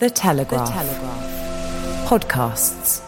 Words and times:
The 0.00 0.10
Telegraph. 0.10 0.66
The 0.66 0.72
Telegraph. 0.74 2.08
Podcasts. 2.08 3.00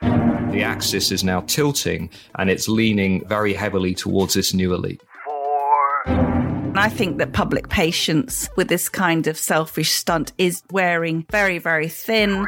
Five. 0.00 0.52
The 0.52 0.62
axis 0.62 1.12
is 1.12 1.22
now 1.22 1.42
tilting 1.42 2.08
and 2.36 2.48
it's 2.48 2.68
leaning 2.68 3.22
very 3.28 3.52
heavily 3.52 3.94
towards 3.94 4.32
this 4.32 4.54
new 4.54 4.72
elite. 4.72 5.02
Four. 5.26 6.02
And 6.06 6.78
I 6.78 6.88
think 6.88 7.18
that 7.18 7.34
public 7.34 7.68
patience 7.68 8.48
with 8.56 8.68
this 8.68 8.88
kind 8.88 9.26
of 9.26 9.36
selfish 9.36 9.90
stunt 9.90 10.32
is 10.38 10.62
wearing 10.70 11.26
very, 11.30 11.58
very 11.58 11.88
thin. 11.88 12.46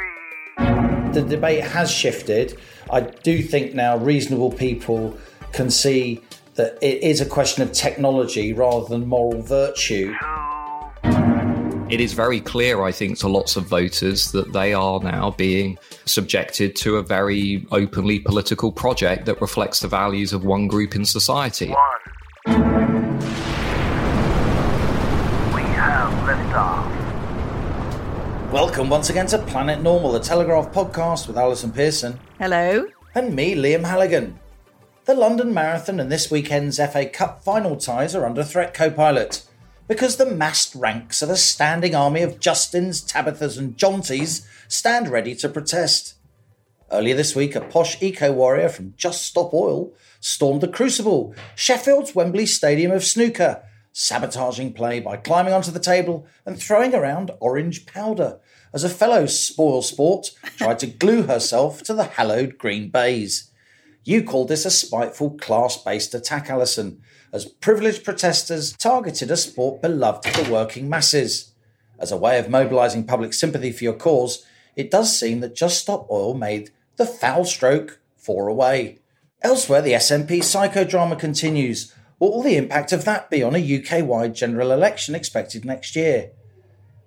The 0.56 1.25
debate 1.28 1.62
has 1.62 1.91
shifted. 1.91 2.59
I 2.91 3.00
do 3.02 3.42
think 3.42 3.75
now 3.75 3.98
reasonable 3.98 4.50
people 4.50 5.19
can 5.52 5.70
see 5.70 6.23
that 6.56 6.78
it 6.80 7.02
is 7.02 7.20
a 7.20 7.27
question 7.27 7.62
of 7.62 7.70
technology 7.73 8.55
rather 8.55 8.87
than 8.88 9.06
moral 9.06 9.42
virtue. 9.42 10.14
It 11.89 12.00
is 12.00 12.14
very 12.14 12.41
clear, 12.41 12.83
I 12.83 12.92
think, 12.92 13.19
to 13.19 13.28
lots 13.28 13.56
of 13.56 13.67
voters 13.67 14.33
that 14.33 14.53
they 14.53 14.72
are 14.72 14.98
now 15.00 15.33
being 15.33 15.78
subjected 16.06 16.75
to 16.77 16.97
a 16.97 17.03
very 17.03 17.67
openly 17.70 18.20
political 18.20 18.72
project 18.72 19.27
that 19.27 19.41
reflects 19.41 19.80
the 19.80 19.89
values 19.89 20.33
of 20.33 20.45
one 20.45 20.67
group 20.67 20.97
in 20.97 21.05
society. 21.05 21.69
One. 21.69 21.77
We 25.55 25.62
have 25.62 26.12
liftoff. 26.27 26.91
Welcome 28.50 28.89
once 28.89 29.11
again 29.11 29.27
to 29.27 29.39
Planet 29.39 29.83
Normal, 29.83 30.12
the 30.12 30.20
Telegraph 30.20 30.73
podcast 30.73 31.28
with 31.28 31.36
Allison 31.36 31.70
Pearson 31.70 32.19
Hello? 32.39 32.86
and 33.14 33.36
me, 33.36 33.55
Liam 33.55 33.84
Halligan. 33.84 34.41
The 35.06 35.14
London 35.14 35.54
Marathon 35.54 36.00
and 36.00 36.10
this 36.10 36.32
weekend's 36.32 36.78
FA 36.78 37.06
Cup 37.06 37.44
final 37.44 37.76
ties 37.76 38.16
are 38.16 38.26
under 38.26 38.42
threat, 38.42 38.74
co 38.74 38.90
pilot, 38.90 39.44
because 39.86 40.16
the 40.16 40.26
massed 40.26 40.74
ranks 40.74 41.22
of 41.22 41.30
a 41.30 41.36
standing 41.36 41.94
army 41.94 42.22
of 42.22 42.40
Justins, 42.40 43.08
Tabithas, 43.08 43.56
and 43.56 43.77
Jonties 43.77 44.44
stand 44.66 45.06
ready 45.06 45.36
to 45.36 45.48
protest. 45.48 46.14
Earlier 46.90 47.14
this 47.14 47.36
week, 47.36 47.54
a 47.54 47.60
posh 47.60 48.02
eco 48.02 48.32
warrior 48.32 48.68
from 48.68 48.94
Just 48.96 49.22
Stop 49.22 49.54
Oil 49.54 49.92
stormed 50.18 50.60
the 50.60 50.66
Crucible, 50.66 51.36
Sheffield's 51.54 52.16
Wembley 52.16 52.44
Stadium 52.44 52.90
of 52.90 53.04
snooker, 53.04 53.62
sabotaging 53.92 54.72
play 54.72 54.98
by 54.98 55.16
climbing 55.16 55.52
onto 55.52 55.70
the 55.70 55.78
table 55.78 56.27
and 56.44 56.58
throwing 56.58 56.96
around 56.96 57.30
orange 57.38 57.86
powder 57.86 58.40
as 58.74 58.82
a 58.82 58.88
fellow 58.88 59.27
spoil 59.27 59.82
sport 59.82 60.32
tried 60.56 60.80
to 60.80 60.88
glue 60.88 61.22
herself 61.22 61.84
to 61.84 61.94
the 61.94 62.04
hallowed 62.04 62.58
green 62.58 62.90
baize. 62.90 63.52
You 64.06 64.22
called 64.22 64.46
this 64.46 64.64
a 64.64 64.70
spiteful 64.70 65.30
class 65.30 65.76
based 65.82 66.14
attack, 66.14 66.48
Allison, 66.48 67.02
as 67.32 67.44
privileged 67.44 68.04
protesters 68.04 68.72
targeted 68.72 69.32
a 69.32 69.36
sport 69.36 69.82
beloved 69.82 70.24
of 70.28 70.46
the 70.46 70.52
working 70.52 70.88
masses. 70.88 71.50
As 71.98 72.12
a 72.12 72.16
way 72.16 72.38
of 72.38 72.48
mobilising 72.48 73.05
public 73.05 73.34
sympathy 73.34 73.72
for 73.72 73.83
your 73.83 73.95
cause, 73.95 74.46
it 74.77 74.92
does 74.92 75.18
seem 75.18 75.40
that 75.40 75.56
Just 75.56 75.80
Stop 75.80 76.06
Oil 76.08 76.34
made 76.34 76.70
the 76.95 77.05
foul 77.05 77.45
stroke 77.45 77.98
four 78.16 78.46
away. 78.46 79.00
Elsewhere, 79.42 79.83
the 79.83 79.95
SNP 79.95 80.39
psychodrama 80.39 81.18
continues. 81.18 81.92
What 82.18 82.33
will 82.33 82.42
the 82.42 82.56
impact 82.56 82.92
of 82.92 83.05
that 83.06 83.28
be 83.28 83.42
on 83.42 83.56
a 83.56 83.58
UK 83.58 84.06
wide 84.06 84.36
general 84.36 84.70
election 84.70 85.16
expected 85.16 85.64
next 85.64 85.96
year? 85.96 86.30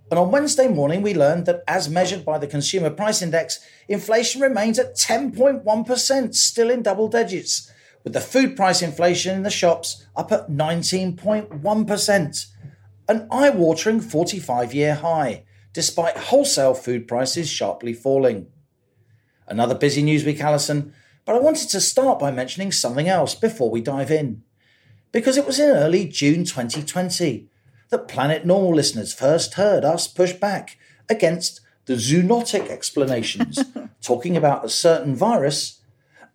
And 0.09 0.19
on 0.19 0.31
Wednesday 0.31 0.67
morning, 0.67 1.03
we 1.03 1.13
learned 1.13 1.45
that 1.45 1.63
as 1.67 1.87
measured 1.87 2.25
by 2.25 2.39
the 2.39 2.47
Consumer 2.47 2.89
Price 2.89 3.21
Index, 3.21 3.59
inflation 3.87 4.41
remains 4.41 4.79
at 4.79 4.95
10.1%, 4.95 6.35
still 6.35 6.71
in 6.71 6.81
double 6.81 7.07
digits, 7.07 7.71
with 8.03 8.13
the 8.13 8.21
food 8.21 8.55
price 8.55 8.81
inflation 8.81 9.35
in 9.35 9.43
the 9.43 9.51
shops 9.51 10.07
up 10.15 10.31
at 10.31 10.49
19.1%, 10.49 12.45
an 13.07 13.27
eye 13.29 13.51
watering 13.51 14.01
45 14.01 14.73
year 14.73 14.95
high, 14.95 15.43
despite 15.73 16.17
wholesale 16.17 16.73
food 16.73 17.07
prices 17.07 17.47
sharply 17.47 17.93
falling. 17.93 18.47
Another 19.47 19.75
busy 19.75 20.01
news 20.01 20.25
week, 20.25 20.41
Allison, 20.41 20.93
but 21.25 21.35
I 21.35 21.39
wanted 21.39 21.69
to 21.69 21.81
start 21.81 22.17
by 22.17 22.31
mentioning 22.31 22.71
something 22.71 23.07
else 23.07 23.35
before 23.35 23.69
we 23.69 23.81
dive 23.81 24.09
in. 24.09 24.41
Because 25.11 25.37
it 25.37 25.45
was 25.45 25.59
in 25.59 25.69
early 25.69 26.05
June 26.05 26.45
2020 26.45 27.49
that 27.89 28.07
Planet 28.07 28.45
Normal 28.45 28.75
listeners 28.75 29.13
first 29.13 29.55
heard 29.55 29.83
us 29.83 30.07
push 30.07 30.33
back 30.33 30.77
against 31.09 31.61
the 31.85 31.94
zoonotic 31.95 32.69
explanations, 32.69 33.59
talking 34.01 34.38
about 34.38 34.63
a 34.66 34.69
certain 34.69 35.16
virus 35.16 35.81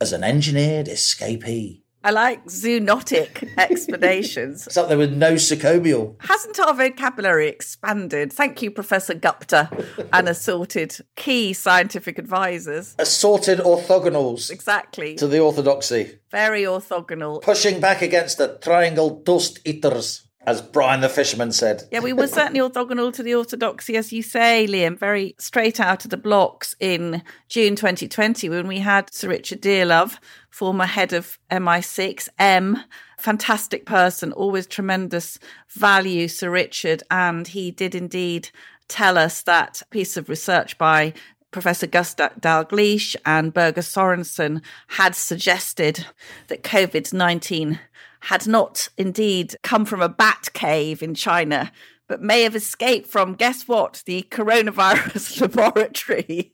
as 0.01 0.13
an 0.13 0.25
engineered 0.25 0.87
escapee. 0.87 1.81
I 2.03 2.11
like 2.11 2.45
zoonotic 2.47 3.49
explanations. 3.57 4.67
It's 4.67 4.77
up 4.77 4.89
there 4.89 4.99
with 4.99 5.19
nosocomial. 5.19 6.17
Hasn't 6.21 6.59
our 6.61 6.75
vocabulary 6.75 7.49
expanded? 7.49 8.31
Thank 8.33 8.61
you, 8.61 8.71
Professor 8.71 9.15
Gupta, 9.15 9.71
and 10.13 10.29
assorted 10.29 10.99
key 11.17 11.55
scientific 11.55 12.19
advisors. 12.19 12.95
Assorted 12.99 13.61
orthogonals 13.61 14.51
Exactly. 14.51 15.15
to 15.15 15.27
the 15.27 15.39
orthodoxy, 15.39 16.19
Very 16.31 16.65
orthogonal. 16.65 17.41
pushing 17.41 17.81
back 17.81 18.03
against 18.03 18.37
the 18.37 18.59
triangle 18.61 19.09
dust 19.23 19.61
eaters, 19.65 20.25
as 20.47 20.61
Brian 20.61 21.01
the 21.01 21.09
fisherman 21.09 21.53
said. 21.53 21.85
Yeah, 21.91 22.01
we 22.01 22.13
were 22.13 22.27
certainly 22.27 22.61
orthogonal 22.61 23.13
to 23.15 23.23
the 23.23 23.35
orthodoxy, 23.35 23.97
as 23.97 24.13
you 24.13 24.23
say, 24.23 24.67
Liam, 24.69 24.99
very 24.99 25.35
straight 25.39 25.81
out 25.81 26.05
of 26.05 26.11
the 26.11 26.17
blocks 26.17 26.77
in 26.81 27.23
June 27.49 27.77
2020 27.77 28.49
when 28.49 28.67
we 28.67 28.79
had 28.79 29.13
Sir 29.13 29.29
Richard 29.29 29.63
Dearlove, 29.63 30.19
former 30.51 30.87
head 30.87 31.13
of 31.13 31.39
MI6, 31.51 32.29
M, 32.39 32.79
fantastic 33.19 33.87
person, 33.87 34.33
always 34.33 34.67
tremendous 34.67 35.39
value, 35.71 36.29
Sir 36.29 36.51
Richard. 36.51 37.03
And 37.11 37.49
he 37.49 37.71
did 37.71 37.95
indeed 37.95 38.51
tell 38.89 39.17
us 39.17 39.43
that 39.43 39.83
piece 39.91 40.17
of 40.17 40.29
research 40.29 40.77
by 40.77 41.15
Professor 41.55 41.87
Gustav 41.87 42.33
Dalgleish 42.41 43.15
and 43.25 43.55
Birger 43.55 43.81
Sorensen 43.81 44.61
had 44.89 45.15
suggested 45.15 46.05
that 46.49 46.65
COVID 46.65 47.13
19 47.13 47.79
had 48.23 48.49
not 48.49 48.89
indeed 48.99 49.55
come 49.63 49.85
from 49.85 50.03
a 50.03 50.09
bat 50.09 50.49
cave 50.53 51.01
in 51.01 51.15
China, 51.15 51.71
but 52.09 52.21
may 52.21 52.43
have 52.43 52.57
escaped 52.57 53.09
from, 53.09 53.35
guess 53.37 53.69
what, 53.69 54.03
the 54.05 54.27
coronavirus 54.33 55.41
laboratory 55.57 56.53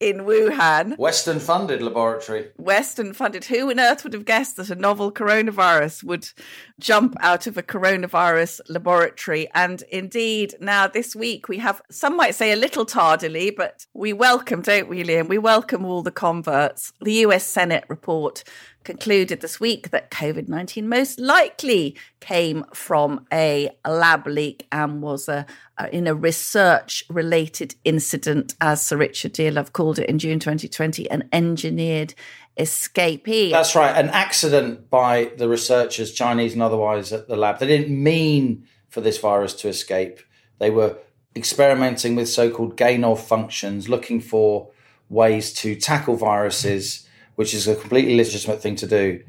in 0.00 0.18
Wuhan. 0.18 0.96
Western 0.96 1.40
funded 1.40 1.82
laboratory. 1.82 2.50
Western 2.56 3.12
funded. 3.12 3.44
Who 3.46 3.70
on 3.70 3.80
earth 3.80 4.04
would 4.04 4.12
have 4.12 4.24
guessed 4.24 4.56
that 4.56 4.70
a 4.70 4.74
novel 4.74 5.10
coronavirus 5.10 6.04
would 6.04 6.30
jump 6.78 7.16
out 7.20 7.46
of 7.46 7.56
a 7.56 7.62
coronavirus 7.62 8.60
laboratory? 8.68 9.48
And 9.54 9.82
indeed, 9.90 10.54
now 10.60 10.86
this 10.86 11.16
week 11.16 11.48
we 11.48 11.58
have, 11.58 11.82
some 11.90 12.16
might 12.16 12.34
say 12.34 12.52
a 12.52 12.56
little 12.56 12.84
tardily, 12.84 13.50
but 13.50 13.86
we 13.94 14.12
welcome, 14.12 14.62
don't 14.62 14.88
we, 14.88 15.02
Liam? 15.02 15.28
We 15.28 15.38
welcome 15.38 15.84
all 15.84 16.02
the 16.02 16.12
converts. 16.12 16.92
The 17.00 17.14
US 17.24 17.44
Senate 17.44 17.84
report 17.88 18.44
concluded 18.84 19.40
this 19.40 19.60
week 19.60 19.90
that 19.90 20.10
COVID 20.10 20.48
19 20.48 20.88
most 20.88 21.18
likely 21.18 21.96
came 22.20 22.64
from 22.72 23.26
a 23.32 23.70
lab 23.86 24.26
leak 24.26 24.66
and 24.72 25.02
was 25.02 25.28
a, 25.28 25.46
uh, 25.76 25.88
in 25.92 26.06
a 26.06 26.14
research 26.14 27.04
related 27.10 27.74
incident, 27.84 28.54
as 28.60 28.82
Sir 28.82 28.96
Richard 28.96 29.34
Dearlove 29.34 29.72
called 29.72 29.98
it 29.98 30.08
in 30.08 30.18
June 30.18 30.38
2020, 30.38 31.10
an 31.10 31.28
engineered 31.32 32.14
escapee. 32.58 33.50
That's 33.50 33.74
right, 33.74 33.96
an 33.96 34.08
accident 34.10 34.90
by 34.90 35.32
the 35.36 35.48
researchers, 35.48 36.12
Chinese 36.12 36.54
and 36.54 36.62
otherwise, 36.62 37.12
at 37.12 37.28
the 37.28 37.36
lab. 37.36 37.58
They 37.58 37.66
didn't 37.66 38.02
mean 38.02 38.66
for 38.88 39.00
this 39.00 39.18
virus 39.18 39.54
to 39.54 39.68
escape. 39.68 40.20
They 40.58 40.70
were 40.70 40.98
experimenting 41.36 42.16
with 42.16 42.28
so 42.28 42.50
called 42.50 42.76
gain 42.76 43.04
of 43.04 43.24
functions, 43.24 43.88
looking 43.88 44.20
for 44.20 44.70
ways 45.08 45.52
to 45.54 45.74
tackle 45.76 46.16
viruses, 46.16 47.07
which 47.38 47.54
is 47.54 47.68
a 47.68 47.76
completely 47.76 48.16
legitimate 48.16 48.60
thing 48.60 48.74
to 48.74 48.84
do. 48.84 49.22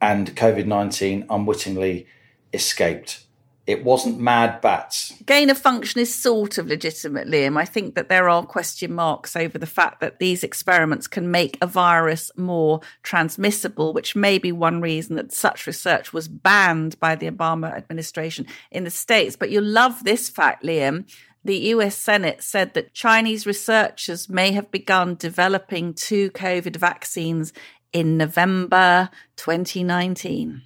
And 0.00 0.34
COVID 0.34 0.66
19 0.66 1.26
unwittingly 1.30 2.08
escaped. 2.52 3.24
It 3.68 3.84
wasn't 3.84 4.18
mad 4.18 4.60
bats. 4.60 5.14
Gain 5.24 5.48
of 5.48 5.56
function 5.56 6.00
is 6.00 6.12
sort 6.12 6.58
of 6.58 6.66
legitimate, 6.66 7.28
Liam. 7.28 7.56
I 7.56 7.64
think 7.64 7.94
that 7.94 8.08
there 8.08 8.28
are 8.28 8.44
question 8.44 8.92
marks 8.92 9.36
over 9.36 9.58
the 9.58 9.66
fact 9.66 10.00
that 10.00 10.18
these 10.18 10.42
experiments 10.42 11.06
can 11.06 11.30
make 11.30 11.56
a 11.62 11.68
virus 11.68 12.32
more 12.36 12.80
transmissible, 13.04 13.92
which 13.92 14.16
may 14.16 14.38
be 14.38 14.50
one 14.50 14.80
reason 14.80 15.14
that 15.14 15.32
such 15.32 15.64
research 15.68 16.12
was 16.12 16.26
banned 16.26 16.98
by 16.98 17.14
the 17.14 17.30
Obama 17.30 17.72
administration 17.76 18.44
in 18.72 18.82
the 18.82 18.90
States. 18.90 19.36
But 19.36 19.50
you'll 19.50 19.62
love 19.62 20.02
this 20.02 20.28
fact, 20.28 20.64
Liam. 20.64 21.04
The 21.44 21.58
US 21.74 21.96
Senate 21.96 22.42
said 22.42 22.74
that 22.74 22.94
Chinese 22.94 23.46
researchers 23.46 24.28
may 24.28 24.52
have 24.52 24.70
begun 24.70 25.16
developing 25.16 25.94
two 25.94 26.30
COVID 26.30 26.76
vaccines 26.76 27.52
in 27.92 28.16
November 28.16 29.10
2019, 29.36 30.62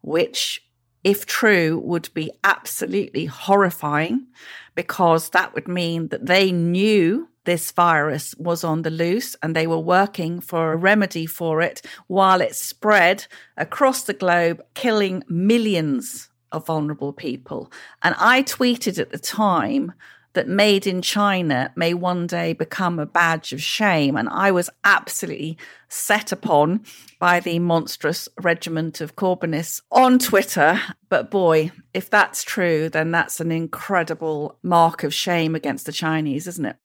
which 0.00 0.62
if 1.04 1.24
true, 1.24 1.78
would 1.78 2.12
be 2.12 2.30
absolutely 2.44 3.26
horrifying 3.26 4.26
because 4.74 5.30
that 5.30 5.54
would 5.54 5.68
mean 5.68 6.08
that 6.08 6.26
they 6.26 6.52
knew 6.52 7.28
this 7.44 7.70
virus 7.72 8.34
was 8.36 8.62
on 8.64 8.82
the 8.82 8.90
loose 8.90 9.34
and 9.42 9.54
they 9.54 9.66
were 9.66 9.78
working 9.78 10.40
for 10.40 10.72
a 10.72 10.76
remedy 10.76 11.24
for 11.24 11.62
it 11.62 11.80
while 12.08 12.40
it 12.40 12.54
spread 12.54 13.26
across 13.56 14.02
the 14.02 14.12
globe, 14.12 14.62
killing 14.74 15.24
millions 15.28 16.28
of 16.52 16.66
vulnerable 16.66 17.12
people. 17.12 17.70
And 18.02 18.14
I 18.18 18.42
tweeted 18.42 18.98
at 18.98 19.10
the 19.10 19.18
time 19.18 19.92
that 20.34 20.46
made 20.46 20.86
in 20.86 21.02
China 21.02 21.72
may 21.74 21.94
one 21.94 22.26
day 22.26 22.52
become 22.52 22.98
a 22.98 23.06
badge 23.06 23.52
of 23.52 23.60
shame. 23.60 24.16
And 24.16 24.28
I 24.28 24.52
was 24.52 24.70
absolutely 24.84 25.58
set 25.88 26.30
upon 26.30 26.84
by 27.18 27.40
the 27.40 27.58
monstrous 27.58 28.28
regiment 28.40 29.00
of 29.00 29.16
Corbynists 29.16 29.80
on 29.90 30.20
Twitter. 30.20 30.80
But 31.08 31.30
boy, 31.30 31.72
if 31.92 32.08
that's 32.08 32.44
true, 32.44 32.88
then 32.88 33.10
that's 33.10 33.40
an 33.40 33.50
incredible 33.50 34.58
mark 34.62 35.02
of 35.02 35.12
shame 35.12 35.56
against 35.56 35.86
the 35.86 35.92
Chinese, 35.92 36.46
isn't 36.46 36.66
it? 36.66 36.76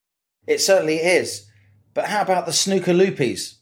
It 0.48 0.60
certainly 0.60 0.98
is. 0.98 1.48
But 1.94 2.06
how 2.06 2.24
about 2.24 2.48
the 2.48 2.54
snooker 2.54 2.94
loopies? 2.94 3.58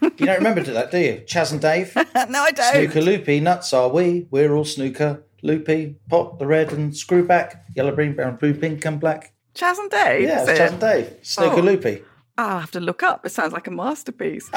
You 0.00 0.26
don't 0.26 0.38
remember 0.38 0.62
that, 0.62 0.90
do 0.90 0.98
you? 0.98 1.22
Chas 1.26 1.52
and 1.52 1.60
Dave? 1.60 1.94
no, 1.96 2.02
I 2.14 2.52
don't. 2.52 2.72
Snooker 2.72 3.02
loopy, 3.02 3.40
nuts 3.40 3.74
are 3.74 3.88
we. 3.88 4.28
We're 4.30 4.54
all 4.54 4.64
snooker 4.64 5.25
loopy. 5.42 5.96
Pop 6.08 6.38
the 6.38 6.46
red 6.46 6.72
and 6.72 6.96
screw 6.96 7.26
back. 7.26 7.64
Yellow, 7.74 7.94
green, 7.94 8.14
brown, 8.14 8.36
blue, 8.36 8.54
pink, 8.54 8.84
and 8.84 8.98
black. 9.00 9.32
Chas 9.54 9.78
and 9.78 9.90
Dave? 9.90 10.22
Yeah, 10.22 10.40
it's 10.42 10.50
it? 10.50 10.56
Chas 10.56 10.72
and 10.72 10.80
Dave. 10.80 11.14
Snooker 11.22 11.60
Oh. 11.60 11.62
loopy. 11.62 12.02
I'll 12.38 12.60
have 12.60 12.70
to 12.72 12.80
look 12.80 13.02
up. 13.02 13.24
It 13.24 13.30
sounds 13.30 13.52
like 13.52 13.66
a 13.66 13.70
masterpiece. 13.70 14.50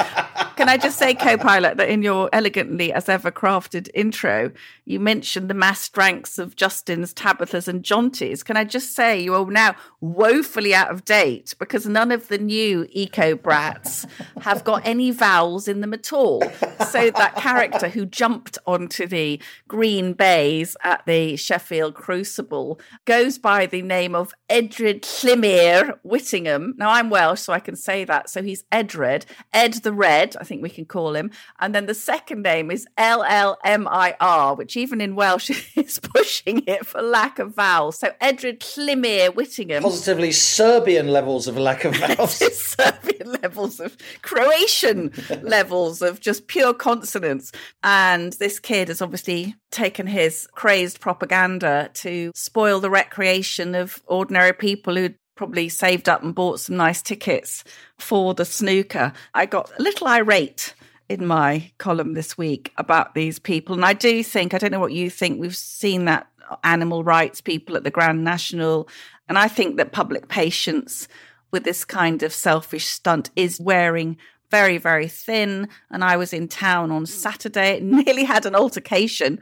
Can 0.56 0.68
I 0.68 0.76
just 0.76 0.98
say, 0.98 1.14
co 1.14 1.38
pilot, 1.38 1.78
that 1.78 1.88
in 1.88 2.02
your 2.02 2.28
elegantly 2.32 2.92
as 2.92 3.08
ever 3.08 3.30
crafted 3.30 3.88
intro, 3.94 4.52
you 4.84 5.00
mentioned 5.00 5.48
the 5.48 5.54
massed 5.54 5.96
ranks 5.96 6.38
of 6.38 6.56
Justins, 6.56 7.14
Tabithas, 7.14 7.68
and 7.68 7.82
Jonties. 7.82 8.44
Can 8.44 8.58
I 8.58 8.64
just 8.64 8.94
say 8.94 9.18
you 9.18 9.34
are 9.34 9.50
now 9.50 9.74
woefully 10.02 10.74
out 10.74 10.90
of 10.90 11.06
date 11.06 11.54
because 11.58 11.86
none 11.86 12.12
of 12.12 12.28
the 12.28 12.36
new 12.36 12.86
eco 12.90 13.34
brats 13.34 14.06
have 14.42 14.62
got 14.64 14.82
any 14.84 15.10
vowels 15.10 15.66
in 15.66 15.80
them 15.80 15.94
at 15.94 16.12
all. 16.12 16.42
So 16.90 17.10
that 17.10 17.36
character 17.36 17.88
who 17.88 18.04
jumped 18.04 18.58
onto 18.66 19.06
the 19.06 19.40
green 19.68 20.12
baize 20.12 20.76
at 20.82 21.06
the 21.06 21.36
Sheffield 21.36 21.94
Crucible 21.94 22.78
goes 23.06 23.38
by 23.38 23.64
the 23.64 23.80
name 23.80 24.14
of 24.14 24.34
Edred 24.50 25.02
Llimir 25.02 25.98
Whittingham. 26.02 26.74
Now 26.76 26.90
I'm 26.90 27.08
Welsh, 27.08 27.40
so 27.40 27.52
I 27.52 27.60
can 27.60 27.69
say 27.76 28.04
that. 28.04 28.30
So 28.30 28.42
he's 28.42 28.64
Edred, 28.72 29.26
Ed 29.52 29.74
the 29.74 29.92
Red, 29.92 30.36
I 30.40 30.44
think 30.44 30.62
we 30.62 30.70
can 30.70 30.84
call 30.84 31.14
him. 31.14 31.30
And 31.58 31.74
then 31.74 31.86
the 31.86 31.94
second 31.94 32.42
name 32.42 32.70
is 32.70 32.86
L 32.96 33.22
L 33.22 33.58
M 33.64 33.88
I 33.88 34.16
R, 34.20 34.54
which 34.54 34.76
even 34.76 35.00
in 35.00 35.16
Welsh 35.16 35.50
is 35.76 35.98
pushing 35.98 36.64
it 36.66 36.86
for 36.86 37.02
lack 37.02 37.38
of 37.38 37.54
vowels. 37.54 37.98
So 37.98 38.12
Edred 38.20 38.60
Llimir 38.60 39.34
Whittingham. 39.34 39.82
Positively 39.82 40.32
Serbian 40.32 41.08
levels 41.08 41.46
of 41.46 41.56
lack 41.56 41.84
of 41.84 41.96
vowels. 41.96 42.34
Serbian 42.52 43.32
levels 43.40 43.80
of 43.80 43.96
Croatian 44.22 45.12
levels 45.42 46.02
of 46.02 46.20
just 46.20 46.46
pure 46.46 46.74
consonants. 46.74 47.52
And 47.82 48.32
this 48.34 48.58
kid 48.58 48.88
has 48.88 49.02
obviously 49.02 49.56
taken 49.70 50.06
his 50.06 50.48
crazed 50.52 51.00
propaganda 51.00 51.90
to 51.94 52.32
spoil 52.34 52.80
the 52.80 52.90
recreation 52.90 53.74
of 53.74 54.02
ordinary 54.06 54.52
people 54.52 54.96
who'd 54.96 55.16
probably 55.40 55.70
saved 55.70 56.06
up 56.06 56.22
and 56.22 56.34
bought 56.34 56.60
some 56.60 56.76
nice 56.76 57.00
tickets 57.00 57.64
for 57.96 58.34
the 58.34 58.44
snooker. 58.44 59.10
I 59.32 59.46
got 59.46 59.72
a 59.78 59.82
little 59.82 60.06
irate 60.06 60.74
in 61.08 61.26
my 61.26 61.72
column 61.78 62.12
this 62.12 62.36
week 62.36 62.74
about 62.76 63.14
these 63.14 63.38
people. 63.38 63.74
And 63.74 63.82
I 63.82 63.94
do 63.94 64.22
think, 64.22 64.52
I 64.52 64.58
don't 64.58 64.70
know 64.70 64.78
what 64.78 64.92
you 64.92 65.08
think, 65.08 65.40
we've 65.40 65.56
seen 65.56 66.04
that 66.04 66.26
animal 66.62 67.04
rights 67.04 67.40
people 67.40 67.74
at 67.74 67.84
the 67.84 67.90
Grand 67.90 68.22
National. 68.22 68.86
And 69.30 69.38
I 69.38 69.48
think 69.48 69.78
that 69.78 69.92
public 69.92 70.28
patience 70.28 71.08
with 71.52 71.64
this 71.64 71.86
kind 71.86 72.22
of 72.22 72.34
selfish 72.34 72.84
stunt 72.84 73.30
is 73.34 73.58
wearing 73.58 74.18
very, 74.50 74.78
very 74.78 75.08
thin. 75.08 75.68
And 75.90 76.04
I 76.04 76.16
was 76.16 76.32
in 76.32 76.48
town 76.48 76.90
on 76.90 77.06
Saturday, 77.06 77.80
nearly 77.82 78.24
had 78.24 78.46
an 78.46 78.54
altercation 78.54 79.40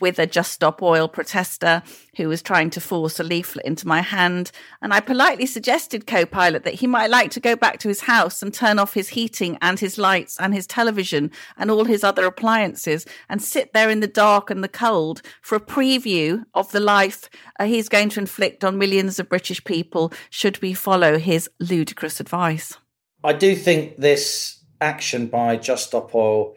with 0.00 0.18
a 0.18 0.26
Just 0.26 0.52
Stop 0.52 0.82
Oil 0.82 1.08
protester 1.08 1.82
who 2.16 2.28
was 2.28 2.42
trying 2.42 2.70
to 2.70 2.80
force 2.80 3.20
a 3.20 3.22
leaflet 3.22 3.64
into 3.64 3.86
my 3.86 4.00
hand. 4.00 4.50
And 4.82 4.92
I 4.92 5.00
politely 5.00 5.46
suggested 5.46 6.06
co 6.06 6.26
pilot 6.26 6.64
that 6.64 6.74
he 6.74 6.86
might 6.86 7.10
like 7.10 7.30
to 7.32 7.40
go 7.40 7.56
back 7.56 7.78
to 7.80 7.88
his 7.88 8.02
house 8.02 8.42
and 8.42 8.52
turn 8.52 8.78
off 8.78 8.94
his 8.94 9.10
heating 9.10 9.58
and 9.60 9.78
his 9.78 9.98
lights 9.98 10.38
and 10.38 10.54
his 10.54 10.66
television 10.66 11.30
and 11.56 11.70
all 11.70 11.84
his 11.84 12.04
other 12.04 12.26
appliances 12.26 13.06
and 13.28 13.42
sit 13.42 13.72
there 13.72 13.90
in 13.90 14.00
the 14.00 14.06
dark 14.06 14.50
and 14.50 14.64
the 14.64 14.68
cold 14.68 15.22
for 15.40 15.56
a 15.56 15.60
preview 15.60 16.44
of 16.54 16.70
the 16.72 16.80
life 16.80 17.28
uh, 17.58 17.64
he's 17.64 17.88
going 17.88 18.08
to 18.10 18.20
inflict 18.20 18.64
on 18.64 18.78
millions 18.78 19.18
of 19.18 19.28
British 19.28 19.62
people 19.64 20.12
should 20.30 20.60
we 20.62 20.72
follow 20.72 21.18
his 21.18 21.48
ludicrous 21.60 22.20
advice. 22.20 22.76
I 23.22 23.32
do 23.34 23.54
think 23.54 23.96
this 23.96 24.60
action 24.80 25.26
by 25.26 25.56
Just 25.56 25.88
Stop 25.88 26.14
Oil 26.14 26.54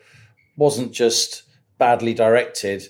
wasn't 0.56 0.94
just 0.94 1.44
badly 1.78 2.14
directed 2.14 2.84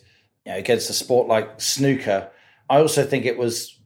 you 0.45 0.51
know, 0.51 0.57
against 0.57 0.89
a 0.89 0.93
sport 0.93 1.27
like 1.27 1.59
snooker. 1.59 2.29
I 2.69 2.77
also 2.77 3.03
think 3.03 3.25
it 3.25 3.37
was 3.37 3.79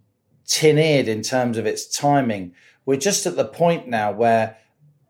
tin 0.46 0.78
eared 0.78 1.08
in 1.08 1.22
terms 1.22 1.58
of 1.58 1.66
its 1.66 1.88
timing. 1.88 2.54
We're 2.86 2.98
just 2.98 3.26
at 3.26 3.36
the 3.36 3.46
point 3.46 3.88
now 3.88 4.12
where 4.12 4.58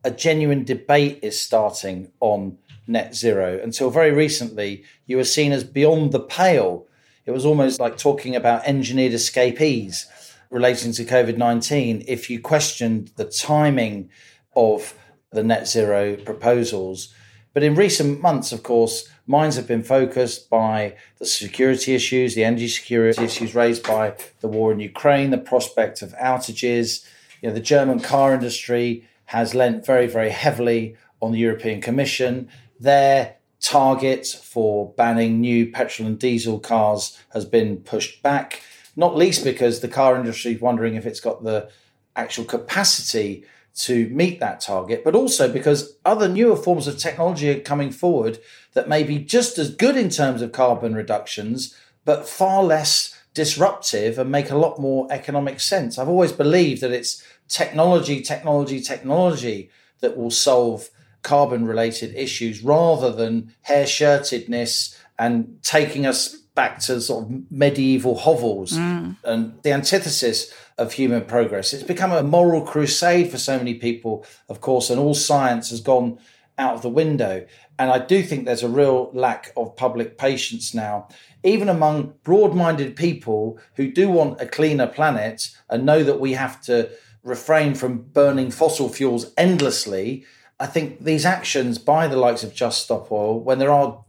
a 0.04 0.12
genuine 0.12 0.64
debate 0.64 1.20
is 1.22 1.40
starting 1.40 2.12
on 2.20 2.58
net 2.88 3.16
zero. 3.16 3.60
Until 3.62 3.90
very 3.90 4.12
recently, 4.12 4.84
you 5.06 5.18
were 5.18 5.24
seen 5.24 5.52
as 5.52 5.64
beyond 5.64 6.12
the 6.12 6.20
pale. 6.20 6.88
It 7.26 7.32
was 7.32 7.46
almost 7.46 7.80
like 7.80 7.98
talking 7.98 8.36
about 8.36 8.66
engineered 8.66 9.14
escapees 9.14 10.08
relating 10.50 10.94
to 10.94 11.04
COVID 11.04 11.38
19 11.38 12.06
if 12.08 12.30
you 12.30 12.40
questioned 12.40 13.12
the 13.16 13.26
timing 13.26 14.10
of 14.58 14.96
the 15.32 15.44
net 15.44 15.68
zero 15.68 16.18
proposals. 16.18 17.14
But 17.54 17.64
in 17.64 17.76
recent 17.76 18.22
months, 18.22 18.52
of 18.52 18.64
course, 18.64 19.08
minds 19.26 19.56
have 19.56 19.68
been 19.68 19.84
focused 19.84 20.50
by 20.50 20.96
the 21.20 21.26
security 21.26 21.94
issues, 21.96 22.36
the 22.36 22.44
energy 22.44 22.68
security 22.68 23.24
issues 23.24 23.56
raised 23.56 23.84
by 23.84 24.16
the 24.42 24.48
war 24.48 24.72
in 24.72 24.80
Ukraine, 24.80 25.30
the 25.30 25.38
prospect 25.38 26.02
of 26.02 26.14
outages. 26.14 27.06
You 27.42 27.50
know, 27.50 27.56
the 27.56 27.62
German 27.62 28.00
car 28.00 28.34
industry 28.34 29.08
has 29.26 29.54
lent 29.54 29.86
very, 29.86 30.08
very 30.08 30.32
heavily 30.32 30.98
on 31.22 31.32
the 31.32 31.40
European 31.40 31.82
Commission. 31.82 32.50
Their 32.80 33.36
target 33.60 34.28
for 34.28 34.94
banning 34.94 35.42
new 35.42 35.72
petrol 35.72 36.08
and 36.08 36.20
diesel 36.20 36.60
cars 36.60 37.18
has 37.34 37.46
been 37.46 37.78
pushed 37.78 38.24
back, 38.24 38.62
not 38.96 39.16
least 39.16 39.44
because 39.44 39.80
the 39.80 39.88
car 39.88 40.16
industry 40.16 40.54
is 40.54 40.62
wondering 40.62 40.96
if 40.96 41.06
it's 41.06 41.20
got 41.20 41.44
the 41.44 41.70
actual 42.16 42.46
capacity 42.46 43.46
to 43.78 44.10
meet 44.10 44.40
that 44.40 44.60
target, 44.60 45.04
but 45.04 45.16
also 45.16 45.52
because 45.52 45.98
other 46.04 46.28
newer 46.28 46.56
forms 46.56 46.88
of 46.88 46.98
technology 46.98 47.50
are 47.50 47.60
coming 47.60 47.92
forward 47.92 48.40
that 48.74 48.90
may 48.90 49.04
be 49.04 49.20
just 49.20 49.58
as 49.58 49.74
good 49.74 49.96
in 49.96 50.10
terms 50.10 50.42
of 50.42 50.52
carbon 50.52 50.96
reductions, 50.96 51.76
but 52.04 52.28
far 52.28 52.64
less 52.64 53.16
disruptive 53.36 54.18
and 54.18 54.32
make 54.32 54.50
a 54.50 54.58
lot 54.58 54.80
more 54.80 55.08
economic 55.12 55.60
sense. 55.60 56.00
I've 56.00 56.10
always 56.10 56.32
believed 56.32 56.82
that 56.82 56.92
it's 56.92 57.24
technology, 57.48 58.22
technology, 58.22 58.82
technology 58.82 59.70
that 60.00 60.18
will 60.18 60.32
solve 60.32 60.90
carbon 61.22 61.68
related 61.68 62.16
issues 62.16 62.64
rather 62.64 63.12
than 63.12 63.54
hair 63.62 63.86
shirtedness 63.86 64.98
and 65.20 65.60
taking 65.62 66.08
us 66.08 66.38
back 66.58 66.80
to 66.80 67.00
sort 67.00 67.24
of 67.24 67.52
medieval 67.52 68.18
hovels 68.18 68.74
mm. 68.74 69.16
and 69.24 69.62
the 69.62 69.72
antithesis 69.72 70.52
of 70.80 70.92
human 70.92 71.24
progress. 71.24 71.72
It's 71.72 71.84
become 71.84 72.12
a 72.12 72.24
moral 72.24 72.66
crusade 72.66 73.30
for 73.30 73.38
so 73.38 73.60
many 73.60 73.76
people, 73.76 74.26
of 74.50 74.60
course, 74.60 74.90
and 74.90 75.00
all 75.00 75.14
science 75.14 75.70
has 75.70 75.82
gone 75.82 76.18
out 76.58 76.74
of 76.74 76.82
the 76.82 76.90
window. 76.90 77.46
And 77.78 77.92
I 77.92 78.00
do 78.00 78.24
think 78.24 78.46
there's 78.46 78.64
a 78.64 78.68
real 78.70 79.12
lack 79.14 79.54
of 79.56 79.76
public 79.76 80.18
patience 80.18 80.74
now, 80.74 81.08
even 81.44 81.70
among 81.70 82.16
broad 82.24 82.56
minded 82.56 82.96
people 82.96 83.60
who 83.76 83.92
do 83.92 84.10
want 84.10 84.42
a 84.42 84.48
cleaner 84.48 84.88
planet 84.88 85.56
and 85.70 85.86
know 85.86 86.04
that 86.04 86.20
we 86.20 86.34
have 86.34 86.60
to 86.64 86.90
refrain 87.22 87.76
from 87.76 88.02
burning 88.02 88.50
fossil 88.50 88.90
fuels 88.90 89.32
endlessly. 89.38 90.26
I 90.60 90.66
think 90.66 91.04
these 91.04 91.24
actions 91.24 91.78
by 91.78 92.08
the 92.08 92.18
likes 92.18 92.44
of 92.44 92.56
Just 92.56 92.84
Stop 92.84 93.12
Oil, 93.12 93.40
when 93.40 93.60
there 93.60 93.72
are 93.72 94.04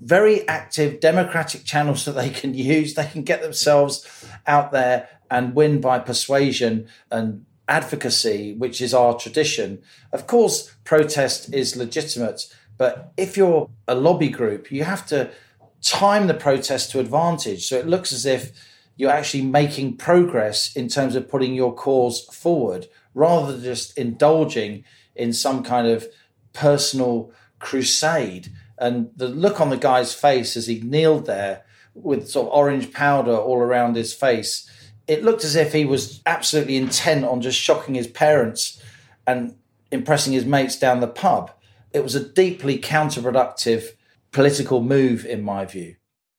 very 0.00 0.46
active 0.48 1.00
democratic 1.00 1.64
channels 1.64 2.04
that 2.04 2.12
they 2.12 2.30
can 2.30 2.54
use. 2.54 2.94
They 2.94 3.06
can 3.06 3.22
get 3.22 3.42
themselves 3.42 4.26
out 4.46 4.72
there 4.72 5.08
and 5.30 5.54
win 5.54 5.80
by 5.80 5.98
persuasion 5.98 6.88
and 7.10 7.44
advocacy, 7.68 8.54
which 8.54 8.80
is 8.80 8.92
our 8.92 9.16
tradition. 9.16 9.82
Of 10.12 10.26
course, 10.26 10.74
protest 10.84 11.54
is 11.54 11.76
legitimate, 11.76 12.52
but 12.76 13.12
if 13.16 13.36
you're 13.36 13.68
a 13.86 13.94
lobby 13.94 14.28
group, 14.28 14.72
you 14.72 14.84
have 14.84 15.06
to 15.08 15.30
time 15.82 16.26
the 16.26 16.34
protest 16.34 16.90
to 16.90 17.00
advantage. 17.00 17.66
So 17.66 17.76
it 17.76 17.86
looks 17.86 18.12
as 18.12 18.26
if 18.26 18.52
you're 18.96 19.10
actually 19.10 19.44
making 19.44 19.96
progress 19.96 20.74
in 20.76 20.88
terms 20.88 21.14
of 21.14 21.28
putting 21.28 21.54
your 21.54 21.74
cause 21.74 22.24
forward 22.34 22.88
rather 23.14 23.52
than 23.52 23.62
just 23.62 23.96
indulging 23.96 24.84
in 25.14 25.32
some 25.32 25.62
kind 25.62 25.86
of 25.86 26.06
personal 26.52 27.32
crusade. 27.58 28.52
And 28.80 29.10
the 29.14 29.28
look 29.28 29.60
on 29.60 29.70
the 29.70 29.76
guy's 29.76 30.14
face 30.14 30.56
as 30.56 30.66
he 30.66 30.80
kneeled 30.80 31.26
there 31.26 31.64
with 31.94 32.28
sort 32.28 32.48
of 32.48 32.54
orange 32.54 32.92
powder 32.92 33.36
all 33.36 33.58
around 33.58 33.94
his 33.94 34.14
face, 34.14 34.68
it 35.06 35.22
looked 35.22 35.44
as 35.44 35.54
if 35.54 35.72
he 35.72 35.84
was 35.84 36.22
absolutely 36.24 36.76
intent 36.76 37.24
on 37.24 37.42
just 37.42 37.58
shocking 37.58 37.94
his 37.94 38.06
parents 38.06 38.82
and 39.26 39.54
impressing 39.92 40.32
his 40.32 40.46
mates 40.46 40.78
down 40.78 41.00
the 41.00 41.06
pub. 41.06 41.50
It 41.92 42.02
was 42.02 42.14
a 42.14 42.26
deeply 42.26 42.78
counterproductive 42.78 43.84
political 44.32 44.82
move, 44.82 45.26
in 45.26 45.42
my 45.42 45.64
view. 45.64 45.96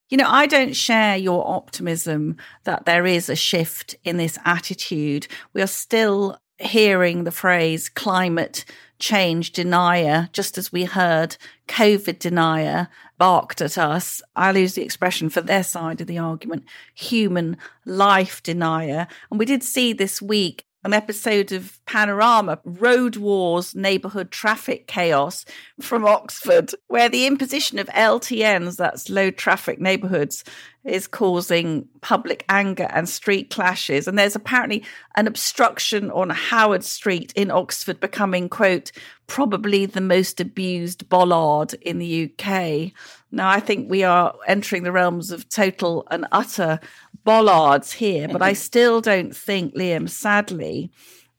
You 0.09 0.17
know, 0.17 0.29
I 0.29 0.45
don't 0.45 0.75
share 0.75 1.15
your 1.17 1.47
optimism 1.47 2.37
that 2.63 2.85
there 2.85 3.05
is 3.05 3.29
a 3.29 3.35
shift 3.35 3.95
in 4.03 4.17
this 4.17 4.37
attitude. 4.45 5.27
We 5.53 5.61
are 5.61 5.67
still 5.67 6.37
hearing 6.59 7.23
the 7.23 7.31
phrase 7.31 7.89
climate 7.89 8.65
change 9.01 9.51
denier, 9.51 10.29
just 10.31 10.57
as 10.57 10.71
we 10.71 10.85
heard 10.85 11.35
COVID 11.67 12.19
denier 12.19 12.87
barked 13.17 13.59
at 13.59 13.77
us. 13.77 14.21
I'll 14.35 14.55
use 14.55 14.75
the 14.75 14.83
expression 14.83 15.29
for 15.29 15.41
their 15.41 15.63
side 15.63 15.99
of 15.99 16.07
the 16.07 16.19
argument, 16.19 16.63
human 16.93 17.57
life 17.85 18.41
denier. 18.41 19.07
And 19.29 19.39
we 19.39 19.45
did 19.45 19.63
see 19.63 19.91
this 19.91 20.21
week 20.21 20.65
an 20.83 20.93
episode 20.93 21.51
of 21.51 21.79
Panorama, 21.85 22.59
Road 22.63 23.15
Wars, 23.15 23.75
Neighbourhood 23.75 24.31
Traffic 24.31 24.87
Chaos 24.87 25.45
from 25.79 26.05
Oxford, 26.05 26.71
where 26.87 27.09
the 27.09 27.27
imposition 27.27 27.77
of 27.77 27.87
LTNs, 27.87 28.77
that's 28.77 29.09
low 29.09 29.29
traffic 29.29 29.79
neighbourhoods, 29.79 30.43
is 30.83 31.05
causing 31.05 31.87
public 32.01 32.43
anger 32.49 32.87
and 32.89 33.07
street 33.07 33.51
clashes. 33.51 34.07
And 34.07 34.17
there's 34.17 34.35
apparently 34.35 34.83
an 35.15 35.27
obstruction 35.27 36.09
on 36.09 36.31
Howard 36.31 36.83
Street 36.83 37.31
in 37.35 37.51
Oxford 37.51 37.99
becoming, 37.99 38.49
quote, 38.49 38.91
probably 39.27 39.85
the 39.85 40.01
most 40.01 40.41
abused 40.41 41.07
bollard 41.07 41.75
in 41.75 41.99
the 41.99 42.31
UK. 42.31 42.91
Now, 43.31 43.49
I 43.49 43.59
think 43.59 43.89
we 43.89 44.03
are 44.03 44.33
entering 44.47 44.83
the 44.83 44.91
realms 44.91 45.29
of 45.31 45.47
total 45.47 46.07
and 46.09 46.25
utter 46.31 46.79
bollards 47.23 47.93
here, 47.93 48.27
but 48.27 48.41
I 48.41 48.51
mm-hmm. 48.51 48.57
still 48.57 49.01
don't 49.01 49.35
think, 49.35 49.75
Liam, 49.75 50.09
sadly, 50.09 50.91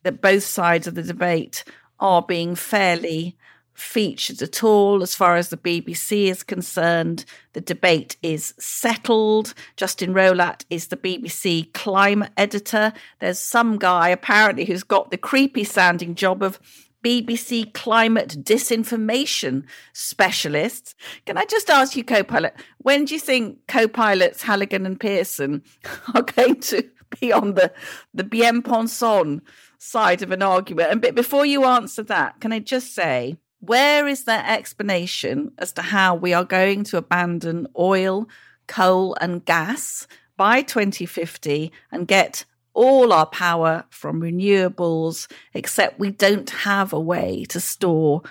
that 0.03 0.21
both 0.21 0.45
sides 0.45 0.87
of 0.87 0.95
the 0.95 1.03
debate 1.03 1.65
are 2.01 2.23
being 2.23 2.55
fairly 2.55 3.37
featured 3.75 4.43
at 4.43 4.62
all 4.62 5.03
as 5.03 5.15
far 5.15 5.37
as 5.37 5.49
the 5.49 5.57
BBC 5.57 6.27
is 6.27 6.43
concerned. 6.43 7.25
The 7.55 7.61
debate 7.61 8.17
is 8.23 8.55
settled. 8.59 9.55
Justin 9.77 10.12
Rowlatt 10.12 10.65
is 10.69 10.89
the 10.89 10.97
BBC 10.97 11.73
climate 11.73 12.33
editor. 12.37 12.93
There's 13.21 13.39
some 13.39 13.79
guy 13.79 14.09
apparently 14.11 14.65
who's 14.65 14.85
got 14.85 15.11
the 15.11 15.17
creepy 15.17 15.65
sounding 15.65 16.15
job 16.15 16.43
of 16.43 16.61
BBC 17.02 17.73
climate 17.73 18.37
disinformation 18.42 19.64
specialists. 19.92 20.94
Can 21.26 21.37
I 21.37 21.44
just 21.44 21.71
ask 21.71 21.97
you, 21.97 22.04
co 22.04 22.23
pilot, 22.23 22.54
when 22.78 23.04
do 23.04 23.14
you 23.14 23.21
think 23.21 23.59
co 23.68 23.88
pilots 23.88 24.42
Halligan 24.42 24.87
and 24.87 24.99
Pearson 24.99 25.62
are 26.14 26.23
going 26.23 26.61
to 26.61 26.88
be 27.21 27.32
on 27.32 27.54
the, 27.54 27.73
the 28.14 28.25
bien 28.25 28.62
pensant 28.62 29.42
side 29.78 30.23
of 30.23 30.30
an 30.30 30.42
argument? 30.42 31.04
And 31.04 31.14
before 31.14 31.44
you 31.44 31.64
answer 31.64 32.02
that, 32.04 32.40
can 32.40 32.52
I 32.52 32.61
just 32.61 32.94
say, 32.94 33.37
where 33.61 34.09
is 34.09 34.25
their 34.25 34.44
explanation 34.47 35.52
as 35.59 35.73
to 35.75 35.82
how 35.82 36.14
we 36.14 36.32
are 36.32 36.44
going 36.44 36.85
to 36.85 36.97
abandon 36.97 37.68
oil, 37.78 38.28
coal, 38.66 39.16
and 39.21 39.44
gas 39.44 40.06
by 40.37 40.62
2050 40.62 41.71
and 41.92 42.09
get 42.09 42.44
all 42.75 43.12
our 43.12 43.26
power 43.26 43.85
from 43.91 44.21
renewables, 44.21 45.31
except 45.55 45.99
we 45.99 46.11
don't 46.11 46.50
have 46.50 46.93
a 46.93 47.00
way 47.00 47.45
to 47.49 47.61
store 47.61 48.23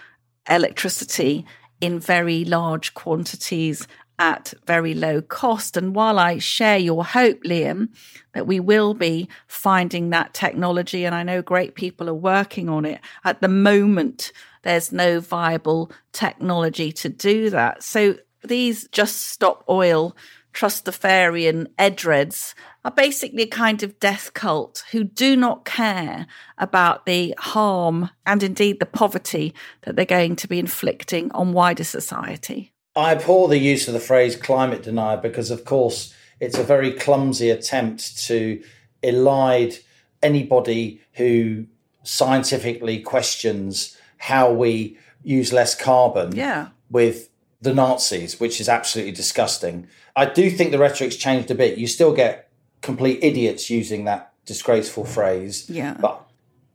electricity 0.50 1.45
in 1.79 2.00
very 2.00 2.45
large 2.45 2.93
quantities 2.93 3.88
at 4.19 4.53
very 4.67 4.93
low 4.93 5.19
cost. 5.21 5.75
And 5.75 5.95
while 5.95 6.19
I 6.19 6.38
share 6.38 6.77
your 6.77 7.03
hope, 7.03 7.43
Liam, 7.43 7.89
that 8.33 8.45
we 8.45 8.60
will 8.60 8.93
be 8.93 9.27
finding 9.48 10.12
that 10.12 10.36
technology, 10.36 11.05
and 11.05 11.15
I 11.15 11.24
know 11.24 11.41
great 11.41 11.74
people 11.74 12.07
are 12.07 12.13
working 12.13 12.69
on 12.69 12.86
it, 12.86 13.01
at 13.24 13.41
the 13.41 13.48
moment, 13.48 14.31
there's 14.62 14.91
no 14.91 15.19
viable 15.19 15.91
technology 16.12 16.91
to 16.91 17.10
do 17.10 17.50
that. 17.50 17.81
So 17.83 18.15
these 18.43 18.88
just 18.89 19.29
stop 19.29 19.63
oil 19.67 20.15
Trustafarian 20.53 21.67
Edreds 21.79 22.53
are 22.84 22.91
basically 22.91 23.43
a 23.43 23.48
kind 23.48 23.84
of 23.84 24.00
death 24.00 24.34
cult 24.34 24.84
who 24.91 25.03
do 25.03 25.36
not 25.36 25.65
care 25.65 26.27
about 26.58 27.05
the 27.05 27.34
harm 27.38 28.10
and 28.25 28.43
indeed 28.43 28.79
the 28.79 28.86
poverty 28.86 29.53
that 29.81 29.96
they're 29.96 30.05
going 30.05 30.36
to 30.38 30.48
be 30.48 30.60
inflicting 30.60 31.31
on 31.31 31.53
wider 31.53 31.84
society. 31.84 32.74
I 32.96 33.13
abhor 33.13 33.48
the 33.48 33.58
use 33.58 33.88
of 33.88 33.93
the 33.93 34.00
phrase 34.00 34.36
climate 34.36 34.84
denier 34.84 35.17
because, 35.17 35.51
of 35.51 35.63
course, 35.63 36.13
it's 36.39 36.58
a 36.58 36.63
very 36.63 36.91
clumsy 36.91 37.50
attempt 37.50 38.17
to 38.25 38.62
elide 39.03 39.79
anybody 40.22 41.01
who 41.13 41.65
scientifically 42.03 43.00
questions 43.00 43.98
how 44.17 44.51
we 44.51 44.98
use 45.24 45.53
less 45.53 45.75
carbon 45.75 46.36
yeah. 46.36 46.70
with 46.89 47.29
the 47.62 47.74
Nazis, 47.74 48.39
which 48.39 48.60
is 48.60 48.68
absolutely 48.68 49.12
disgusting. 49.12 49.88
I 50.15 50.25
do 50.25 50.50
think 50.50 50.72
the 50.72 50.80
rhetoric's 50.80 51.15
changed 51.15 51.51
a 51.51 51.56
bit. 51.56 51.77
You 51.77 51.88
still 51.88 52.13
get 52.13 52.50
complete 52.82 53.20
idiots 53.24 53.70
using 53.70 54.06
that 54.06 54.34
disgraceful 54.46 55.06
phrase. 55.06 55.70
Yeah. 55.70 55.96
But 56.00 56.27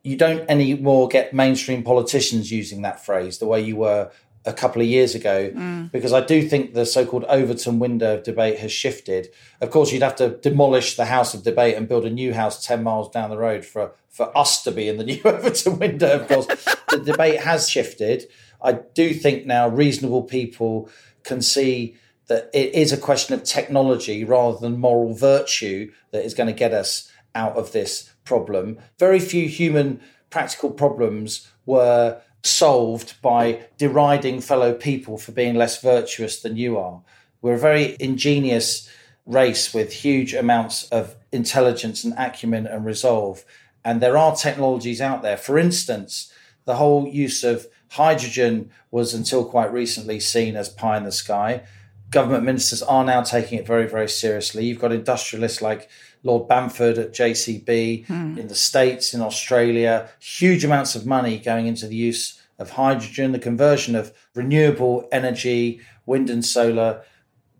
you 0.02 0.16
don't 0.16 0.48
anymore 0.48 1.08
get 1.08 1.34
mainstream 1.34 1.82
politicians 1.82 2.52
using 2.52 2.82
that 2.82 3.04
phrase 3.04 3.38
the 3.38 3.46
way 3.46 3.60
you 3.60 3.76
were 3.76 4.10
a 4.46 4.52
couple 4.52 4.80
of 4.80 4.86
years 4.86 5.16
ago, 5.16 5.50
mm. 5.50 5.90
because 5.90 6.12
I 6.12 6.20
do 6.20 6.40
think 6.48 6.72
the 6.72 6.86
so 6.86 7.04
called 7.04 7.24
Overton 7.24 7.80
window 7.80 8.14
of 8.14 8.22
debate 8.22 8.60
has 8.60 8.70
shifted. 8.70 9.28
Of 9.60 9.70
course, 9.70 9.90
you'd 9.90 10.02
have 10.02 10.14
to 10.16 10.36
demolish 10.36 10.96
the 10.96 11.06
House 11.06 11.34
of 11.34 11.42
Debate 11.42 11.74
and 11.74 11.88
build 11.88 12.04
a 12.04 12.10
new 12.10 12.32
house 12.32 12.64
10 12.64 12.84
miles 12.84 13.10
down 13.10 13.30
the 13.30 13.36
road 13.36 13.64
for, 13.64 13.92
for 14.08 14.36
us 14.38 14.62
to 14.62 14.70
be 14.70 14.86
in 14.88 14.98
the 14.98 15.04
new 15.12 15.20
Overton 15.24 15.80
window. 15.80 16.20
Of 16.20 16.28
course, 16.28 16.46
the 16.90 17.02
debate 17.04 17.40
has 17.40 17.68
shifted. 17.68 18.28
I 18.62 18.72
do 18.72 19.14
think 19.14 19.46
now 19.46 19.68
reasonable 19.68 20.22
people 20.22 20.88
can 21.22 21.42
see 21.42 21.96
that 22.28 22.50
it 22.52 22.74
is 22.74 22.92
a 22.92 22.96
question 22.96 23.34
of 23.34 23.44
technology 23.44 24.24
rather 24.24 24.58
than 24.58 24.80
moral 24.80 25.14
virtue 25.14 25.92
that 26.10 26.24
is 26.24 26.34
going 26.34 26.48
to 26.48 26.52
get 26.52 26.72
us 26.72 27.10
out 27.34 27.56
of 27.56 27.72
this 27.72 28.10
problem. 28.24 28.78
Very 28.98 29.20
few 29.20 29.48
human 29.48 30.00
practical 30.30 30.70
problems 30.70 31.50
were 31.64 32.20
solved 32.42 33.20
by 33.22 33.66
deriding 33.78 34.40
fellow 34.40 34.72
people 34.72 35.18
for 35.18 35.32
being 35.32 35.54
less 35.54 35.80
virtuous 35.80 36.40
than 36.40 36.56
you 36.56 36.78
are. 36.78 37.02
We're 37.42 37.54
a 37.54 37.58
very 37.58 37.96
ingenious 38.00 38.88
race 39.24 39.74
with 39.74 39.92
huge 39.92 40.34
amounts 40.34 40.88
of 40.88 41.16
intelligence 41.32 42.04
and 42.04 42.14
acumen 42.16 42.66
and 42.66 42.84
resolve. 42.84 43.44
And 43.84 44.00
there 44.00 44.16
are 44.16 44.34
technologies 44.34 45.00
out 45.00 45.22
there. 45.22 45.36
For 45.36 45.58
instance, 45.58 46.32
the 46.64 46.76
whole 46.76 47.06
use 47.06 47.44
of 47.44 47.66
hydrogen 47.88 48.70
was 48.90 49.14
until 49.14 49.44
quite 49.44 49.72
recently 49.72 50.20
seen 50.20 50.56
as 50.56 50.68
pie 50.68 50.96
in 50.96 51.04
the 51.04 51.12
sky 51.12 51.62
government 52.10 52.44
ministers 52.44 52.82
are 52.82 53.04
now 53.04 53.22
taking 53.22 53.58
it 53.58 53.66
very, 53.66 53.86
very 53.86 54.08
seriously. 54.08 54.64
You've 54.64 54.78
got 54.78 54.92
industrialists 54.92 55.60
like 55.60 55.88
Lord 56.22 56.48
Bamford 56.48 56.98
at 56.98 57.12
JCB 57.12 58.06
hmm. 58.06 58.38
in 58.38 58.48
the 58.48 58.54
States, 58.54 59.14
in 59.14 59.20
Australia, 59.20 60.08
huge 60.20 60.64
amounts 60.64 60.94
of 60.94 61.06
money 61.06 61.38
going 61.38 61.66
into 61.66 61.86
the 61.86 61.96
use 61.96 62.40
of 62.58 62.70
hydrogen, 62.70 63.32
the 63.32 63.38
conversion 63.38 63.94
of 63.94 64.12
renewable 64.34 65.08
energy, 65.12 65.80
wind 66.06 66.30
and 66.30 66.44
solar, 66.44 67.02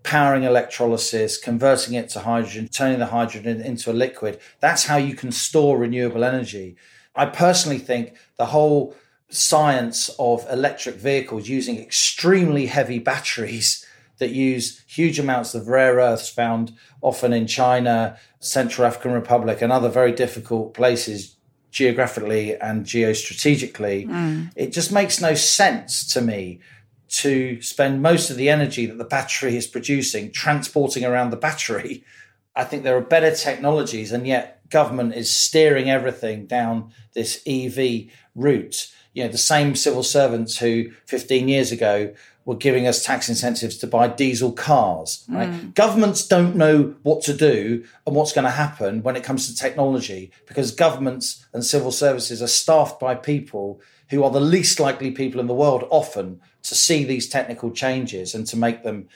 powering 0.03 0.45
electrolysis, 0.45 1.37
converting 1.37 1.95
it 1.95 2.09
to 2.11 2.21
hydrogen, 2.21 2.69
turning 2.69 3.01
the 3.01 3.07
hydrogen 3.07 3.61
into 3.61 3.91
a 3.91 3.93
liquid. 3.93 4.39
That's 4.61 4.87
how 4.87 4.97
you 4.97 5.15
can 5.15 5.33
store 5.33 5.77
renewable 5.77 6.25
energy. 6.25 6.77
I 7.15 7.27
personally 7.27 7.79
think 7.79 8.15
the 8.37 8.47
whole 8.47 8.95
science 9.29 10.09
of 10.19 10.47
electric 10.51 10.97
vehicles 10.97 11.49
using 11.49 11.79
extremely 11.79 12.67
heavy 12.67 12.99
batteries 12.99 13.85
that 14.19 14.31
use 14.31 14.83
huge 14.87 15.19
amounts 15.19 15.55
of 15.55 15.69
rare 15.69 15.97
earths 15.97 16.29
found 16.29 16.73
often 17.03 17.33
in 17.33 17.47
China, 17.47 18.19
Central 18.41 18.87
African 18.87 19.13
Republic, 19.13 19.61
and 19.61 19.73
other 19.73 19.89
very 19.89 20.13
difficult 20.13 20.75
places 20.75 21.37
geographically 21.71 22.57
and 22.57 22.87
geostrategically. 22.87 24.09
Mm. 24.09 24.51
It 24.57 24.73
just 24.73 24.91
makes 24.91 25.21
no 25.21 25.35
sense 25.35 26.07
to 26.15 26.23
me 26.23 26.61
to 27.09 27.61
spend 27.61 28.03
most 28.03 28.31
of 28.31 28.37
the 28.37 28.49
energy 28.49 28.87
that 28.87 28.99
the 28.99 29.05
battery 29.05 29.57
is 29.57 29.67
producing 29.67 30.33
transporting 30.33 31.05
around 31.05 31.31
the 31.31 31.37
battery. 31.37 32.03
I 32.55 32.65
think 32.65 32.83
there 32.83 32.97
are 32.97 33.03
better 33.03 33.35
technologies, 33.35 34.13
and 34.13 34.27
yet 34.27 34.69
government 34.71 35.15
is 35.15 35.31
steering 35.31 35.91
everything 35.91 36.47
down 36.47 36.93
this 37.13 37.43
EV 37.47 38.07
route. 38.35 38.91
You 39.17 39.25
know, 39.25 39.31
the 39.31 39.39
same 39.39 39.75
civil 39.75 40.03
servants 40.03 40.59
who 40.59 40.91
15 41.07 41.49
years 41.49 41.73
ago 41.73 42.15
were 42.45 42.55
giving 42.55 42.87
us 42.87 43.03
tax 43.03 43.31
incentives 43.31 43.79
to 43.79 43.87
buy 43.87 44.09
diesel 44.09 44.53
cars. 44.53 45.25
Right? 45.27 45.49
Mm. 45.49 45.75
Governments 45.75 46.29
don't 46.29 46.55
know 46.55 46.95
what 47.03 47.23
to 47.23 47.33
do 47.33 47.83
and 48.07 48.15
what's 48.15 48.35
going 48.35 48.45
to 48.45 48.51
happen 48.51 49.03
when 49.03 49.17
it 49.17 49.25
comes 49.25 49.49
to 49.49 49.57
technology 49.57 50.31
because 50.47 50.71
governments 50.71 51.47
and 51.55 51.65
civil 51.65 51.93
services 51.93 52.43
are 52.43 52.47
staffed 52.47 53.01
by 53.01 53.15
people 53.15 53.81
who 54.11 54.23
are 54.23 54.31
the 54.31 54.39
least 54.39 54.79
likely 54.79 55.11
people 55.11 55.41
in 55.41 55.47
the 55.47 55.55
world 55.55 55.89
often 55.89 56.39
to 56.65 56.75
see 56.75 57.03
these 57.03 57.27
technical 57.27 57.71
changes 57.71 58.35
and 58.35 58.47
to 58.49 58.57
make 58.59 58.83
them 58.83 59.09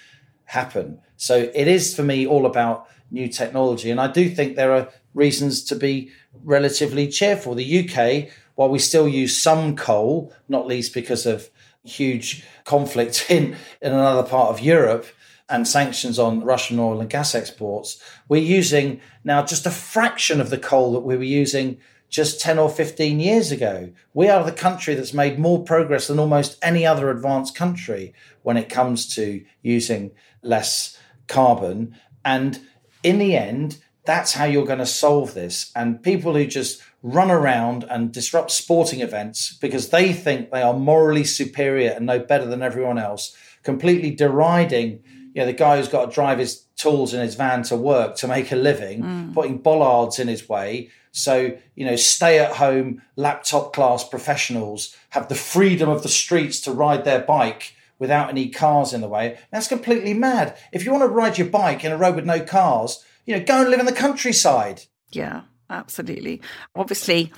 happen. 0.47 0.99
So 1.19 1.50
it 1.54 1.69
is 1.69 1.95
for 1.95 2.02
me 2.02 2.26
all 2.26 2.47
about 2.47 2.88
new 3.11 3.28
technology. 3.28 3.90
And 3.90 4.00
I 4.00 4.09
do 4.09 4.30
think 4.30 4.57
there 4.57 4.73
are 4.73 4.88
reasons 5.12 5.62
to 5.64 5.76
be 5.76 6.11
relatively 6.42 7.07
cheerful. 7.07 7.54
The 7.54 7.88
UK, 7.88 8.33
while 8.61 8.69
we 8.69 8.79
still 8.79 9.09
use 9.09 9.35
some 9.35 9.75
coal, 9.75 10.31
not 10.47 10.67
least 10.67 10.93
because 10.93 11.25
of 11.25 11.49
huge 11.83 12.45
conflict 12.67 13.25
in, 13.31 13.57
in 13.81 13.90
another 13.95 14.23
part 14.23 14.50
of 14.50 14.61
Europe 14.61 15.07
and 15.49 15.67
sanctions 15.67 16.19
on 16.19 16.45
Russian 16.45 16.79
oil 16.79 17.00
and 17.00 17.09
gas 17.09 17.35
exports, 17.35 17.99
we're 18.29 18.43
using 18.43 19.00
now 19.25 19.43
just 19.43 19.64
a 19.64 19.71
fraction 19.71 20.43
of 20.43 20.50
the 20.50 20.59
coal 20.59 20.93
that 20.93 21.00
we 21.00 21.17
were 21.17 21.23
using 21.23 21.79
just 22.11 22.38
10 22.43 22.59
or 22.59 22.69
15 22.69 23.19
years 23.19 23.50
ago. 23.50 23.90
We 24.12 24.29
are 24.29 24.45
the 24.45 24.52
country 24.52 24.95
that's 24.95 25.14
made 25.14 25.38
more 25.38 25.64
progress 25.64 26.09
than 26.09 26.19
almost 26.19 26.59
any 26.61 26.85
other 26.85 27.11
advanced 27.11 27.57
country 27.57 28.12
when 28.43 28.59
it 28.59 28.69
comes 28.69 29.07
to 29.14 29.43
using 29.62 30.11
less 30.43 30.99
carbon. 31.29 31.97
And 32.26 32.61
in 33.02 33.21
the 33.21 33.38
end, 33.38 33.79
that's 34.05 34.35
how 34.35 34.45
you're 34.45 34.67
going 34.67 34.81
to 34.81 34.87
solve 34.87 35.33
this. 35.33 35.73
And 35.75 36.02
people 36.02 36.35
who 36.35 36.45
just 36.45 36.83
run 37.02 37.30
around 37.30 37.85
and 37.85 38.12
disrupt 38.12 38.50
sporting 38.50 39.00
events 39.00 39.57
because 39.61 39.88
they 39.88 40.12
think 40.12 40.50
they 40.50 40.62
are 40.62 40.75
morally 40.75 41.25
superior 41.25 41.90
and 41.90 42.07
know 42.07 42.19
better 42.19 42.45
than 42.45 42.62
everyone 42.62 42.99
else, 42.99 43.37
completely 43.62 44.11
deriding 44.11 45.02
you 45.35 45.42
know, 45.42 45.47
the 45.47 45.52
guy 45.52 45.76
who's 45.76 45.88
got 45.88 46.07
to 46.07 46.12
drive 46.12 46.38
his 46.38 46.64
tools 46.76 47.14
in 47.14 47.21
his 47.21 47.35
van 47.35 47.62
to 47.64 47.76
work 47.76 48.16
to 48.16 48.26
make 48.26 48.50
a 48.50 48.57
living, 48.57 49.02
mm. 49.02 49.35
putting 49.35 49.59
bollards 49.59 50.19
in 50.19 50.28
his 50.28 50.49
way. 50.49 50.90
So, 51.12 51.57
you 51.75 51.85
know, 51.85 51.97
stay 51.97 52.38
at 52.38 52.57
home, 52.57 53.02
laptop 53.16 53.73
class 53.73 54.07
professionals 54.07 54.97
have 55.11 55.28
the 55.28 55.35
freedom 55.35 55.88
of 55.88 56.02
the 56.02 56.09
streets 56.09 56.61
to 56.62 56.73
ride 56.73 57.04
their 57.04 57.21
bike 57.21 57.75
without 57.99 58.30
any 58.30 58.49
cars 58.49 58.92
in 58.92 59.00
the 59.00 59.09
way. 59.09 59.38
That's 59.52 59.69
completely 59.69 60.14
mad. 60.14 60.57
If 60.73 60.85
you 60.85 60.90
want 60.90 61.02
to 61.02 61.09
ride 61.09 61.38
your 61.38 61.49
bike 61.49 61.85
in 61.85 61.92
a 61.92 61.97
road 61.97 62.16
with 62.16 62.25
no 62.25 62.40
cars, 62.40 63.04
you 63.26 63.37
know, 63.37 63.45
go 63.45 63.61
and 63.61 63.71
live 63.71 63.80
in 63.80 63.87
the 63.87 63.92
countryside. 63.92 64.83
Yeah, 65.11 65.42
absolutely. 65.70 66.42
Obviously, 66.74 67.32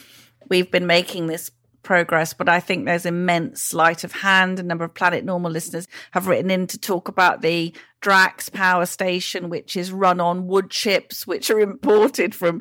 we've 0.48 0.70
been 0.70 0.86
making 0.86 1.26
this 1.26 1.50
progress, 1.82 2.32
but 2.32 2.48
I 2.48 2.60
think 2.60 2.84
there's 2.84 3.06
immense 3.06 3.60
sleight 3.60 4.04
of 4.04 4.12
hand. 4.12 4.58
A 4.58 4.62
number 4.62 4.84
of 4.84 4.94
Planet 4.94 5.24
Normal 5.24 5.50
listeners 5.50 5.86
have 6.12 6.26
written 6.26 6.50
in 6.50 6.66
to 6.68 6.78
talk 6.78 7.08
about 7.08 7.42
the 7.42 7.74
Drax 8.00 8.48
power 8.48 8.84
station, 8.84 9.48
which 9.48 9.76
is 9.76 9.92
run 9.92 10.20
on 10.20 10.48
wood 10.48 10.70
chips, 10.70 11.24
which 11.24 11.50
are 11.50 11.60
imported 11.60 12.34
from, 12.34 12.60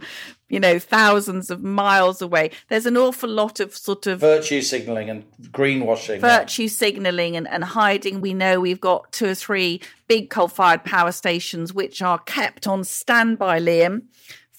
you 0.50 0.60
know, 0.60 0.78
thousands 0.78 1.50
of 1.50 1.64
miles 1.64 2.22
away. 2.22 2.52
There's 2.70 2.86
an 2.86 2.96
awful 2.96 3.30
lot 3.30 3.60
of 3.60 3.76
sort 3.76 4.06
of 4.06 4.20
Virtue 4.20 4.62
signalling 4.62 5.10
and 5.10 5.24
greenwashing. 5.52 6.20
virtue 6.20 6.68
signalling 6.68 7.36
and, 7.36 7.48
and 7.48 7.64
hiding. 7.64 8.22
We 8.22 8.36
know 8.36 8.60
we've 8.60 8.80
got 8.80 9.12
two 9.12 9.30
or 9.30 9.36
three 9.36 9.82
big 10.08 10.30
coal 10.30 10.48
fired 10.48 10.84
power 10.84 11.12
stations 11.12 11.74
which 11.74 12.04
are 12.04 12.20
kept 12.20 12.68
on 12.68 12.84
standby, 12.84 13.62
Liam, 13.62 14.04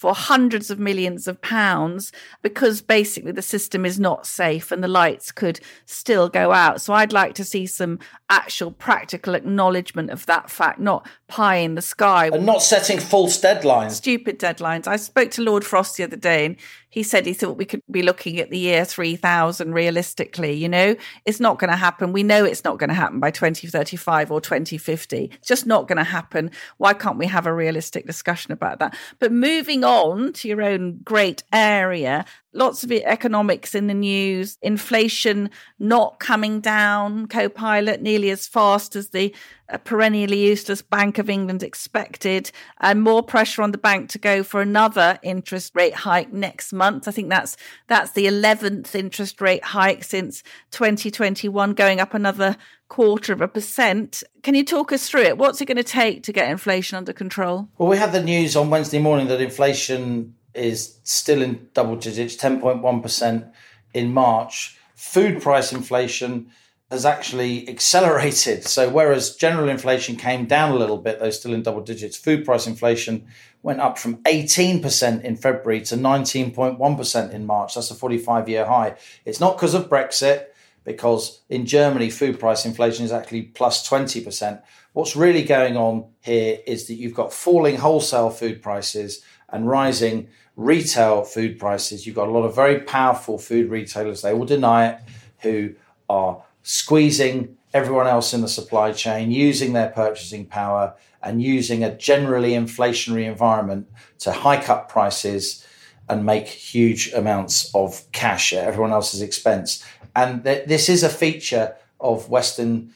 for 0.03 0.13
hundreds 0.13 0.69
of 0.69 0.79
millions 0.79 1.29
of 1.29 1.41
pounds 1.41 2.11
because 2.41 2.81
basically 2.81 3.31
the 3.31 3.41
system 3.41 3.85
is 3.85 3.97
not 3.97 4.27
safe 4.27 4.69
and 4.69 4.83
the 4.83 4.87
lights 4.89 5.31
could 5.31 5.61
still 5.85 6.27
go 6.27 6.51
out. 6.51 6.81
So 6.81 6.91
I'd 6.93 7.13
like 7.13 7.35
to 7.35 7.45
see 7.45 7.65
some 7.65 7.99
actual 8.29 8.71
practical 8.71 9.33
acknowledgement 9.33 10.09
of 10.09 10.25
that 10.25 10.49
fact, 10.49 10.77
not 10.77 11.07
pie 11.29 11.55
in 11.55 11.75
the 11.75 11.81
sky. 11.81 12.29
And 12.33 12.45
not 12.45 12.61
setting 12.61 12.99
false 12.99 13.39
deadlines. 13.39 13.91
Stupid 13.91 14.39
deadlines. 14.39 14.87
I 14.87 14.97
spoke 14.97 15.31
to 15.31 15.41
Lord 15.41 15.63
Frost 15.63 15.95
the 15.95 16.03
other 16.03 16.17
day 16.17 16.47
and 16.47 16.57
he 16.93 17.01
said 17.01 17.25
he 17.25 17.33
thought 17.33 17.57
we 17.57 17.65
could 17.65 17.81
be 17.89 18.03
looking 18.03 18.39
at 18.39 18.51
the 18.51 18.57
year 18.59 18.85
3000 18.85 19.73
realistically. 19.73 20.53
You 20.53 20.69
know, 20.69 20.95
it's 21.25 21.39
not 21.39 21.57
going 21.57 21.71
to 21.71 21.75
happen. 21.75 22.13
We 22.13 22.21
know 22.21 22.45
it's 22.45 22.63
not 22.63 22.77
going 22.77 22.89
to 22.89 22.93
happen 22.93 23.19
by 23.19 23.31
2035 23.31 24.29
or 24.29 24.39
2050. 24.39 25.31
It's 25.33 25.47
just 25.47 25.65
not 25.65 25.87
going 25.87 25.97
to 25.97 26.03
happen. 26.03 26.51
Why 26.77 26.93
can't 26.93 27.17
we 27.17 27.25
have 27.25 27.47
a 27.47 27.53
realistic 27.53 28.05
discussion 28.05 28.51
about 28.51 28.77
that? 28.77 28.95
But 29.17 29.31
moving 29.31 29.83
on 29.83 30.33
to 30.33 30.47
your 30.47 30.61
own 30.61 30.99
great 31.03 31.41
area, 31.51 32.25
lots 32.53 32.83
of 32.83 32.91
economics 32.91 33.75
in 33.75 33.87
the 33.87 33.93
news, 33.93 34.57
inflation 34.61 35.49
not 35.79 36.19
coming 36.19 36.59
down, 36.59 37.27
co-pilot 37.27 38.01
nearly 38.01 38.29
as 38.29 38.47
fast 38.47 38.95
as 38.95 39.09
the 39.09 39.33
uh, 39.69 39.77
perennially 39.79 40.45
useless 40.45 40.81
Bank 40.81 41.17
of 41.17 41.29
England 41.29 41.63
expected, 41.63 42.51
and 42.79 43.01
more 43.01 43.23
pressure 43.23 43.61
on 43.61 43.71
the 43.71 43.77
bank 43.77 44.09
to 44.09 44.19
go 44.19 44.43
for 44.43 44.61
another 44.61 45.17
interest 45.23 45.73
rate 45.75 45.95
hike 45.95 46.31
next 46.31 46.73
month. 46.73 47.07
I 47.07 47.11
think 47.11 47.29
that's 47.29 47.57
that's 47.87 48.11
the 48.11 48.27
11th 48.27 48.93
interest 48.95 49.41
rate 49.41 49.63
hike 49.63 50.03
since 50.03 50.43
2021, 50.71 51.73
going 51.73 51.99
up 51.99 52.13
another 52.13 52.57
quarter 52.89 53.33
of 53.33 53.41
a 53.41 53.47
percent. 53.47 54.23
Can 54.43 54.53
you 54.53 54.63
talk 54.63 54.91
us 54.91 55.09
through 55.09 55.23
it? 55.23 55.37
What's 55.37 55.61
it 55.61 55.65
going 55.65 55.77
to 55.77 55.83
take 55.83 56.23
to 56.23 56.33
get 56.33 56.49
inflation 56.49 56.97
under 56.97 57.13
control? 57.13 57.69
Well, 57.77 57.89
we 57.89 57.97
had 57.97 58.11
the 58.11 58.21
news 58.21 58.55
on 58.55 58.69
Wednesday 58.69 58.99
morning 58.99 59.27
that 59.27 59.41
inflation 59.41 60.35
is 60.53 60.99
still 61.03 61.41
in 61.41 61.69
double 61.73 61.95
digits, 61.95 62.35
10.1% 62.35 63.51
in 63.93 64.13
March. 64.13 64.77
Food 64.95 65.41
price 65.41 65.71
inflation 65.71 66.51
has 66.91 67.05
actually 67.05 67.67
accelerated. 67.73 68.63
So, 68.65 68.89
whereas 68.89 69.35
general 69.35 69.69
inflation 69.69 70.15
came 70.15 70.45
down 70.45 70.71
a 70.71 70.75
little 70.75 70.97
bit, 70.97 71.19
though 71.19 71.29
still 71.29 71.53
in 71.53 71.63
double 71.63 71.81
digits, 71.81 72.17
food 72.17 72.45
price 72.45 72.67
inflation 72.67 73.27
went 73.63 73.79
up 73.79 73.97
from 73.97 74.17
18% 74.23 75.23
in 75.23 75.37
February 75.37 75.81
to 75.81 75.95
19.1% 75.95 77.31
in 77.31 77.45
March. 77.45 77.75
That's 77.75 77.91
a 77.91 77.95
45 77.95 78.49
year 78.49 78.65
high. 78.65 78.95
It's 79.25 79.39
not 79.39 79.55
because 79.55 79.73
of 79.73 79.89
Brexit, 79.89 80.47
because 80.83 81.41
in 81.49 81.65
Germany, 81.65 82.09
food 82.09 82.39
price 82.39 82.65
inflation 82.65 83.05
is 83.05 83.11
actually 83.11 83.43
plus 83.43 83.87
20%. 83.87 84.61
What's 84.91 85.15
really 85.15 85.43
going 85.43 85.77
on 85.77 86.09
here 86.21 86.59
is 86.67 86.87
that 86.87 86.95
you've 86.95 87.15
got 87.15 87.33
falling 87.33 87.77
wholesale 87.77 88.29
food 88.29 88.61
prices 88.61 89.23
and 89.49 89.67
rising 89.67 90.27
retail 90.55 91.23
food 91.23 91.59
prices. 91.59 92.05
You've 92.05 92.15
got 92.15 92.27
a 92.27 92.31
lot 92.31 92.43
of 92.43 92.55
very 92.55 92.79
powerful 92.79 93.37
food 93.37 93.69
retailers, 93.69 94.21
they 94.21 94.33
will 94.33 94.45
deny 94.45 94.89
it, 94.89 94.99
who 95.39 95.73
are 96.09 96.43
squeezing 96.61 97.57
everyone 97.73 98.07
else 98.07 98.33
in 98.33 98.41
the 98.41 98.47
supply 98.47 98.91
chain, 98.91 99.31
using 99.31 99.73
their 99.73 99.89
purchasing 99.89 100.45
power 100.45 100.93
and 101.21 101.41
using 101.41 101.83
a 101.83 101.95
generally 101.95 102.51
inflationary 102.51 103.25
environment 103.25 103.87
to 104.19 104.31
hike 104.31 104.69
up 104.69 104.89
prices 104.89 105.65
and 106.09 106.25
make 106.25 106.47
huge 106.47 107.11
amounts 107.13 107.73
of 107.73 108.03
cash 108.11 108.53
at 108.53 108.65
everyone 108.65 108.91
else's 108.91 109.21
expense. 109.21 109.83
And 110.15 110.43
th- 110.43 110.67
this 110.67 110.89
is 110.89 111.01
a 111.01 111.09
feature 111.09 111.75
of 111.99 112.29
Western 112.29 112.93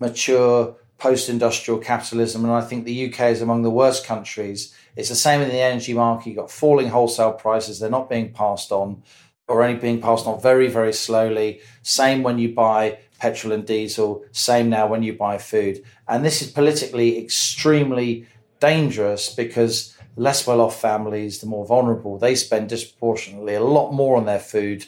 mature 0.00 0.76
post 0.98 1.28
industrial 1.28 1.78
capitalism. 1.78 2.44
And 2.44 2.52
I 2.52 2.60
think 2.60 2.84
the 2.84 3.12
UK 3.12 3.30
is 3.30 3.40
among 3.40 3.62
the 3.62 3.70
worst 3.70 4.04
countries. 4.04 4.74
It's 4.98 5.10
the 5.10 5.14
same 5.14 5.40
in 5.42 5.48
the 5.48 5.60
energy 5.60 5.94
market. 5.94 6.30
You've 6.30 6.38
got 6.38 6.50
falling 6.50 6.88
wholesale 6.88 7.32
prices, 7.32 7.78
they're 7.78 7.88
not 7.88 8.10
being 8.10 8.32
passed 8.32 8.72
on 8.72 9.04
or 9.46 9.62
only 9.62 9.78
being 9.78 10.00
passed 10.00 10.26
on 10.26 10.42
very, 10.42 10.66
very 10.66 10.92
slowly. 10.92 11.60
Same 11.82 12.24
when 12.24 12.40
you 12.40 12.52
buy 12.52 12.98
petrol 13.20 13.52
and 13.52 13.64
diesel, 13.64 14.24
same 14.32 14.68
now 14.68 14.88
when 14.88 15.04
you 15.04 15.12
buy 15.12 15.38
food. 15.38 15.84
And 16.08 16.24
this 16.24 16.42
is 16.42 16.50
politically 16.50 17.16
extremely 17.16 18.26
dangerous 18.58 19.32
because 19.32 19.96
less 20.16 20.48
well 20.48 20.60
off 20.60 20.80
families, 20.80 21.38
the 21.38 21.46
more 21.46 21.64
vulnerable, 21.64 22.18
they 22.18 22.34
spend 22.34 22.68
disproportionately 22.68 23.54
a 23.54 23.62
lot 23.62 23.92
more 23.92 24.16
on 24.16 24.26
their 24.26 24.40
food 24.40 24.84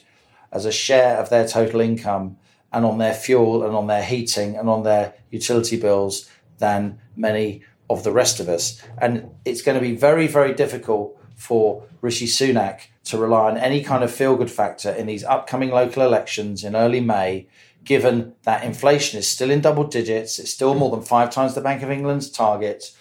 as 0.51 0.65
a 0.65 0.73
share 0.73 1.19
of 1.19 1.31
their 1.31 1.47
total 1.47 1.81
income 1.81 2.37
and 2.73 2.85
on 2.85 2.99
their 2.99 3.15
fuel 3.15 3.65
and 3.65 3.77
on 3.77 3.87
their 3.87 4.03
heating 4.03 4.57
and 4.57 4.69
on 4.69 4.83
their 4.83 5.15
utility 5.31 5.81
bills 5.81 6.29
than 6.59 6.99
many 7.17 7.63
of 7.91 8.05
the 8.05 8.13
rest 8.13 8.41
of 8.41 8.49
us. 8.49 8.81
And 8.97 9.31
it's 9.45 9.61
going 9.61 9.75
to 9.75 9.87
be 9.87 9.97
very, 9.97 10.29
very 10.29 10.55
difficult 10.55 11.21
for 11.35 11.85
Rishi 12.01 12.27
Sunak 12.27 12.83
to 13.05 13.19
rely 13.19 13.51
on 13.51 13.59
any 13.59 13.83
kind 13.83 14.05
of 14.05 14.13
feel 14.13 14.37
good 14.37 14.51
factor 14.51 14.91
in 14.91 15.07
these 15.07 15.25
upcoming 15.25 15.71
local 15.71 16.03
elections 16.03 16.63
in 16.63 16.77
early 16.77 17.01
May, 17.01 17.49
given 17.83 18.35
that 18.45 18.63
inflation 18.63 19.19
is 19.19 19.29
still 19.29 19.51
in 19.51 19.61
double 19.61 19.85
digits. 19.85 20.39
It's 20.39 20.53
still 20.53 20.75
more 20.75 20.91
than 20.91 21.03
five 21.03 21.31
times 21.31 21.55
the 21.55 21.61
Bank 21.61 21.83
of 21.83 21.91
England's 21.91 22.31
target. 22.31 22.93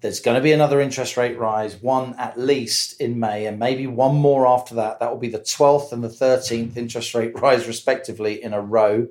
There's 0.00 0.20
going 0.20 0.36
to 0.36 0.42
be 0.42 0.52
another 0.52 0.80
interest 0.80 1.16
rate 1.16 1.38
rise, 1.38 1.80
one 1.80 2.14
at 2.18 2.38
least 2.38 3.00
in 3.00 3.20
May, 3.20 3.46
and 3.46 3.58
maybe 3.58 3.86
one 3.86 4.16
more 4.16 4.46
after 4.46 4.74
that. 4.74 4.98
That 4.98 5.10
will 5.10 5.18
be 5.18 5.30
the 5.30 5.38
12th 5.38 5.92
and 5.92 6.02
the 6.02 6.08
13th 6.08 6.76
interest 6.76 7.14
rate 7.14 7.40
rise, 7.40 7.68
respectively, 7.68 8.42
in 8.42 8.52
a 8.52 8.60
row. 8.60 9.08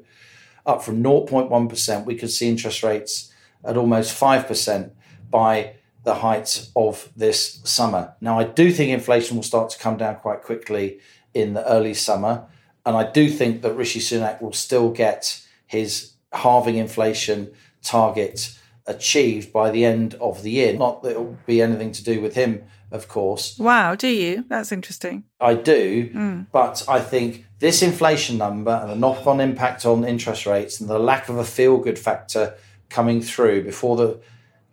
up 0.66 0.84
from 0.84 1.02
0.1%, 1.02 2.06
we 2.06 2.16
could 2.16 2.30
see 2.30 2.50
interest 2.50 2.84
rates 2.84 3.32
at 3.64 3.78
almost 3.78 4.20
5% 4.20 4.92
by 5.34 5.74
the 6.04 6.14
height 6.14 6.70
of 6.76 7.10
this 7.16 7.60
summer. 7.64 8.14
Now, 8.22 8.40
I 8.40 8.44
do 8.44 8.72
think 8.72 8.92
inflation 8.92 9.36
will 9.36 9.44
start 9.44 9.72
to 9.72 9.80
come 9.80 9.98
down 9.98 10.18
quite 10.18 10.44
quickly 10.44 11.00
in 11.34 11.56
the 11.56 11.68
early 11.68 11.96
summer. 11.96 12.46
And 12.86 12.96
I 12.96 13.10
do 13.10 13.30
think 13.30 13.64
that 13.64 13.74
Rishi 13.74 14.00
Sunak 14.00 14.42
will 14.42 14.54
still 14.54 14.92
get 14.92 15.44
his 15.66 16.14
halving 16.32 16.76
inflation 16.76 17.52
target 17.82 18.58
achieved 18.86 19.52
by 19.52 19.72
the 19.72 19.86
end 19.86 20.14
of 20.16 20.44
the 20.44 20.52
year. 20.52 20.74
Not 20.74 21.02
that 21.02 21.12
it 21.12 21.18
will 21.18 21.38
be 21.48 21.62
anything 21.62 21.92
to 21.94 22.04
do 22.04 22.22
with 22.22 22.36
him, 22.36 22.64
of 22.92 23.08
course. 23.08 23.58
Wow, 23.58 23.96
do 23.96 24.10
you? 24.10 24.46
That's 24.50 24.72
interesting. 24.72 25.24
I 25.40 25.56
do, 25.56 26.10
hmm. 26.12 26.42
but 26.52 26.84
I 26.88 27.00
think 27.00 27.46
this 27.60 27.82
inflation 27.82 28.38
number 28.38 28.72
and 28.72 28.92
the 28.92 28.96
knock 28.96 29.26
on 29.26 29.40
impact 29.40 29.86
on 29.86 30.04
interest 30.04 30.46
rates 30.46 30.80
and 30.80 30.90
the 30.90 31.00
lack 31.00 31.30
of 31.30 31.38
a 31.38 31.46
feel 31.46 31.78
good 31.78 31.98
factor 31.98 32.56
coming 32.90 33.22
through 33.22 33.64
before 33.64 33.96
the 33.96 34.20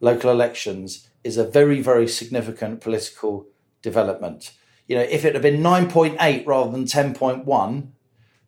local 0.00 0.30
elections 0.30 1.08
is 1.22 1.36
a 1.36 1.44
very, 1.44 1.80
very 1.80 2.08
significant 2.08 2.80
political 2.80 3.46
development. 3.82 4.52
You 4.86 4.96
know, 4.96 5.02
if 5.02 5.24
it 5.24 5.34
had 5.34 5.42
been 5.42 5.62
9.8 5.62 6.46
rather 6.46 6.70
than 6.70 6.84
10.1, 6.84 7.88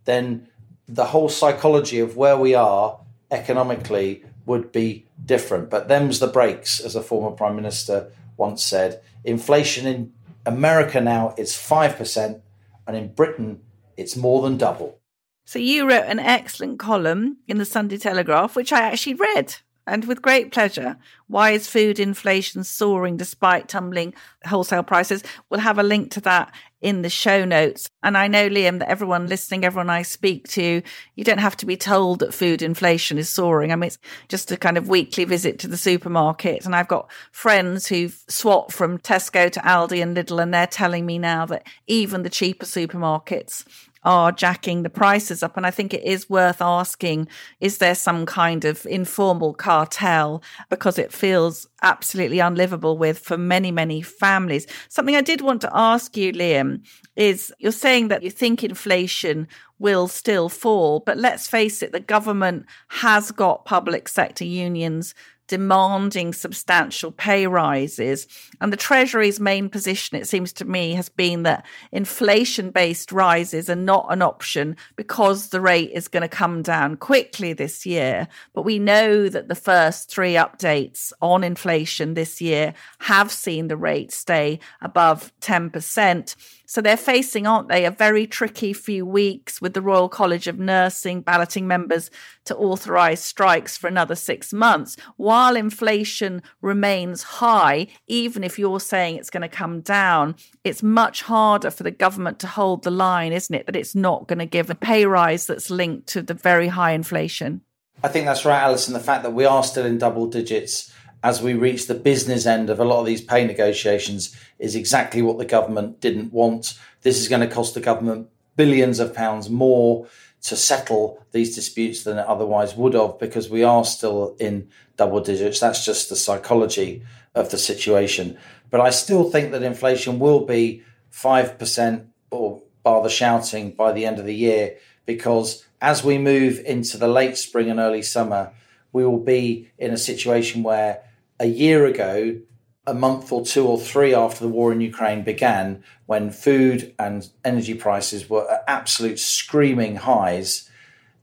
then 0.04 0.48
the 0.88 1.06
whole 1.06 1.28
psychology 1.28 2.00
of 2.00 2.16
where 2.16 2.36
we 2.36 2.54
are 2.54 2.98
economically 3.30 4.24
would 4.46 4.72
be 4.72 5.06
different. 5.24 5.70
But 5.70 5.88
them's 5.88 6.18
the 6.18 6.26
breaks, 6.26 6.80
as 6.80 6.96
a 6.96 7.02
former 7.02 7.30
prime 7.30 7.54
minister 7.54 8.10
once 8.36 8.64
said. 8.64 9.00
Inflation 9.24 9.86
in 9.86 10.12
America 10.44 11.00
now 11.00 11.34
is 11.38 11.52
5%, 11.52 12.40
and 12.86 12.96
in 12.96 13.12
Britain, 13.12 13.60
it's 13.96 14.16
more 14.16 14.42
than 14.42 14.56
double. 14.56 14.98
So 15.44 15.58
you 15.58 15.88
wrote 15.88 16.06
an 16.06 16.18
excellent 16.18 16.78
column 16.78 17.38
in 17.46 17.58
the 17.58 17.64
Sunday 17.64 17.98
Telegraph, 17.98 18.56
which 18.56 18.72
I 18.72 18.80
actually 18.80 19.14
read 19.14 19.56
and 19.86 20.04
with 20.04 20.22
great 20.22 20.52
pleasure. 20.52 20.96
Why 21.26 21.50
is 21.50 21.66
food 21.66 21.98
inflation 21.98 22.64
soaring 22.64 23.16
despite 23.16 23.68
tumbling 23.68 24.14
wholesale 24.44 24.82
prices? 24.82 25.22
We'll 25.48 25.60
have 25.60 25.78
a 25.78 25.82
link 25.82 26.10
to 26.12 26.20
that 26.22 26.52
in 26.80 27.02
the 27.02 27.08
show 27.08 27.44
notes. 27.44 27.88
And 28.02 28.18
I 28.18 28.26
know, 28.26 28.48
Liam, 28.48 28.80
that 28.80 28.88
everyone 28.88 29.28
listening, 29.28 29.64
everyone 29.64 29.88
I 29.88 30.02
speak 30.02 30.48
to, 30.48 30.82
you 31.14 31.24
don't 31.24 31.38
have 31.38 31.56
to 31.58 31.66
be 31.66 31.76
told 31.76 32.18
that 32.18 32.34
food 32.34 32.60
inflation 32.60 33.18
is 33.18 33.28
soaring. 33.28 33.72
I 33.72 33.76
mean, 33.76 33.86
it's 33.86 33.98
just 34.28 34.50
a 34.50 34.56
kind 34.56 34.76
of 34.76 34.88
weekly 34.88 35.24
visit 35.24 35.58
to 35.60 35.68
the 35.68 35.76
supermarket. 35.76 36.66
And 36.66 36.74
I've 36.74 36.88
got 36.88 37.10
friends 37.30 37.86
who've 37.86 38.20
swapped 38.28 38.72
from 38.72 38.98
Tesco 38.98 39.50
to 39.50 39.60
Aldi 39.60 40.02
and 40.02 40.16
Lidl, 40.16 40.42
and 40.42 40.52
they're 40.52 40.66
telling 40.66 41.06
me 41.06 41.18
now 41.18 41.46
that 41.46 41.66
even 41.86 42.24
the 42.24 42.30
cheaper 42.30 42.66
supermarkets 42.66 43.64
are 44.04 44.32
jacking 44.32 44.82
the 44.82 44.90
prices 44.90 45.42
up. 45.42 45.56
And 45.56 45.66
I 45.66 45.70
think 45.70 45.94
it 45.94 46.04
is 46.04 46.28
worth 46.28 46.60
asking 46.60 47.28
is 47.60 47.78
there 47.78 47.94
some 47.94 48.26
kind 48.26 48.64
of 48.64 48.84
informal 48.86 49.54
cartel? 49.54 50.42
Because 50.70 50.98
it 50.98 51.12
feels 51.12 51.68
absolutely 51.82 52.38
unlivable 52.38 52.96
with 52.96 53.18
for 53.18 53.36
many, 53.36 53.70
many 53.70 54.02
families. 54.02 54.66
Something 54.88 55.16
I 55.16 55.20
did 55.20 55.40
want 55.40 55.60
to 55.62 55.70
ask 55.72 56.16
you, 56.16 56.32
Liam, 56.32 56.84
is 57.16 57.52
you're 57.58 57.72
saying 57.72 58.08
that 58.08 58.22
you 58.22 58.30
think 58.30 58.64
inflation 58.64 59.48
will 59.78 60.06
still 60.06 60.48
fall, 60.48 61.00
but 61.00 61.18
let's 61.18 61.48
face 61.48 61.82
it, 61.82 61.90
the 61.90 62.00
government 62.00 62.64
has 62.88 63.32
got 63.32 63.64
public 63.64 64.08
sector 64.08 64.44
unions 64.44 65.12
demanding 65.52 66.32
substantial 66.32 67.12
pay 67.12 67.46
rises. 67.46 68.26
And 68.62 68.72
the 68.72 68.76
Treasury's 68.78 69.38
main 69.38 69.68
position, 69.68 70.16
it 70.16 70.26
seems 70.26 70.50
to 70.54 70.64
me, 70.64 70.94
has 70.94 71.10
been 71.10 71.42
that 71.42 71.66
inflation 71.92 72.70
based 72.70 73.12
rises 73.12 73.68
are 73.68 73.74
not 73.74 74.06
an 74.08 74.22
option 74.22 74.78
because 74.96 75.50
the 75.50 75.60
rate 75.60 75.90
is 75.92 76.08
going 76.08 76.22
to 76.22 76.28
come 76.28 76.62
down 76.62 76.96
quickly 76.96 77.52
this 77.52 77.84
year. 77.84 78.28
But 78.54 78.62
we 78.62 78.78
know 78.78 79.28
that 79.28 79.48
the 79.48 79.54
first 79.54 80.10
three 80.10 80.36
updates 80.36 81.12
on 81.20 81.44
inflation 81.44 82.14
this 82.14 82.40
year 82.40 82.72
have 83.00 83.30
seen 83.30 83.68
the 83.68 83.76
rate 83.76 84.10
stay 84.10 84.58
above 84.80 85.34
10%. 85.42 86.34
So 86.72 86.80
they're 86.80 86.96
facing, 86.96 87.46
aren't 87.46 87.68
they, 87.68 87.84
a 87.84 87.90
very 87.90 88.26
tricky 88.26 88.72
few 88.72 89.04
weeks 89.04 89.60
with 89.60 89.74
the 89.74 89.82
Royal 89.82 90.08
College 90.08 90.46
of 90.46 90.58
Nursing 90.58 91.20
balloting 91.20 91.66
members 91.66 92.10
to 92.46 92.56
authorise 92.56 93.20
strikes 93.20 93.76
for 93.76 93.88
another 93.88 94.14
six 94.14 94.54
months. 94.54 94.96
While 95.18 95.54
inflation 95.54 96.42
remains 96.62 97.24
high, 97.24 97.88
even 98.06 98.42
if 98.42 98.58
you're 98.58 98.80
saying 98.80 99.16
it's 99.16 99.28
going 99.28 99.42
to 99.42 99.50
come 99.50 99.82
down, 99.82 100.34
it's 100.64 100.82
much 100.82 101.20
harder 101.20 101.70
for 101.70 101.82
the 101.82 101.90
government 101.90 102.38
to 102.38 102.46
hold 102.46 102.84
the 102.84 102.90
line, 102.90 103.34
isn't 103.34 103.54
it? 103.54 103.66
That 103.66 103.76
it's 103.76 103.94
not 103.94 104.26
going 104.26 104.38
to 104.38 104.46
give 104.46 104.70
a 104.70 104.74
pay 104.74 105.04
rise 105.04 105.46
that's 105.46 105.68
linked 105.68 106.06
to 106.06 106.22
the 106.22 106.32
very 106.32 106.68
high 106.68 106.92
inflation. 106.92 107.60
I 108.02 108.08
think 108.08 108.24
that's 108.24 108.46
right, 108.46 108.62
Allison. 108.62 108.94
The 108.94 109.00
fact 109.00 109.24
that 109.24 109.34
we 109.34 109.44
are 109.44 109.62
still 109.62 109.84
in 109.84 109.98
double 109.98 110.26
digits 110.26 110.90
as 111.22 111.40
we 111.40 111.54
reach 111.54 111.86
the 111.86 111.94
business 111.94 112.46
end 112.46 112.68
of 112.68 112.80
a 112.80 112.84
lot 112.84 113.00
of 113.00 113.06
these 113.06 113.20
pay 113.20 113.46
negotiations 113.46 114.36
is 114.58 114.74
exactly 114.74 115.22
what 115.22 115.38
the 115.38 115.44
government 115.44 116.00
didn't 116.00 116.32
want. 116.32 116.78
This 117.02 117.20
is 117.20 117.28
going 117.28 117.46
to 117.46 117.54
cost 117.54 117.74
the 117.74 117.80
government 117.80 118.28
billions 118.56 118.98
of 118.98 119.14
pounds 119.14 119.48
more 119.48 120.06
to 120.42 120.56
settle 120.56 121.24
these 121.30 121.54
disputes 121.54 122.02
than 122.02 122.18
it 122.18 122.26
otherwise 122.26 122.74
would 122.74 122.94
have 122.94 123.18
because 123.18 123.48
we 123.48 123.62
are 123.62 123.84
still 123.84 124.36
in 124.40 124.68
double 124.96 125.20
digits. 125.20 125.60
That's 125.60 125.84
just 125.84 126.08
the 126.08 126.16
psychology 126.16 127.04
of 127.34 127.50
the 127.50 127.58
situation. 127.58 128.36
But 128.70 128.80
I 128.80 128.90
still 128.90 129.30
think 129.30 129.52
that 129.52 129.62
inflation 129.62 130.18
will 130.18 130.44
be 130.44 130.82
5% 131.12 132.06
or 132.30 132.62
bar 132.82 133.02
the 133.02 133.08
shouting 133.08 133.70
by 133.70 133.92
the 133.92 134.04
end 134.04 134.18
of 134.18 134.26
the 134.26 134.34
year 134.34 134.76
because 135.06 135.64
as 135.80 136.02
we 136.02 136.18
move 136.18 136.60
into 136.64 136.96
the 136.96 137.08
late 137.08 137.36
spring 137.36 137.70
and 137.70 137.78
early 137.78 138.02
summer, 138.02 138.52
we 138.92 139.04
will 139.04 139.18
be 139.18 139.70
in 139.78 139.92
a 139.92 139.96
situation 139.96 140.62
where 140.62 141.02
a 141.42 141.46
year 141.46 141.86
ago, 141.86 142.40
a 142.86 142.94
month 142.94 143.32
or 143.32 143.44
two 143.44 143.66
or 143.66 143.78
three 143.78 144.14
after 144.14 144.44
the 144.44 144.48
war 144.48 144.70
in 144.72 144.80
Ukraine 144.80 145.24
began, 145.24 145.82
when 146.06 146.30
food 146.30 146.94
and 147.00 147.28
energy 147.44 147.74
prices 147.74 148.30
were 148.30 148.48
at 148.48 148.62
absolute 148.68 149.18
screaming 149.18 149.96
highs, 149.96 150.70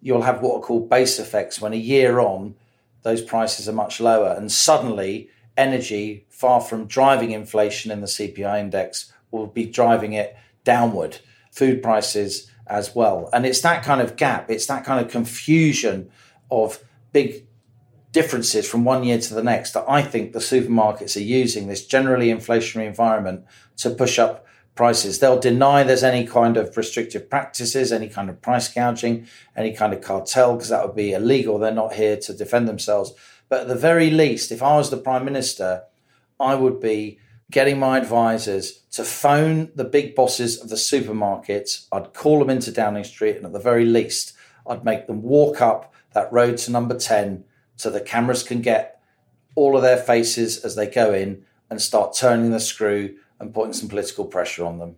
you'll 0.02 0.24
have 0.24 0.42
what 0.42 0.58
are 0.58 0.62
called 0.62 0.90
base 0.90 1.20
effects 1.20 1.62
when 1.62 1.72
a 1.72 1.78
year 1.78 2.20
on, 2.20 2.56
those 3.04 3.22
prices 3.22 3.70
are 3.70 3.74
much 3.74 4.02
lower. 4.02 4.34
And 4.38 4.52
suddenly, 4.52 5.30
energy, 5.56 6.26
far 6.30 6.60
from 6.60 6.86
driving 6.86 7.32
inflation 7.32 7.90
in 7.90 8.02
the 8.02 8.08
CPI 8.08 8.60
index, 8.60 9.14
will 9.32 9.48
be 9.48 9.66
driving 9.66 10.12
it 10.14 10.36
downward. 10.66 11.20
Food 11.52 11.82
prices 11.82 12.52
as 12.68 12.94
well. 12.94 13.30
And 13.32 13.46
it's 13.46 13.62
that 13.62 13.84
kind 13.84 14.02
of 14.02 14.18
gap, 14.18 14.52
it's 14.52 14.66
that 14.66 14.84
kind 14.84 15.04
of 15.04 15.10
confusion 15.10 16.12
of 16.52 16.84
big 17.14 17.46
differences 18.12 18.68
from 18.68 18.84
one 18.84 19.04
year 19.04 19.20
to 19.20 19.34
the 19.34 19.44
next 19.44 19.74
that 19.74 19.86
I 19.88 20.02
think 20.02 20.34
the 20.34 20.40
supermarkets 20.40 21.16
are 21.16 21.24
using 21.24 21.68
this 21.68 21.86
generally 21.86 22.28
inflationary 22.28 22.88
environment 22.88 23.46
to 23.78 23.92
push 23.92 24.18
up 24.18 24.46
prices. 24.76 25.20
They'll 25.20 25.40
deny 25.40 25.84
there's 25.84 26.04
any 26.04 26.26
kind 26.26 26.58
of 26.58 26.76
restrictive 26.76 27.30
practices, 27.30 27.92
any 27.92 28.08
kind 28.08 28.30
of 28.30 28.42
price 28.42 28.74
gouging, 28.74 29.28
any 29.56 29.74
kind 29.74 29.94
of 29.94 30.02
cartel, 30.02 30.56
because 30.56 30.70
that 30.70 30.86
would 30.86 30.96
be 30.96 31.12
illegal. 31.12 31.60
They're 31.60 31.72
not 31.72 31.94
here 31.94 32.18
to 32.18 32.34
defend 32.34 32.68
themselves. 32.68 33.14
But 33.50 33.62
at 33.62 33.68
the 33.68 33.76
very 33.76 34.10
least, 34.10 34.52
if 34.52 34.64
I 34.64 34.78
was 34.78 34.90
the 34.90 34.98
Prime 34.98 35.26
Minister, 35.26 35.84
I 36.40 36.56
would 36.56 36.80
be 36.80 37.20
getting 37.52 37.80
my 37.80 37.98
advisors 37.98 38.84
to 38.92 39.04
phone 39.04 39.72
the 39.76 39.84
big 39.84 40.16
bosses 40.16 40.62
of 40.62 40.70
the 40.70 40.76
supermarkets. 40.76 41.88
I'd 41.92 42.14
call 42.14 42.40
them 42.40 42.50
into 42.50 42.72
Downing 42.72 43.04
Street, 43.04 43.38
and 43.38 43.46
at 43.46 43.54
the 43.54 43.60
very 43.60 43.86
least, 43.86 44.34
I'd 44.68 44.86
make 44.86 45.08
them 45.08 45.24
walk 45.24 45.62
up 45.62 45.94
that 46.14 46.32
road 46.32 46.58
to 46.60 46.72
number 46.72 46.98
10 46.98 47.44
so 47.80 47.90
the 47.90 48.02
cameras 48.02 48.44
can 48.44 48.62
get 48.62 49.02
all 49.56 49.76
of 49.76 49.82
their 49.82 49.98
faces 49.98 50.64
as 50.66 50.76
they 50.76 50.86
go 50.86 51.14
in 51.14 51.46
and 51.70 51.82
start 51.82 52.14
turning 52.14 52.52
the 52.52 52.60
screw 52.60 53.16
and 53.40 53.54
putting 53.54 53.72
some 53.72 53.88
political 53.88 54.26
pressure 54.26 54.66
on 54.66 54.80
them. 54.80 54.98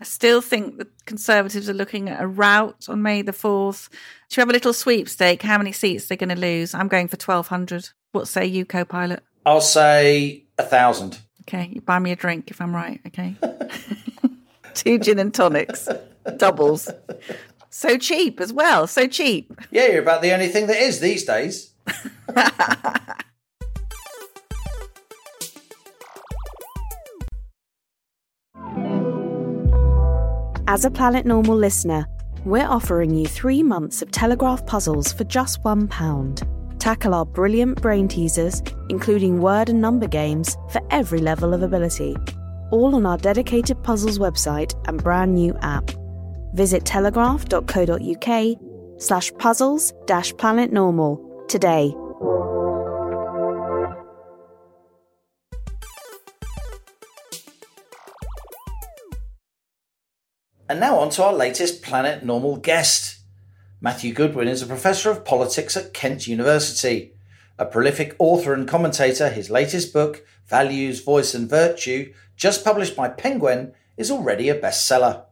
I 0.00 0.04
still 0.04 0.40
think 0.40 0.78
the 0.78 0.88
Conservatives 1.06 1.68
are 1.68 1.74
looking 1.74 2.08
at 2.08 2.20
a 2.20 2.26
rout 2.26 2.86
on 2.88 3.02
May 3.02 3.22
the 3.22 3.32
4th. 3.32 3.88
Do 3.88 4.36
you 4.36 4.40
have 4.40 4.50
a 4.50 4.52
little 4.52 4.72
sweepstake? 4.72 5.42
How 5.42 5.58
many 5.58 5.72
seats 5.72 6.06
they're 6.06 6.16
going 6.16 6.28
to 6.28 6.36
lose? 6.36 6.74
I'm 6.74 6.88
going 6.88 7.08
for 7.08 7.16
1,200. 7.16 7.90
What 8.12 8.26
say 8.26 8.46
you, 8.46 8.64
co 8.64 8.84
pilot? 8.84 9.22
I'll 9.46 9.60
say 9.60 10.44
a 10.58 10.62
thousand. 10.62 11.20
Okay, 11.42 11.70
you 11.72 11.80
buy 11.80 11.98
me 11.98 12.12
a 12.12 12.16
drink 12.16 12.50
if 12.50 12.60
I'm 12.60 12.74
right, 12.74 13.00
okay? 13.06 13.36
Two 14.74 14.98
gin 14.98 15.18
and 15.18 15.32
tonics, 15.32 15.88
doubles. 16.36 16.90
So 17.70 17.96
cheap 17.96 18.40
as 18.40 18.52
well, 18.52 18.86
so 18.86 19.06
cheap. 19.06 19.52
Yeah, 19.70 19.86
you're 19.86 20.02
about 20.02 20.22
the 20.22 20.32
only 20.32 20.48
thing 20.48 20.66
that 20.66 20.76
is 20.76 21.00
these 21.00 21.24
days. 21.24 21.72
As 30.70 30.84
a 30.84 30.90
Planet 30.90 31.24
Normal 31.24 31.56
listener, 31.56 32.06
we're 32.44 32.68
offering 32.68 33.14
you 33.14 33.26
three 33.26 33.62
months 33.62 34.02
of 34.02 34.10
Telegraph 34.10 34.66
puzzles 34.66 35.12
for 35.12 35.24
just 35.24 35.62
£1. 35.62 36.78
Tackle 36.78 37.14
our 37.14 37.24
brilliant 37.24 37.80
brain 37.80 38.06
teasers, 38.06 38.62
including 38.90 39.40
word 39.40 39.70
and 39.70 39.80
number 39.80 40.06
games 40.06 40.58
for 40.70 40.82
every 40.90 41.20
level 41.20 41.54
of 41.54 41.62
ability. 41.62 42.14
All 42.70 42.94
on 42.94 43.06
our 43.06 43.16
dedicated 43.16 43.82
puzzles 43.82 44.18
website 44.18 44.74
and 44.86 45.02
brand 45.02 45.34
new 45.34 45.56
app. 45.62 45.90
Visit 46.52 46.84
telegraph.co.uk 46.84 48.56
slash 48.98 49.32
puzzles 49.38 49.92
dash 50.06 50.36
planet 50.36 50.70
normal 50.70 51.27
today. 51.48 51.94
And 60.70 60.80
now 60.80 60.98
on 60.98 61.08
to 61.10 61.24
our 61.24 61.32
latest 61.32 61.82
Planet 61.82 62.22
Normal 62.22 62.58
guest. 62.58 63.20
Matthew 63.80 64.12
Goodwin 64.12 64.48
is 64.48 64.60
a 64.60 64.66
professor 64.66 65.10
of 65.10 65.24
politics 65.24 65.76
at 65.78 65.94
Kent 65.94 66.26
University. 66.26 67.12
A 67.58 67.64
prolific 67.64 68.14
author 68.18 68.52
and 68.52 68.68
commentator, 68.68 69.30
his 69.30 69.48
latest 69.50 69.94
book, 69.94 70.26
Values, 70.46 71.02
Voice 71.02 71.34
and 71.34 71.48
Virtue, 71.48 72.12
just 72.36 72.64
published 72.64 72.94
by 72.94 73.08
Penguin, 73.08 73.72
is 73.96 74.10
already 74.10 74.50
a 74.50 74.60
bestseller. 74.60 75.24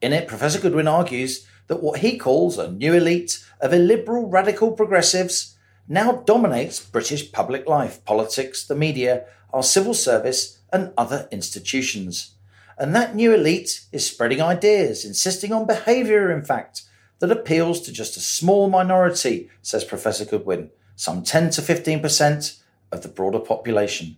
In 0.00 0.14
it, 0.14 0.26
Professor 0.26 0.58
Goodwin 0.58 0.88
argues 0.88 1.46
that 1.66 1.82
what 1.82 2.00
he 2.00 2.16
calls 2.16 2.56
a 2.56 2.70
new 2.70 2.94
elite 2.94 3.44
of 3.60 3.74
illiberal 3.74 4.26
radical 4.26 4.72
progressives 4.72 5.57
now 5.88 6.12
dominates 6.12 6.84
British 6.84 7.32
public 7.32 7.66
life, 7.66 8.04
politics, 8.04 8.66
the 8.66 8.74
media, 8.74 9.24
our 9.52 9.62
civil 9.62 9.94
service, 9.94 10.58
and 10.72 10.92
other 10.96 11.28
institutions. 11.32 12.34
And 12.78 12.94
that 12.94 13.14
new 13.14 13.34
elite 13.34 13.86
is 13.90 14.06
spreading 14.06 14.40
ideas, 14.40 15.04
insisting 15.04 15.52
on 15.52 15.66
behaviour, 15.66 16.30
in 16.30 16.44
fact, 16.44 16.82
that 17.18 17.32
appeals 17.32 17.80
to 17.80 17.92
just 17.92 18.16
a 18.16 18.20
small 18.20 18.68
minority, 18.68 19.50
says 19.62 19.84
Professor 19.84 20.24
Goodwin, 20.24 20.70
some 20.94 21.22
10 21.22 21.50
to 21.50 21.62
15% 21.62 22.60
of 22.92 23.02
the 23.02 23.08
broader 23.08 23.40
population. 23.40 24.16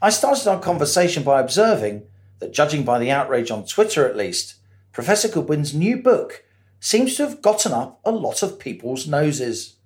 I 0.00 0.10
started 0.10 0.46
our 0.46 0.60
conversation 0.60 1.22
by 1.22 1.40
observing 1.40 2.04
that, 2.38 2.52
judging 2.52 2.84
by 2.84 2.98
the 2.98 3.10
outrage 3.10 3.50
on 3.50 3.66
Twitter 3.66 4.06
at 4.08 4.16
least, 4.16 4.54
Professor 4.92 5.28
Goodwin's 5.28 5.74
new 5.74 5.96
book 5.96 6.44
seems 6.80 7.16
to 7.16 7.24
have 7.28 7.42
gotten 7.42 7.72
up 7.72 8.00
a 8.04 8.10
lot 8.10 8.42
of 8.42 8.58
people's 8.58 9.06
noses. 9.06 9.76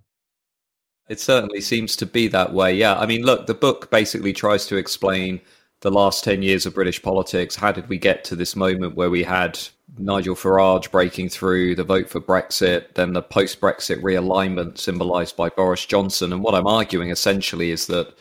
It 1.12 1.20
certainly 1.20 1.60
seems 1.60 1.94
to 1.96 2.06
be 2.06 2.26
that 2.28 2.54
way. 2.54 2.74
Yeah. 2.74 2.98
I 2.98 3.04
mean, 3.04 3.20
look, 3.20 3.46
the 3.46 3.52
book 3.52 3.90
basically 3.90 4.32
tries 4.32 4.64
to 4.68 4.76
explain 4.76 5.42
the 5.80 5.90
last 5.90 6.24
10 6.24 6.40
years 6.40 6.64
of 6.64 6.72
British 6.72 7.02
politics. 7.02 7.54
How 7.54 7.70
did 7.70 7.90
we 7.90 7.98
get 7.98 8.24
to 8.24 8.34
this 8.34 8.56
moment 8.56 8.96
where 8.96 9.10
we 9.10 9.22
had 9.22 9.58
Nigel 9.98 10.34
Farage 10.34 10.90
breaking 10.90 11.28
through 11.28 11.74
the 11.74 11.84
vote 11.84 12.08
for 12.08 12.18
Brexit, 12.18 12.94
then 12.94 13.12
the 13.12 13.20
post 13.20 13.60
Brexit 13.60 14.00
realignment 14.00 14.78
symbolised 14.78 15.36
by 15.36 15.50
Boris 15.50 15.84
Johnson? 15.84 16.32
And 16.32 16.42
what 16.42 16.54
I'm 16.54 16.66
arguing 16.66 17.10
essentially 17.10 17.72
is 17.72 17.88
that 17.88 18.16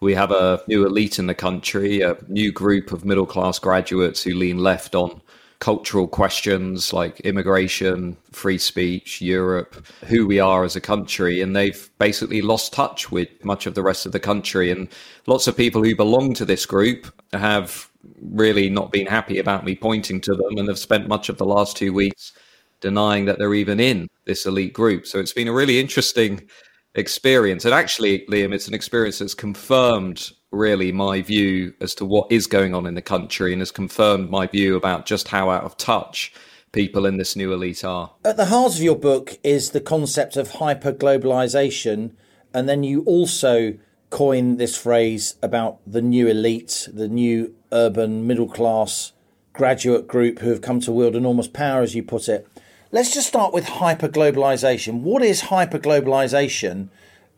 we 0.00 0.12
have 0.14 0.32
a 0.32 0.60
new 0.66 0.84
elite 0.84 1.20
in 1.20 1.28
the 1.28 1.36
country, 1.36 2.00
a 2.00 2.16
new 2.26 2.50
group 2.50 2.90
of 2.90 3.04
middle 3.04 3.26
class 3.26 3.60
graduates 3.60 4.24
who 4.24 4.34
lean 4.34 4.58
left 4.58 4.96
on 4.96 5.22
cultural 5.60 6.06
questions 6.06 6.92
like 6.92 7.20
immigration, 7.20 8.16
free 8.32 8.58
speech, 8.58 9.20
Europe, 9.20 9.86
who 10.06 10.26
we 10.26 10.38
are 10.38 10.64
as 10.64 10.76
a 10.76 10.80
country. 10.80 11.40
And 11.40 11.54
they've 11.54 11.90
basically 11.98 12.42
lost 12.42 12.72
touch 12.72 13.10
with 13.10 13.28
much 13.44 13.66
of 13.66 13.74
the 13.74 13.82
rest 13.82 14.06
of 14.06 14.12
the 14.12 14.20
country. 14.20 14.70
And 14.70 14.88
lots 15.26 15.46
of 15.46 15.56
people 15.56 15.82
who 15.82 15.96
belong 15.96 16.34
to 16.34 16.44
this 16.44 16.66
group 16.66 17.06
have 17.32 17.90
really 18.20 18.68
not 18.68 18.92
been 18.92 19.06
happy 19.06 19.38
about 19.38 19.64
me 19.64 19.74
pointing 19.74 20.20
to 20.22 20.34
them 20.34 20.58
and 20.58 20.68
have 20.68 20.78
spent 20.78 21.08
much 21.08 21.28
of 21.28 21.38
the 21.38 21.46
last 21.46 21.76
two 21.76 21.92
weeks 21.92 22.32
denying 22.80 23.24
that 23.24 23.38
they're 23.38 23.54
even 23.54 23.80
in 23.80 24.08
this 24.26 24.44
elite 24.44 24.74
group. 24.74 25.06
So 25.06 25.18
it's 25.18 25.32
been 25.32 25.48
a 25.48 25.52
really 25.52 25.80
interesting 25.80 26.46
experience. 26.94 27.64
And 27.64 27.72
actually, 27.72 28.26
Liam, 28.26 28.54
it's 28.54 28.68
an 28.68 28.74
experience 28.74 29.18
that's 29.18 29.34
confirmed 29.34 30.32
really 30.54 30.92
my 30.92 31.20
view 31.22 31.74
as 31.80 31.94
to 31.96 32.04
what 32.04 32.30
is 32.30 32.46
going 32.46 32.74
on 32.74 32.86
in 32.86 32.94
the 32.94 33.02
country 33.02 33.52
and 33.52 33.60
has 33.60 33.70
confirmed 33.70 34.30
my 34.30 34.46
view 34.46 34.76
about 34.76 35.06
just 35.06 35.28
how 35.28 35.50
out 35.50 35.64
of 35.64 35.76
touch 35.76 36.32
people 36.72 37.06
in 37.06 37.16
this 37.16 37.36
new 37.36 37.52
elite 37.52 37.84
are. 37.84 38.12
At 38.24 38.36
the 38.36 38.46
heart 38.46 38.74
of 38.74 38.82
your 38.82 38.96
book 38.96 39.38
is 39.42 39.70
the 39.70 39.80
concept 39.80 40.36
of 40.36 40.52
hyper 40.52 40.92
globalization, 40.92 42.12
and 42.52 42.68
then 42.68 42.82
you 42.82 43.02
also 43.04 43.74
coin 44.10 44.56
this 44.58 44.76
phrase 44.76 45.36
about 45.42 45.78
the 45.86 46.02
new 46.02 46.28
elite, 46.28 46.88
the 46.92 47.08
new 47.08 47.54
urban 47.72 48.26
middle 48.26 48.48
class 48.48 49.12
graduate 49.52 50.06
group 50.08 50.40
who 50.40 50.50
have 50.50 50.60
come 50.60 50.80
to 50.80 50.92
wield 50.92 51.16
enormous 51.16 51.48
power, 51.48 51.82
as 51.82 51.94
you 51.94 52.02
put 52.02 52.28
it. 52.28 52.46
Let's 52.90 53.14
just 53.14 53.28
start 53.28 53.52
with 53.52 53.64
hyper 53.64 54.08
globalization. 54.08 55.00
What 55.00 55.22
is 55.22 55.42
hyper 55.42 55.78
globalization, 55.78 56.88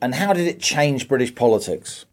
and 0.02 0.14
how 0.14 0.32
did 0.32 0.46
it 0.46 0.60
change 0.60 1.08
British 1.08 1.34
politics? 1.34 2.04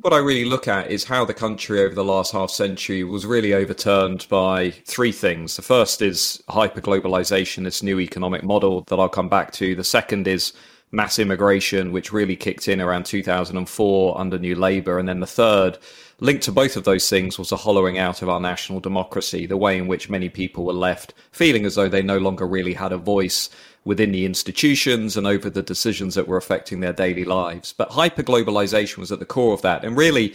What 0.00 0.12
I 0.12 0.18
really 0.18 0.44
look 0.44 0.68
at 0.68 0.90
is 0.90 1.04
how 1.04 1.24
the 1.24 1.34
country 1.34 1.80
over 1.82 1.94
the 1.94 2.04
last 2.04 2.32
half 2.32 2.50
century 2.50 3.02
was 3.02 3.26
really 3.26 3.52
overturned 3.52 4.26
by 4.28 4.70
three 4.70 5.12
things. 5.12 5.56
The 5.56 5.62
first 5.62 6.02
is 6.02 6.42
hyperglobalization, 6.48 7.64
this 7.64 7.82
new 7.82 7.98
economic 7.98 8.44
model 8.44 8.82
that 8.88 8.98
I'll 8.98 9.08
come 9.08 9.28
back 9.28 9.50
to. 9.52 9.74
The 9.74 9.84
second 9.84 10.28
is 10.28 10.52
mass 10.92 11.18
immigration, 11.18 11.90
which 11.90 12.12
really 12.12 12.36
kicked 12.36 12.68
in 12.68 12.80
around 12.80 13.06
2004 13.06 14.18
under 14.18 14.38
New 14.38 14.54
Labour. 14.54 14.98
And 14.98 15.08
then 15.08 15.20
the 15.20 15.26
third, 15.26 15.78
linked 16.20 16.44
to 16.44 16.52
both 16.52 16.76
of 16.76 16.84
those 16.84 17.08
things, 17.10 17.38
was 17.38 17.50
the 17.50 17.56
hollowing 17.56 17.98
out 17.98 18.22
of 18.22 18.28
our 18.28 18.40
national 18.40 18.80
democracy, 18.80 19.46
the 19.46 19.56
way 19.56 19.76
in 19.76 19.88
which 19.88 20.08
many 20.08 20.28
people 20.28 20.64
were 20.64 20.72
left 20.72 21.12
feeling 21.32 21.64
as 21.64 21.74
though 21.74 21.88
they 21.88 22.02
no 22.02 22.18
longer 22.18 22.46
really 22.46 22.74
had 22.74 22.92
a 22.92 22.98
voice 22.98 23.50
within 23.88 24.12
the 24.12 24.26
institutions 24.26 25.16
and 25.16 25.26
over 25.26 25.48
the 25.48 25.62
decisions 25.62 26.14
that 26.14 26.28
were 26.28 26.36
affecting 26.36 26.80
their 26.80 26.92
daily 26.92 27.24
lives. 27.24 27.72
But 27.72 27.88
hyperglobalization 27.88 28.98
was 28.98 29.10
at 29.10 29.18
the 29.18 29.24
core 29.24 29.54
of 29.54 29.62
that. 29.62 29.82
And 29.82 29.96
really, 29.96 30.34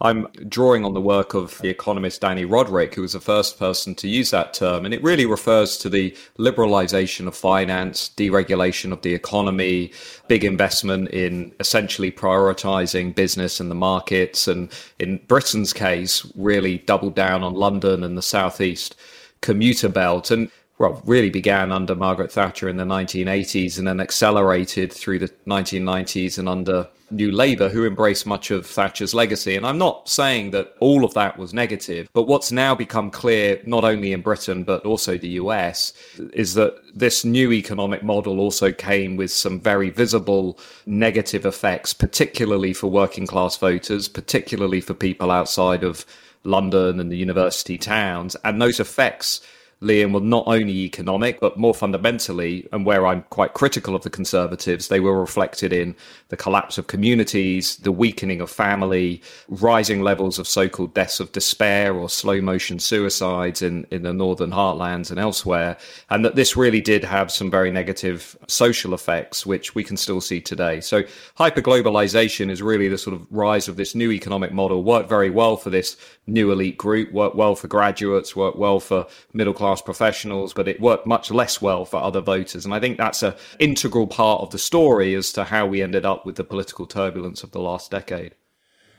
I'm 0.00 0.28
drawing 0.48 0.84
on 0.84 0.94
the 0.94 1.00
work 1.00 1.34
of 1.34 1.58
the 1.62 1.68
economist 1.68 2.22
Dani 2.22 2.46
Rodrik, 2.46 2.94
who 2.94 3.02
was 3.02 3.14
the 3.14 3.20
first 3.20 3.58
person 3.58 3.96
to 3.96 4.06
use 4.06 4.30
that 4.30 4.54
term. 4.54 4.84
And 4.84 4.94
it 4.94 5.02
really 5.02 5.26
refers 5.26 5.78
to 5.78 5.88
the 5.88 6.16
liberalization 6.38 7.26
of 7.26 7.34
finance, 7.34 8.08
deregulation 8.16 8.92
of 8.92 9.02
the 9.02 9.14
economy, 9.14 9.90
big 10.28 10.44
investment 10.44 11.08
in 11.08 11.52
essentially 11.58 12.12
prioritizing 12.12 13.16
business 13.16 13.58
and 13.58 13.68
the 13.68 13.74
markets. 13.74 14.46
And 14.46 14.70
in 15.00 15.16
Britain's 15.26 15.72
case, 15.72 16.24
really 16.36 16.78
doubled 16.78 17.16
down 17.16 17.42
on 17.42 17.54
London 17.54 18.04
and 18.04 18.16
the 18.16 18.22
Southeast 18.22 18.94
commuter 19.40 19.88
belt. 19.88 20.30
And 20.30 20.52
well, 20.82 21.00
really 21.06 21.30
began 21.30 21.70
under 21.70 21.94
Margaret 21.94 22.32
Thatcher 22.32 22.68
in 22.68 22.76
the 22.76 22.82
1980s 22.82 23.78
and 23.78 23.86
then 23.86 24.00
accelerated 24.00 24.92
through 24.92 25.20
the 25.20 25.28
1990s 25.46 26.38
and 26.38 26.48
under 26.48 26.88
New 27.12 27.30
Labour, 27.30 27.68
who 27.68 27.86
embraced 27.86 28.26
much 28.26 28.50
of 28.50 28.66
Thatcher's 28.66 29.14
legacy. 29.14 29.54
And 29.54 29.64
I'm 29.64 29.78
not 29.78 30.08
saying 30.08 30.50
that 30.50 30.74
all 30.80 31.04
of 31.04 31.14
that 31.14 31.38
was 31.38 31.54
negative, 31.54 32.08
but 32.14 32.24
what's 32.24 32.50
now 32.50 32.74
become 32.74 33.12
clear, 33.12 33.62
not 33.64 33.84
only 33.84 34.12
in 34.12 34.22
Britain, 34.22 34.64
but 34.64 34.84
also 34.84 35.16
the 35.16 35.28
US, 35.28 35.92
is 36.32 36.54
that 36.54 36.74
this 36.92 37.24
new 37.24 37.52
economic 37.52 38.02
model 38.02 38.40
also 38.40 38.72
came 38.72 39.16
with 39.16 39.30
some 39.30 39.60
very 39.60 39.90
visible 39.90 40.58
negative 40.84 41.46
effects, 41.46 41.94
particularly 41.94 42.72
for 42.72 42.88
working 42.88 43.28
class 43.28 43.56
voters, 43.56 44.08
particularly 44.08 44.80
for 44.80 44.94
people 44.94 45.30
outside 45.30 45.84
of 45.84 46.04
London 46.42 46.98
and 46.98 47.12
the 47.12 47.16
university 47.16 47.78
towns. 47.78 48.34
And 48.42 48.60
those 48.60 48.80
effects 48.80 49.42
Liam, 49.82 50.12
were 50.12 50.20
not 50.20 50.44
only 50.46 50.72
economic, 50.72 51.40
but 51.40 51.58
more 51.58 51.74
fundamentally, 51.74 52.68
and 52.72 52.86
where 52.86 53.06
I'm 53.06 53.22
quite 53.30 53.54
critical 53.54 53.96
of 53.96 54.02
the 54.02 54.10
Conservatives, 54.10 54.88
they 54.88 55.00
were 55.00 55.18
reflected 55.18 55.72
in 55.72 55.96
the 56.28 56.36
collapse 56.36 56.78
of 56.78 56.86
communities, 56.86 57.76
the 57.78 57.90
weakening 57.90 58.40
of 58.40 58.48
family, 58.48 59.20
rising 59.48 60.00
levels 60.00 60.38
of 60.38 60.46
so 60.46 60.68
called 60.68 60.94
deaths 60.94 61.18
of 61.18 61.32
despair 61.32 61.94
or 61.94 62.08
slow 62.08 62.40
motion 62.40 62.78
suicides 62.78 63.60
in, 63.60 63.84
in 63.90 64.02
the 64.02 64.12
northern 64.12 64.52
heartlands 64.52 65.10
and 65.10 65.18
elsewhere. 65.18 65.76
And 66.10 66.24
that 66.24 66.36
this 66.36 66.56
really 66.56 66.80
did 66.80 67.02
have 67.02 67.32
some 67.32 67.50
very 67.50 67.72
negative 67.72 68.36
social 68.46 68.94
effects, 68.94 69.44
which 69.44 69.74
we 69.74 69.82
can 69.82 69.96
still 69.96 70.20
see 70.20 70.40
today. 70.40 70.80
So, 70.80 71.02
hyperglobalization 71.38 72.50
is 72.50 72.62
really 72.62 72.88
the 72.88 72.98
sort 72.98 73.14
of 73.14 73.26
rise 73.30 73.66
of 73.66 73.76
this 73.76 73.94
new 73.96 74.12
economic 74.12 74.52
model, 74.52 74.84
worked 74.84 75.08
very 75.08 75.30
well 75.30 75.56
for 75.56 75.70
this 75.70 75.96
new 76.28 76.52
elite 76.52 76.78
group, 76.78 77.12
worked 77.12 77.34
well 77.34 77.56
for 77.56 77.66
graduates, 77.66 78.36
worked 78.36 78.58
well 78.58 78.78
for 78.78 79.06
middle 79.32 79.52
class 79.52 79.71
professionals, 79.80 80.52
but 80.52 80.68
it 80.68 80.80
worked 80.80 81.06
much 81.06 81.30
less 81.30 81.62
well 81.62 81.84
for 81.84 82.02
other 82.02 82.20
voters. 82.20 82.64
And 82.64 82.74
I 82.74 82.80
think 82.80 82.98
that's 82.98 83.22
an 83.22 83.34
integral 83.58 84.06
part 84.06 84.42
of 84.42 84.50
the 84.50 84.58
story 84.58 85.14
as 85.14 85.32
to 85.32 85.44
how 85.44 85.66
we 85.66 85.80
ended 85.80 86.04
up 86.04 86.26
with 86.26 86.36
the 86.36 86.44
political 86.44 86.86
turbulence 86.86 87.42
of 87.42 87.52
the 87.52 87.60
last 87.60 87.90
decade. 87.90 88.34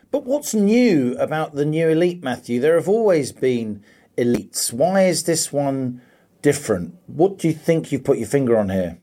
But 0.10 0.26
what's 0.26 0.54
new 0.54 1.16
about 1.18 1.54
the 1.54 1.66
new 1.66 1.90
elite, 1.90 2.24
Matthew? 2.24 2.60
There 2.60 2.76
have 2.76 2.88
always 2.88 3.32
been 3.32 3.84
elites. 4.18 4.72
Why 4.72 5.04
is 5.06 5.24
this 5.24 5.52
one 5.52 6.02
different? 6.42 6.96
What 7.08 7.38
do 7.38 7.48
you 7.48 7.54
think 7.54 7.92
you've 7.92 8.04
put 8.04 8.20
your 8.20 8.28
finger 8.28 8.58
on 8.58 8.70
here? 8.70 9.00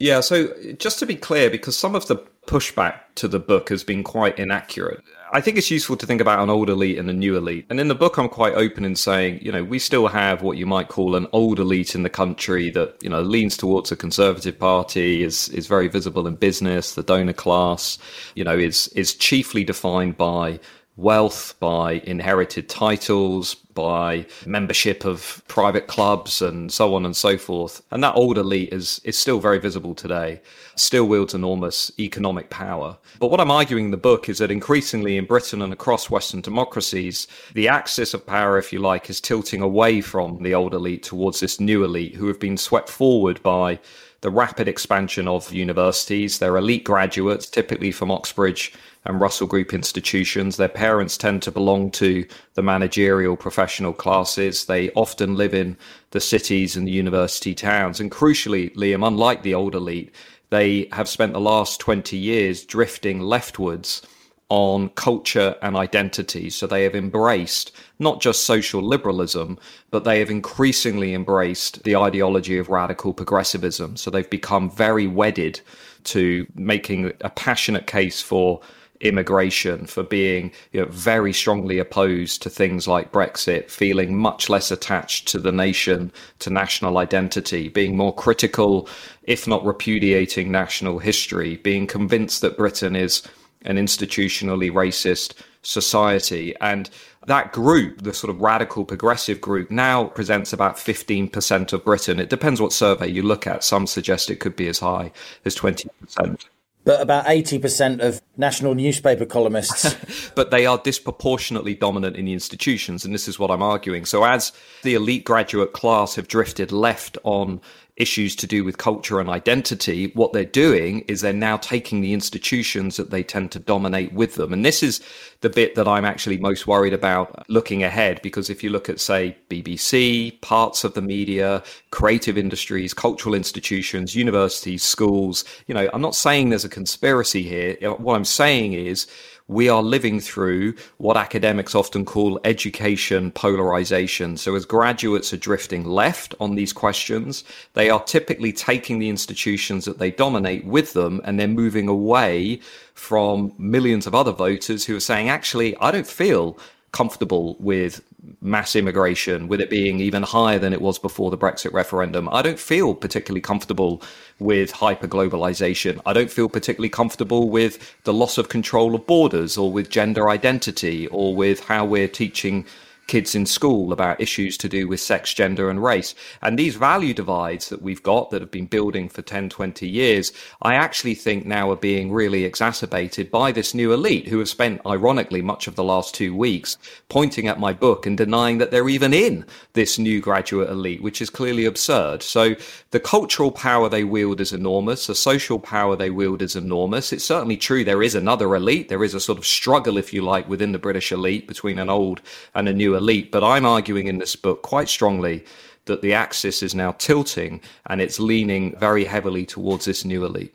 Yeah, 0.00 0.20
so 0.20 0.52
just 0.78 0.98
to 1.00 1.06
be 1.06 1.16
clear, 1.16 1.50
because 1.50 1.76
some 1.76 1.94
of 1.94 2.06
the 2.06 2.16
pushback 2.46 3.00
to 3.16 3.28
the 3.28 3.38
book 3.38 3.68
has 3.68 3.84
been 3.84 4.02
quite 4.02 4.38
inaccurate. 4.38 5.02
I 5.32 5.40
think 5.40 5.58
it's 5.58 5.70
useful 5.70 5.96
to 5.96 6.06
think 6.06 6.20
about 6.20 6.40
an 6.40 6.50
old 6.50 6.70
elite 6.70 6.98
and 6.98 7.10
a 7.10 7.12
new 7.12 7.36
elite. 7.36 7.66
And 7.68 7.78
in 7.80 7.88
the 7.88 7.94
book, 7.94 8.16
I'm 8.16 8.28
quite 8.28 8.54
open 8.54 8.84
in 8.84 8.96
saying, 8.96 9.40
you 9.42 9.52
know, 9.52 9.62
we 9.62 9.78
still 9.78 10.08
have 10.08 10.42
what 10.42 10.56
you 10.56 10.66
might 10.66 10.88
call 10.88 11.14
an 11.16 11.26
old 11.32 11.58
elite 11.58 11.94
in 11.94 12.02
the 12.02 12.10
country 12.10 12.70
that, 12.70 12.96
you 13.02 13.10
know, 13.10 13.20
leans 13.20 13.56
towards 13.56 13.92
a 13.92 13.96
conservative 13.96 14.58
party, 14.58 15.22
is, 15.22 15.48
is 15.50 15.66
very 15.66 15.88
visible 15.88 16.26
in 16.26 16.36
business, 16.36 16.94
the 16.94 17.02
donor 17.02 17.32
class, 17.32 17.98
you 18.34 18.44
know, 18.44 18.56
is, 18.56 18.88
is 18.88 19.14
chiefly 19.14 19.64
defined 19.64 20.16
by 20.16 20.60
wealth, 20.98 21.54
by 21.60 22.02
inherited 22.04 22.68
titles, 22.68 23.54
by 23.54 24.26
membership 24.44 25.04
of 25.04 25.40
private 25.46 25.86
clubs 25.86 26.42
and 26.42 26.72
so 26.72 26.94
on 26.96 27.06
and 27.06 27.16
so 27.16 27.38
forth. 27.38 27.80
And 27.92 28.02
that 28.02 28.16
old 28.16 28.36
elite 28.36 28.72
is, 28.72 29.00
is 29.04 29.16
still 29.16 29.38
very 29.38 29.60
visible 29.60 29.94
today, 29.94 30.42
still 30.74 31.06
wields 31.06 31.34
enormous 31.34 31.92
economic 32.00 32.50
power. 32.50 32.98
But 33.20 33.30
what 33.30 33.40
I'm 33.40 33.52
arguing 33.52 33.86
in 33.86 33.90
the 33.92 33.96
book 33.96 34.28
is 34.28 34.38
that 34.38 34.50
increasingly 34.50 35.16
in 35.16 35.26
Britain 35.26 35.62
and 35.62 35.72
across 35.72 36.10
Western 36.10 36.40
democracies, 36.40 37.28
the 37.54 37.68
axis 37.68 38.12
of 38.14 38.26
power, 38.26 38.58
if 38.58 38.72
you 38.72 38.80
like, 38.80 39.08
is 39.08 39.20
tilting 39.20 39.62
away 39.62 40.00
from 40.00 40.42
the 40.42 40.54
old 40.54 40.74
elite 40.74 41.04
towards 41.04 41.38
this 41.38 41.60
new 41.60 41.84
elite 41.84 42.16
who 42.16 42.26
have 42.26 42.40
been 42.40 42.56
swept 42.56 42.88
forward 42.88 43.40
by 43.44 43.78
the 44.20 44.30
rapid 44.30 44.66
expansion 44.66 45.28
of 45.28 45.52
universities. 45.52 46.40
They're 46.40 46.56
elite 46.56 46.82
graduates, 46.82 47.48
typically 47.48 47.92
from 47.92 48.10
Oxbridge 48.10 48.72
and 49.04 49.20
Russell 49.20 49.46
Group 49.46 49.72
institutions. 49.72 50.56
Their 50.56 50.68
parents 50.68 51.16
tend 51.16 51.42
to 51.42 51.50
belong 51.50 51.90
to 51.92 52.26
the 52.54 52.62
managerial 52.62 53.36
professional 53.36 53.92
classes. 53.92 54.66
They 54.66 54.90
often 54.90 55.36
live 55.36 55.54
in 55.54 55.76
the 56.10 56.20
cities 56.20 56.76
and 56.76 56.86
the 56.86 56.92
university 56.92 57.54
towns. 57.54 58.00
And 58.00 58.10
crucially, 58.10 58.74
Liam, 58.74 59.06
unlike 59.06 59.42
the 59.42 59.54
old 59.54 59.74
elite, 59.74 60.14
they 60.50 60.88
have 60.92 61.08
spent 61.08 61.32
the 61.32 61.40
last 61.40 61.80
20 61.80 62.16
years 62.16 62.64
drifting 62.64 63.20
leftwards 63.20 64.02
on 64.50 64.88
culture 64.90 65.56
and 65.60 65.76
identity. 65.76 66.48
So 66.48 66.66
they 66.66 66.82
have 66.84 66.94
embraced 66.94 67.72
not 67.98 68.20
just 68.20 68.44
social 68.44 68.82
liberalism, 68.82 69.58
but 69.90 70.04
they 70.04 70.20
have 70.20 70.30
increasingly 70.30 71.12
embraced 71.12 71.82
the 71.84 71.96
ideology 71.96 72.56
of 72.58 72.70
radical 72.70 73.12
progressivism. 73.12 73.96
So 73.96 74.10
they've 74.10 74.28
become 74.28 74.70
very 74.70 75.06
wedded 75.06 75.60
to 76.04 76.46
making 76.54 77.12
a 77.20 77.28
passionate 77.28 77.86
case 77.86 78.22
for 78.22 78.60
immigration, 79.00 79.86
for 79.86 80.02
being 80.02 80.52
you 80.72 80.80
know, 80.80 80.86
very 80.86 81.32
strongly 81.32 81.78
opposed 81.78 82.42
to 82.42 82.50
things 82.50 82.88
like 82.88 83.12
Brexit, 83.12 83.70
feeling 83.70 84.16
much 84.16 84.48
less 84.48 84.70
attached 84.70 85.28
to 85.28 85.38
the 85.38 85.52
nation, 85.52 86.12
to 86.40 86.50
national 86.50 86.98
identity, 86.98 87.68
being 87.68 87.96
more 87.96 88.14
critical, 88.14 88.88
if 89.22 89.46
not 89.46 89.64
repudiating 89.64 90.50
national 90.50 90.98
history, 90.98 91.56
being 91.56 91.86
convinced 91.86 92.40
that 92.40 92.56
Britain 92.56 92.96
is 92.96 93.22
an 93.62 93.76
institutionally 93.76 94.70
racist 94.70 95.34
society. 95.62 96.54
And 96.60 96.88
that 97.26 97.52
group, 97.52 98.02
the 98.02 98.14
sort 98.14 98.30
of 98.30 98.40
radical 98.40 98.84
progressive 98.84 99.40
group, 99.40 99.70
now 99.70 100.04
presents 100.04 100.52
about 100.52 100.76
15% 100.76 101.72
of 101.72 101.84
Britain. 101.84 102.20
It 102.20 102.30
depends 102.30 102.60
what 102.60 102.72
survey 102.72 103.08
you 103.08 103.22
look 103.22 103.46
at. 103.46 103.64
Some 103.64 103.86
suggest 103.86 104.30
it 104.30 104.40
could 104.40 104.56
be 104.56 104.68
as 104.68 104.78
high 104.78 105.12
as 105.44 105.54
20% 105.56 106.46
but 106.88 107.02
about 107.02 107.26
80% 107.26 108.00
of 108.00 108.22
national 108.38 108.74
newspaper 108.74 109.26
columnists. 109.26 109.94
but 110.34 110.50
they 110.50 110.64
are 110.64 110.78
disproportionately 110.78 111.74
dominant 111.74 112.16
in 112.16 112.24
the 112.24 112.32
institutions, 112.32 113.04
and 113.04 113.12
this 113.12 113.28
is 113.28 113.38
what 113.38 113.50
I'm 113.50 113.62
arguing. 113.62 114.06
So, 114.06 114.24
as 114.24 114.52
the 114.84 114.94
elite 114.94 115.24
graduate 115.24 115.74
class 115.74 116.14
have 116.14 116.28
drifted 116.28 116.72
left 116.72 117.18
on 117.24 117.60
issues 117.98 118.34
to 118.36 118.46
do 118.46 118.64
with 118.64 118.78
culture 118.78 119.20
and 119.20 119.28
identity, 119.28 120.10
what 120.14 120.32
they're 120.32 120.44
doing 120.44 121.00
is 121.00 121.20
they're 121.20 121.32
now 121.32 121.56
taking 121.56 122.00
the 122.00 122.12
institutions 122.12 122.96
that 122.96 123.10
they 123.10 123.22
tend 123.22 123.52
to 123.52 123.58
dominate 123.58 124.12
with 124.12 124.36
them. 124.36 124.52
And 124.52 124.64
this 124.64 124.82
is 124.82 125.00
the 125.40 125.50
bit 125.50 125.74
that 125.74 125.86
I'm 125.86 126.04
actually 126.04 126.38
most 126.38 126.66
worried 126.66 126.94
about 126.94 127.48
looking 127.50 127.82
ahead, 127.82 128.20
because 128.22 128.48
if 128.50 128.64
you 128.64 128.70
look 128.70 128.88
at, 128.88 129.00
say, 129.00 129.36
BBC, 129.50 130.40
parts 130.40 130.84
of 130.84 130.94
the 130.94 131.02
media, 131.02 131.62
creative 131.90 132.38
industries, 132.38 132.94
cultural 132.94 133.34
institutions, 133.34 134.16
universities, 134.16 134.82
schools, 134.82 135.44
you 135.66 135.74
know, 135.74 135.88
I'm 135.92 136.02
not 136.02 136.14
saying 136.14 136.48
there's 136.48 136.64
a 136.64 136.68
conspiracy 136.68 137.42
here. 137.42 137.76
What 137.98 138.14
I'm 138.14 138.24
saying 138.24 138.72
is, 138.72 139.06
we 139.48 139.68
are 139.68 139.82
living 139.82 140.20
through 140.20 140.74
what 140.98 141.16
academics 141.16 141.74
often 141.74 142.04
call 142.04 142.38
education 142.44 143.30
polarization. 143.30 144.36
So 144.36 144.54
as 144.54 144.64
graduates 144.66 145.32
are 145.32 145.38
drifting 145.38 145.84
left 145.84 146.34
on 146.38 146.54
these 146.54 146.72
questions, 146.72 147.44
they 147.72 147.88
are 147.90 148.02
typically 148.04 148.52
taking 148.52 148.98
the 148.98 149.08
institutions 149.08 149.86
that 149.86 149.98
they 149.98 150.10
dominate 150.10 150.66
with 150.66 150.92
them 150.92 151.20
and 151.24 151.40
they're 151.40 151.48
moving 151.48 151.88
away 151.88 152.60
from 152.92 153.52
millions 153.58 154.06
of 154.06 154.14
other 154.14 154.32
voters 154.32 154.84
who 154.84 154.96
are 154.96 155.00
saying, 155.00 155.30
actually, 155.30 155.76
I 155.78 155.90
don't 155.90 156.06
feel 156.06 156.58
comfortable 156.92 157.56
with 157.58 158.02
mass 158.40 158.74
immigration, 158.74 159.48
with 159.48 159.60
it 159.60 159.70
being 159.70 160.00
even 160.00 160.22
higher 160.22 160.58
than 160.58 160.72
it 160.72 160.80
was 160.80 160.98
before 160.98 161.30
the 161.30 161.38
Brexit 161.38 161.72
referendum. 161.72 162.28
I 162.32 162.42
don't 162.42 162.58
feel 162.58 162.94
particularly 162.94 163.40
comfortable 163.40 164.02
with 164.38 164.72
hyperglobalization. 164.72 166.00
I 166.04 166.12
don't 166.12 166.30
feel 166.30 166.48
particularly 166.48 166.88
comfortable 166.88 167.48
with 167.48 167.96
the 168.04 168.12
loss 168.12 168.36
of 168.36 168.48
control 168.48 168.94
of 168.94 169.06
borders 169.06 169.56
or 169.56 169.70
with 169.70 169.88
gender 169.88 170.28
identity 170.28 171.06
or 171.08 171.34
with 171.34 171.60
how 171.60 171.84
we're 171.84 172.08
teaching 172.08 172.66
kids 173.08 173.34
in 173.34 173.46
school 173.46 173.92
about 173.92 174.20
issues 174.20 174.56
to 174.58 174.68
do 174.68 174.86
with 174.86 175.00
sex, 175.00 175.34
gender, 175.34 175.68
and 175.68 175.82
race. 175.82 176.14
And 176.42 176.58
these 176.58 176.76
value 176.76 177.14
divides 177.14 177.70
that 177.70 177.82
we've 177.82 178.02
got 178.02 178.30
that 178.30 178.42
have 178.42 178.50
been 178.50 178.66
building 178.66 179.08
for 179.08 179.22
10, 179.22 179.48
20 179.48 179.88
years, 179.88 180.32
I 180.62 180.74
actually 180.74 181.14
think 181.14 181.44
now 181.44 181.70
are 181.70 181.76
being 181.76 182.12
really 182.12 182.44
exacerbated 182.44 183.30
by 183.30 183.50
this 183.50 183.74
new 183.74 183.92
elite 183.92 184.28
who 184.28 184.38
have 184.38 184.48
spent, 184.48 184.80
ironically, 184.86 185.42
much 185.42 185.66
of 185.66 185.74
the 185.74 185.82
last 185.82 186.14
two 186.14 186.36
weeks 186.36 186.78
pointing 187.08 187.48
at 187.48 187.58
my 187.58 187.72
book 187.72 188.06
and 188.06 188.16
denying 188.16 188.58
that 188.58 188.70
they're 188.70 188.88
even 188.88 189.12
in 189.12 189.44
this 189.72 189.98
new 189.98 190.20
graduate 190.20 190.68
elite, 190.68 191.02
which 191.02 191.22
is 191.22 191.30
clearly 191.30 191.64
absurd. 191.64 192.22
So 192.22 192.54
the 192.90 193.00
cultural 193.00 193.50
power 193.50 193.88
they 193.88 194.04
wield 194.04 194.40
is 194.40 194.52
enormous. 194.52 195.06
The 195.06 195.14
social 195.14 195.58
power 195.58 195.96
they 195.96 196.10
wield 196.10 196.42
is 196.42 196.54
enormous. 196.54 197.12
It's 197.12 197.24
certainly 197.24 197.56
true 197.56 197.84
there 197.84 198.02
is 198.02 198.14
another 198.14 198.54
elite. 198.54 198.90
There 198.90 199.04
is 199.04 199.14
a 199.14 199.20
sort 199.20 199.38
of 199.38 199.46
struggle, 199.46 199.96
if 199.96 200.12
you 200.12 200.20
like, 200.20 200.48
within 200.48 200.72
the 200.72 200.78
British 200.78 201.10
elite 201.10 201.46
between 201.46 201.78
an 201.78 201.88
old 201.88 202.20
and 202.54 202.68
a 202.68 202.72
new 202.74 202.97
elite. 202.98 203.32
But 203.32 203.42
I'm 203.42 203.64
arguing 203.64 204.06
in 204.06 204.18
this 204.18 204.36
book 204.36 204.62
quite 204.62 204.90
strongly 204.90 205.44
that 205.86 206.02
the 206.02 206.12
axis 206.12 206.62
is 206.62 206.74
now 206.74 206.92
tilting 206.92 207.62
and 207.86 208.00
it's 208.00 208.20
leaning 208.20 208.78
very 208.78 209.04
heavily 209.04 209.46
towards 209.46 209.86
this 209.86 210.04
new 210.04 210.24
elite. 210.24 210.54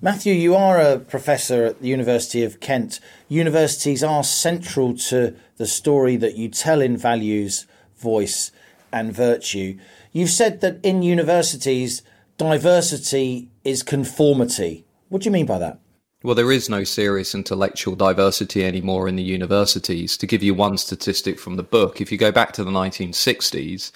Matthew, 0.00 0.32
you 0.32 0.54
are 0.54 0.80
a 0.80 0.98
professor 0.98 1.64
at 1.64 1.82
the 1.82 1.88
University 1.88 2.44
of 2.44 2.60
Kent. 2.60 3.00
Universities 3.28 4.02
are 4.02 4.22
central 4.24 4.96
to 4.96 5.34
the 5.56 5.66
story 5.66 6.16
that 6.16 6.36
you 6.36 6.48
tell 6.48 6.80
in 6.80 6.96
values, 6.96 7.66
voice, 7.96 8.52
and 8.92 9.12
virtue. 9.12 9.76
You've 10.12 10.30
said 10.30 10.60
that 10.60 10.78
in 10.84 11.02
universities, 11.02 12.02
diversity 12.36 13.48
is 13.64 13.82
conformity. 13.82 14.84
What 15.08 15.22
do 15.22 15.26
you 15.26 15.32
mean 15.32 15.46
by 15.46 15.58
that? 15.58 15.80
Well, 16.24 16.34
there 16.34 16.50
is 16.50 16.68
no 16.68 16.82
serious 16.82 17.32
intellectual 17.32 17.94
diversity 17.94 18.64
anymore 18.64 19.06
in 19.06 19.14
the 19.14 19.22
universities. 19.22 20.16
To 20.16 20.26
give 20.26 20.42
you 20.42 20.52
one 20.52 20.76
statistic 20.76 21.38
from 21.38 21.54
the 21.54 21.62
book, 21.62 22.00
if 22.00 22.10
you 22.10 22.18
go 22.18 22.32
back 22.32 22.52
to 22.54 22.64
the 22.64 22.72
1960s, 22.72 23.92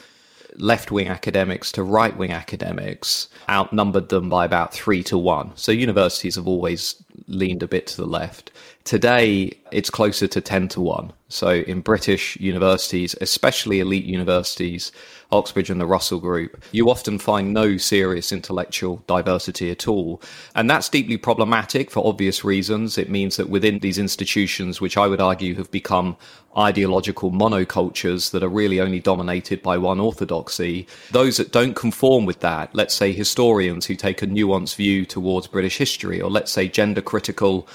left 0.56 0.92
wing 0.92 1.08
academics 1.08 1.72
to 1.72 1.82
right 1.82 2.16
wing 2.16 2.30
academics 2.30 3.28
outnumbered 3.48 4.08
them 4.08 4.28
by 4.28 4.44
about 4.44 4.72
three 4.72 5.02
to 5.02 5.18
one. 5.18 5.50
So 5.56 5.72
universities 5.72 6.36
have 6.36 6.46
always 6.46 7.01
leaned 7.26 7.62
a 7.62 7.68
bit 7.68 7.86
to 7.88 7.96
the 7.96 8.06
left. 8.06 8.50
Today, 8.84 9.52
it's 9.70 9.90
closer 9.90 10.26
to 10.26 10.40
10 10.40 10.68
to 10.68 10.80
1. 10.80 11.12
So 11.28 11.48
in 11.50 11.80
British 11.80 12.36
universities, 12.36 13.14
especially 13.20 13.80
elite 13.80 14.04
universities, 14.04 14.92
Oxbridge 15.30 15.70
and 15.70 15.80
the 15.80 15.86
Russell 15.86 16.20
Group, 16.20 16.62
you 16.72 16.90
often 16.90 17.18
find 17.18 17.54
no 17.54 17.78
serious 17.78 18.32
intellectual 18.32 19.02
diversity 19.06 19.70
at 19.70 19.88
all. 19.88 20.20
And 20.54 20.68
that's 20.68 20.90
deeply 20.90 21.16
problematic 21.16 21.90
for 21.90 22.06
obvious 22.06 22.44
reasons. 22.44 22.98
It 22.98 23.08
means 23.08 23.36
that 23.36 23.48
within 23.48 23.78
these 23.78 23.98
institutions, 23.98 24.80
which 24.80 24.98
I 24.98 25.06
would 25.06 25.22
argue 25.22 25.54
have 25.54 25.70
become 25.70 26.18
ideological 26.54 27.30
monocultures 27.30 28.30
that 28.32 28.42
are 28.42 28.48
really 28.48 28.78
only 28.78 29.00
dominated 29.00 29.62
by 29.62 29.78
one 29.78 30.00
orthodoxy, 30.00 30.86
those 31.12 31.38
that 31.38 31.50
don't 31.50 31.74
conform 31.74 32.26
with 32.26 32.40
that, 32.40 32.74
let's 32.74 32.94
say 32.94 33.12
historians 33.12 33.86
who 33.86 33.94
take 33.94 34.20
a 34.20 34.26
nuanced 34.26 34.76
view 34.76 35.06
towards 35.06 35.46
British 35.46 35.78
history, 35.78 36.20
or 36.20 36.30
let's 36.30 36.52
say 36.52 36.68
gender 36.68 37.00
critical 37.02 37.68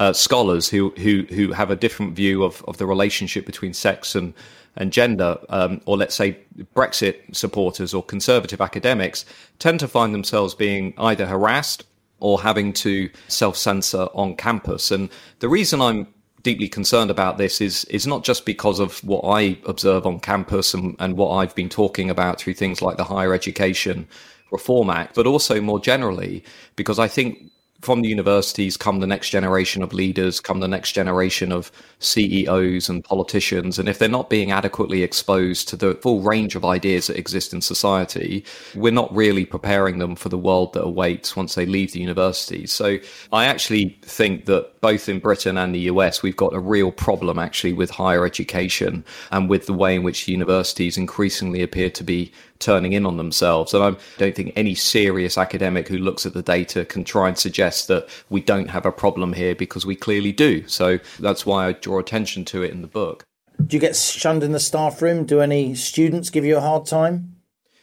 uh, 0.00 0.12
scholars 0.12 0.68
who, 0.68 0.90
who 0.98 1.26
who 1.30 1.52
have 1.52 1.70
a 1.70 1.76
different 1.76 2.14
view 2.14 2.44
of, 2.44 2.64
of 2.66 2.78
the 2.78 2.86
relationship 2.86 3.44
between 3.46 3.74
sex 3.74 4.14
and 4.14 4.34
and 4.76 4.92
gender, 4.92 5.38
um, 5.50 5.82
or 5.84 5.98
let's 5.98 6.14
say 6.14 6.38
Brexit 6.74 7.36
supporters 7.36 7.92
or 7.92 8.02
conservative 8.02 8.60
academics, 8.60 9.24
tend 9.58 9.80
to 9.80 9.88
find 9.88 10.14
themselves 10.14 10.54
being 10.54 10.94
either 10.96 11.26
harassed 11.26 11.84
or 12.20 12.40
having 12.40 12.72
to 12.72 13.10
self 13.28 13.56
censor 13.56 14.08
on 14.14 14.34
campus. 14.36 14.90
And 14.90 15.10
the 15.40 15.48
reason 15.48 15.82
I'm 15.82 16.06
deeply 16.42 16.68
concerned 16.68 17.10
about 17.10 17.38
this 17.38 17.60
is 17.60 17.84
is 17.86 18.06
not 18.06 18.24
just 18.24 18.46
because 18.46 18.80
of 18.80 19.02
what 19.04 19.22
I 19.22 19.58
observe 19.66 20.06
on 20.06 20.20
campus 20.20 20.72
and, 20.72 20.96
and 20.98 21.16
what 21.16 21.32
I've 21.32 21.54
been 21.54 21.68
talking 21.68 22.08
about 22.08 22.40
through 22.40 22.54
things 22.54 22.80
like 22.80 22.96
the 22.96 23.04
Higher 23.04 23.34
Education 23.34 24.08
Reform 24.50 24.90
Act, 24.90 25.14
but 25.14 25.26
also 25.26 25.60
more 25.60 25.80
generally 25.80 26.44
because 26.76 26.98
I 26.98 27.08
think 27.08 27.51
from 27.82 28.00
the 28.00 28.08
universities 28.08 28.76
come 28.76 29.00
the 29.00 29.06
next 29.06 29.30
generation 29.30 29.82
of 29.82 29.92
leaders, 29.92 30.40
come 30.40 30.60
the 30.60 30.68
next 30.68 30.92
generation 30.92 31.50
of 31.50 31.70
CEOs 31.98 32.88
and 32.88 33.04
politicians. 33.04 33.78
And 33.78 33.88
if 33.88 33.98
they're 33.98 34.08
not 34.08 34.30
being 34.30 34.52
adequately 34.52 35.02
exposed 35.02 35.68
to 35.68 35.76
the 35.76 35.94
full 35.96 36.20
range 36.22 36.54
of 36.54 36.64
ideas 36.64 37.08
that 37.08 37.18
exist 37.18 37.52
in 37.52 37.60
society, 37.60 38.44
we're 38.76 38.92
not 38.92 39.14
really 39.14 39.44
preparing 39.44 39.98
them 39.98 40.14
for 40.14 40.28
the 40.28 40.38
world 40.38 40.72
that 40.74 40.84
awaits 40.84 41.36
once 41.36 41.56
they 41.56 41.66
leave 41.66 41.92
the 41.92 42.00
universities. 42.00 42.72
So 42.72 42.98
I 43.32 43.46
actually 43.46 43.98
think 44.02 44.46
that 44.46 44.80
both 44.80 45.08
in 45.08 45.18
Britain 45.18 45.58
and 45.58 45.74
the 45.74 45.80
US, 45.80 46.22
we've 46.22 46.36
got 46.36 46.54
a 46.54 46.60
real 46.60 46.92
problem 46.92 47.38
actually 47.38 47.72
with 47.72 47.90
higher 47.90 48.24
education 48.24 49.04
and 49.32 49.50
with 49.50 49.66
the 49.66 49.74
way 49.74 49.96
in 49.96 50.04
which 50.04 50.28
universities 50.28 50.96
increasingly 50.96 51.62
appear 51.62 51.90
to 51.90 52.04
be 52.04 52.32
turning 52.62 52.92
in 52.92 53.04
on 53.04 53.16
themselves. 53.16 53.74
And 53.74 53.82
I 53.84 53.96
don't 54.18 54.34
think 54.34 54.52
any 54.56 54.74
serious 54.74 55.36
academic 55.36 55.88
who 55.88 55.98
looks 55.98 56.24
at 56.24 56.32
the 56.32 56.42
data 56.42 56.84
can 56.84 57.04
try 57.04 57.28
and 57.28 57.36
suggest 57.36 57.88
that 57.88 58.08
we 58.30 58.40
don't 58.40 58.70
have 58.70 58.86
a 58.86 58.92
problem 58.92 59.32
here 59.32 59.54
because 59.54 59.84
we 59.84 59.96
clearly 59.96 60.32
do. 60.32 60.66
So 60.68 60.98
that's 61.18 61.44
why 61.44 61.66
I 61.66 61.72
draw 61.72 61.98
attention 61.98 62.44
to 62.46 62.62
it 62.62 62.70
in 62.70 62.80
the 62.80 62.88
book. 62.88 63.24
Do 63.66 63.76
you 63.76 63.80
get 63.80 63.96
shunned 63.96 64.42
in 64.42 64.52
the 64.52 64.60
staff 64.60 65.02
room? 65.02 65.24
Do 65.24 65.40
any 65.40 65.74
students 65.74 66.30
give 66.30 66.44
you 66.44 66.56
a 66.56 66.60
hard 66.60 66.86
time? 66.86 67.36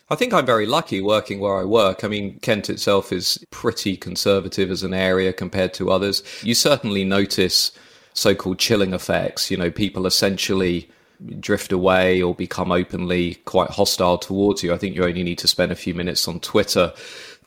I 0.10 0.16
think 0.16 0.34
I'm 0.34 0.46
very 0.46 0.66
lucky 0.66 1.02
working 1.02 1.40
where 1.40 1.60
I 1.60 1.64
work. 1.66 2.04
I 2.04 2.08
mean, 2.08 2.40
Kent 2.40 2.70
itself 2.70 3.12
is 3.14 3.44
pretty 3.52 3.96
conservative 3.96 4.72
as 4.72 4.82
an 4.82 4.94
area 4.94 5.32
compared 5.32 5.74
to 5.76 5.92
others. 5.92 6.24
You 6.42 6.56
certainly 6.56 7.06
notice 7.06 7.72
so 8.14 8.34
called 8.34 8.58
chilling 8.58 8.94
effects, 8.94 9.52
you 9.52 9.58
know, 9.58 9.70
people 9.70 10.08
essentially 10.08 10.90
drift 11.40 11.72
away 11.72 12.22
or 12.22 12.34
become 12.34 12.72
openly 12.72 13.36
quite 13.46 13.70
hostile 13.70 14.18
towards 14.18 14.64
you. 14.64 14.74
I 14.74 14.78
think 14.78 14.96
you 14.96 15.04
only 15.04 15.24
need 15.24 15.38
to 15.40 15.48
spend 15.48 15.72
a 15.72 15.76
few 15.76 15.94
minutes 15.94 16.28
on 16.28 16.40
Twitter 16.40 16.94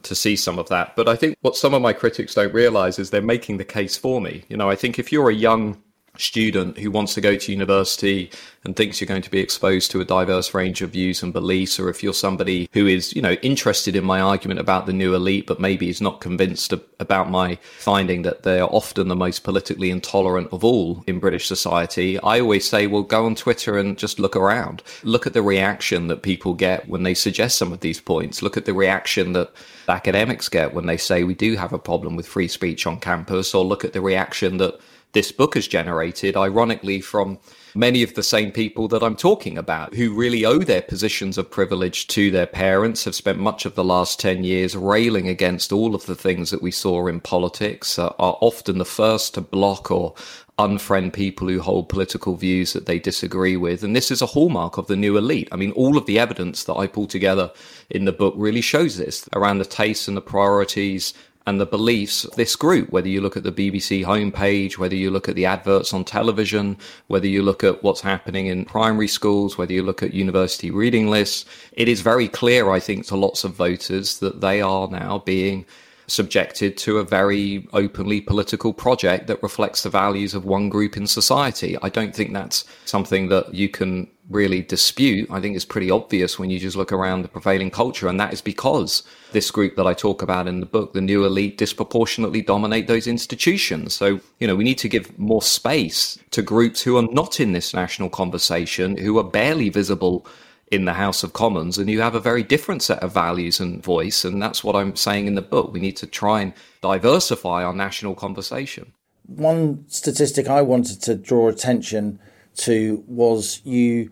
to 0.03 0.15
see 0.15 0.37
some 0.37 0.59
of 0.59 0.69
that. 0.69 0.95
But 0.97 1.09
I 1.09 1.17
think 1.17 1.37
what 1.41 1.57
some 1.57 1.75
of 1.75 1.83
my 1.83 1.93
critics 1.93 2.35
don't 2.35 2.53
realize 2.53 2.99
is 2.99 3.11
they're 3.11 3.23
making 3.23 3.59
the 3.59 3.65
case 3.65 3.97
for 3.97 4.21
me. 4.21 4.45
You 4.49 4.57
know, 4.57 4.69
I 4.69 4.77
think 4.77 4.99
if 4.99 5.13
you're 5.13 5.31
a 5.31 5.35
young 5.35 5.83
student 6.17 6.79
who 6.79 6.91
wants 6.91 7.15
to 7.15 7.21
go 7.21 7.37
to 7.37 7.53
university 7.53 8.31
and 8.65 8.77
thinks 8.77 9.01
you're 9.01 9.09
going 9.09 9.23
to 9.23 9.31
be 9.31 9.41
exposed 9.41 9.91
to 9.91 10.01
a 10.01 10.05
diverse 10.05 10.55
range 10.55 10.83
of 10.83 10.91
views 10.91 11.23
and 11.23 11.33
beliefs, 11.33 11.81
or 11.81 11.89
if 11.89 12.03
you're 12.03 12.13
somebody 12.13 12.69
who 12.73 12.87
is, 12.87 13.15
you 13.17 13.23
know, 13.23 13.33
interested 13.43 13.97
in 13.97 14.05
my 14.05 14.21
argument 14.21 14.61
about 14.61 14.87
the 14.87 14.93
new 14.93 15.15
elite, 15.15 15.47
but 15.47 15.59
maybe 15.59 15.89
is 15.89 16.01
not 16.01 16.21
convinced 16.21 16.73
about 17.01 17.31
my 17.31 17.57
finding 17.79 18.23
that 18.23 18.43
they 18.43 18.61
are 18.61 18.69
often 18.69 19.09
the 19.09 19.17
most 19.17 19.43
politically 19.43 19.91
intolerant 19.91 20.49
of 20.53 20.63
all 20.63 21.03
in 21.07 21.19
British 21.19 21.47
society, 21.47 22.21
I 22.21 22.41
always 22.41 22.69
say, 22.69 22.87
well, 22.87 23.03
go 23.03 23.27
on 23.27 23.35
Twitter 23.35 23.79
and 23.79 23.99
just 23.99 24.19
look 24.19 24.37
around. 24.37 24.83
Look 25.03 25.27
at 25.27 25.33
the 25.33 25.43
reaction 25.43 26.07
that 26.09 26.23
people 26.23 26.55
get 26.55 26.89
when 26.89 27.03
they 27.03 27.15
suggest 27.15 27.59
some 27.59 27.73
of 27.73 27.81
these 27.81 28.01
points. 28.01 28.43
Look 28.43 28.57
at 28.57 28.65
the 28.65 28.75
reaction 28.75 29.33
that 29.33 29.51
academics 29.89 30.49
get 30.49 30.75
when 30.75 30.87
they 30.87 30.97
say 30.97 31.25
we 31.25 31.35
do 31.35 31.57
have 31.57 31.73
a 31.73 31.79
problem 31.79 32.17
with 32.17 32.29
free 32.29 32.49
speech 32.49 32.87
on 32.87 33.01
campus, 33.01 33.55
or 33.55 33.65
look 33.65 33.85
at 33.85 33.93
the 33.93 34.01
reaction 34.01 34.59
that 34.59 34.79
this 35.13 35.31
book 35.31 35.55
has 35.55 35.69
generated, 35.69 36.37
ironically, 36.37 37.01
from 37.01 37.39
many 37.75 38.03
of 38.03 38.15
the 38.15 38.23
same 38.23 38.51
people 38.51 38.89
that 38.89 39.03
I'm 39.03 39.17
talking 39.17 39.59
about 39.59 39.95
who 39.95 40.15
really 40.15 40.45
owe 40.45 40.59
their 40.59 40.83
positions 40.83 41.39
of 41.39 41.51
privilege 41.51 42.07
to 42.09 42.31
their 42.31 42.47
parents, 42.47 43.05
have 43.05 43.15
spent 43.15 43.39
much 43.39 43.65
of 43.65 43.75
the 43.75 43.85
last 43.85 44.21
10 44.21 44.45
years 44.45 44.77
railing 44.77 45.29
against 45.29 45.73
all 45.73 45.95
of 45.95 46.07
the 46.07 46.15
things 46.15 46.51
that 46.51 46.63
we 46.63 46.71
saw 46.71 47.07
in 47.07 47.21
politics, 47.21 47.99
uh, 47.99 48.09
are 48.19 48.39
often 48.41 48.79
the 48.79 48.85
first 48.85 49.35
to 49.35 49.41
block 49.41 49.91
or 49.91 50.15
unfriend 50.59 51.13
people 51.13 51.49
who 51.49 51.61
hold 51.61 51.89
political 51.89 52.37
views 52.37 52.73
that 52.73 52.87
they 52.87 52.99
disagree 52.99 53.57
with. 53.57 53.83
And 53.83 53.97
this 53.97 54.11
is 54.11 54.23
a 54.23 54.27
hallmark 54.27 54.77
of 54.77 54.87
the 54.87 54.97
new 54.97 55.17
elite. 55.17 55.49
I 55.51 55.57
mean, 55.57 55.73
all 55.73 55.97
of 55.97 56.07
the 56.07 56.19
evidence 56.19 56.65
that 56.65 56.75
I 56.75 56.87
pull 56.87 57.07
together 57.07 57.51
in 57.91 58.05
the 58.05 58.13
book 58.13 58.35
really 58.37 58.61
shows 58.61 58.97
this 58.97 59.29
around 59.35 59.59
the 59.59 59.65
tastes 59.65 60.09
and 60.09 60.17
the 60.17 60.23
priorities 60.23 61.15
and 61.47 61.61
the 61.61 61.67
beliefs 61.67 62.25
of 62.25 62.35
this 62.37 62.55
group, 62.55 62.91
whether 62.91 63.09
you 63.09 63.21
look 63.21 63.37
at 63.37 63.43
the 63.43 63.53
BBC 63.53 64.05
homepage, 64.05 64.79
whether 64.79 64.95
you 64.95 65.11
look 65.11 65.29
at 65.29 65.35
the 65.35 65.47
adverts 65.47 65.93
on 65.93 66.05
television, 66.05 66.77
whether 67.09 67.27
you 67.27 67.43
look 67.43 67.65
at 67.65 67.83
what's 67.83 68.01
happening 68.01 68.47
in 68.47 68.65
primary 68.65 69.09
schools, 69.09 69.59
whether 69.59 69.73
you 69.73 69.83
look 69.83 70.03
at 70.03 70.15
university 70.15 70.71
reading 70.71 71.09
lists, 71.09 71.45
it 71.73 71.89
is 71.89 72.01
very 72.01 72.29
clear, 72.29 72.71
I 72.71 72.81
think, 72.81 73.07
to 73.07 73.17
lots 73.17 73.45
of 73.45 73.55
voters 73.55 74.19
that 74.21 74.41
they 74.41 74.61
are 74.61 74.89
now 74.89 75.19
being 75.19 75.67
subjected 76.07 76.77
to 76.77 76.99
a 76.99 77.05
very 77.05 77.67
openly 77.73 78.21
political 78.21 78.73
project 78.73 79.27
that 79.27 79.43
reflects 79.43 79.83
the 79.83 79.91
values 79.91 80.35
of 80.35 80.45
one 80.45 80.69
group 80.69 80.97
in 80.97 81.07
society. 81.07 81.77
I 81.83 81.89
don't 81.89 82.15
think 82.15 82.33
that's 82.33 82.65
something 82.85 83.29
that 83.29 83.55
you 83.55 83.69
can 83.69 84.09
really 84.33 84.63
dispute. 84.63 85.31
I 85.31 85.41
think 85.41 85.55
it's 85.55 85.65
pretty 85.65 85.91
obvious 85.91 86.39
when 86.39 86.51
you 86.51 86.59
just 86.59 86.77
look 86.77 86.93
around 86.93 87.23
the 87.23 87.29
prevailing 87.29 87.71
culture, 87.71 88.09
and 88.09 88.19
that 88.19 88.33
is 88.33 88.41
because 88.41 89.03
this 89.33 89.51
group 89.51 89.77
that 89.77 89.87
I 89.87 89.95
talk 89.95 90.23
about 90.23 90.49
in 90.49 90.61
the 90.61 90.67
book, 90.67 90.93
the 90.93 91.01
new 91.01 91.25
elite, 91.25 91.59
disproportionately 91.59 92.43
dominate 92.43 92.87
those 92.87 93.07
institutions. 93.07 93.95
So, 93.95 94.21
you 94.39 94.47
know, 94.47 94.57
we 94.57 94.65
need 94.65 94.79
to 94.79 94.89
give 94.89 95.19
more 95.19 95.43
space 95.43 96.19
to 96.31 96.43
groups 96.43 96.83
who 96.83 96.97
are 96.97 97.03
not 97.03 97.41
in 97.41 97.53
this 97.53 97.75
national 97.75 98.11
conversation, 98.11 98.97
who 98.97 99.19
are 99.19 99.25
barely 99.25 99.69
visible 99.69 100.27
in 100.73 100.87
the 100.87 100.95
House 100.95 101.23
of 101.23 101.35
Commons, 101.35 101.77
and 101.77 101.91
you 101.91 102.01
have 102.01 102.15
a 102.15 102.21
very 102.21 102.43
different 102.43 102.83
set 102.83 103.03
of 103.03 103.13
values 103.13 103.61
and 103.61 103.85
voice. 103.85 104.25
And 104.25 104.41
that's 104.41 104.65
what 104.65 104.75
I'm 104.75 104.97
saying 104.97 105.27
in 105.27 105.35
the 105.35 105.43
book. 105.43 105.71
We 105.71 105.81
need 105.81 105.99
to 105.99 106.07
try 106.07 106.41
and 106.41 106.55
diversify 106.81 107.63
our 107.63 107.75
national 107.75 108.15
conversation. 108.15 108.95
One 109.27 109.85
statistic 109.89 110.49
I 110.49 110.63
wanted 110.63 111.03
to 111.03 111.15
draw 111.15 111.49
attention 111.49 112.19
to 112.57 113.05
was 113.07 113.61
you 113.65 114.11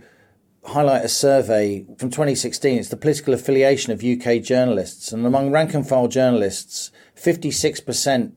highlight 0.64 1.05
a 1.05 1.09
survey 1.09 1.84
from 1.99 2.11
2016. 2.11 2.78
It's 2.78 2.88
the 2.88 2.97
political 2.97 3.34
affiliation 3.34 3.93
of 3.93 4.05
UK 4.05 4.43
journalists. 4.43 5.12
And 5.12 5.26
among 5.26 5.51
rank 5.51 5.74
and 5.74 5.88
file 5.88 6.09
journalists, 6.09 6.91
56% 7.16 8.32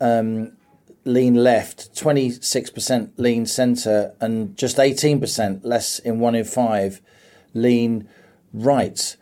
um, 0.00 0.56
lean 1.04 1.34
left, 1.34 1.94
26% 1.94 3.10
lean 3.16 3.46
centre, 3.46 4.14
and 4.20 4.56
just 4.56 4.76
18%, 4.76 5.60
less 5.64 5.98
in 5.98 6.18
one 6.18 6.34
in 6.34 6.44
five, 6.44 7.00
lean 7.54 8.08
right. 8.52 9.16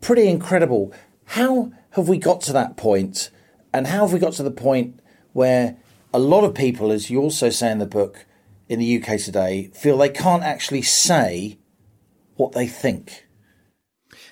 Pretty 0.00 0.28
incredible. 0.28 0.92
How 1.26 1.72
have 1.90 2.08
we 2.08 2.18
got 2.18 2.40
to 2.42 2.52
that 2.52 2.76
point? 2.76 3.30
And 3.72 3.88
how 3.88 4.00
have 4.00 4.12
we 4.12 4.18
got 4.18 4.32
to 4.34 4.42
the 4.42 4.50
point 4.50 5.00
where 5.32 5.76
a 6.12 6.18
lot 6.18 6.44
of 6.44 6.54
people, 6.54 6.90
as 6.90 7.10
you 7.10 7.20
also 7.20 7.50
say 7.50 7.70
in 7.70 7.78
the 7.78 7.86
book, 7.86 8.24
in 8.68 8.78
the 8.78 9.02
UK 9.02 9.18
today, 9.18 9.70
feel 9.74 9.96
they 9.96 10.08
can't 10.08 10.42
actually 10.42 10.82
say 10.82 11.58
what 12.36 12.52
they 12.52 12.66
think? 12.66 13.26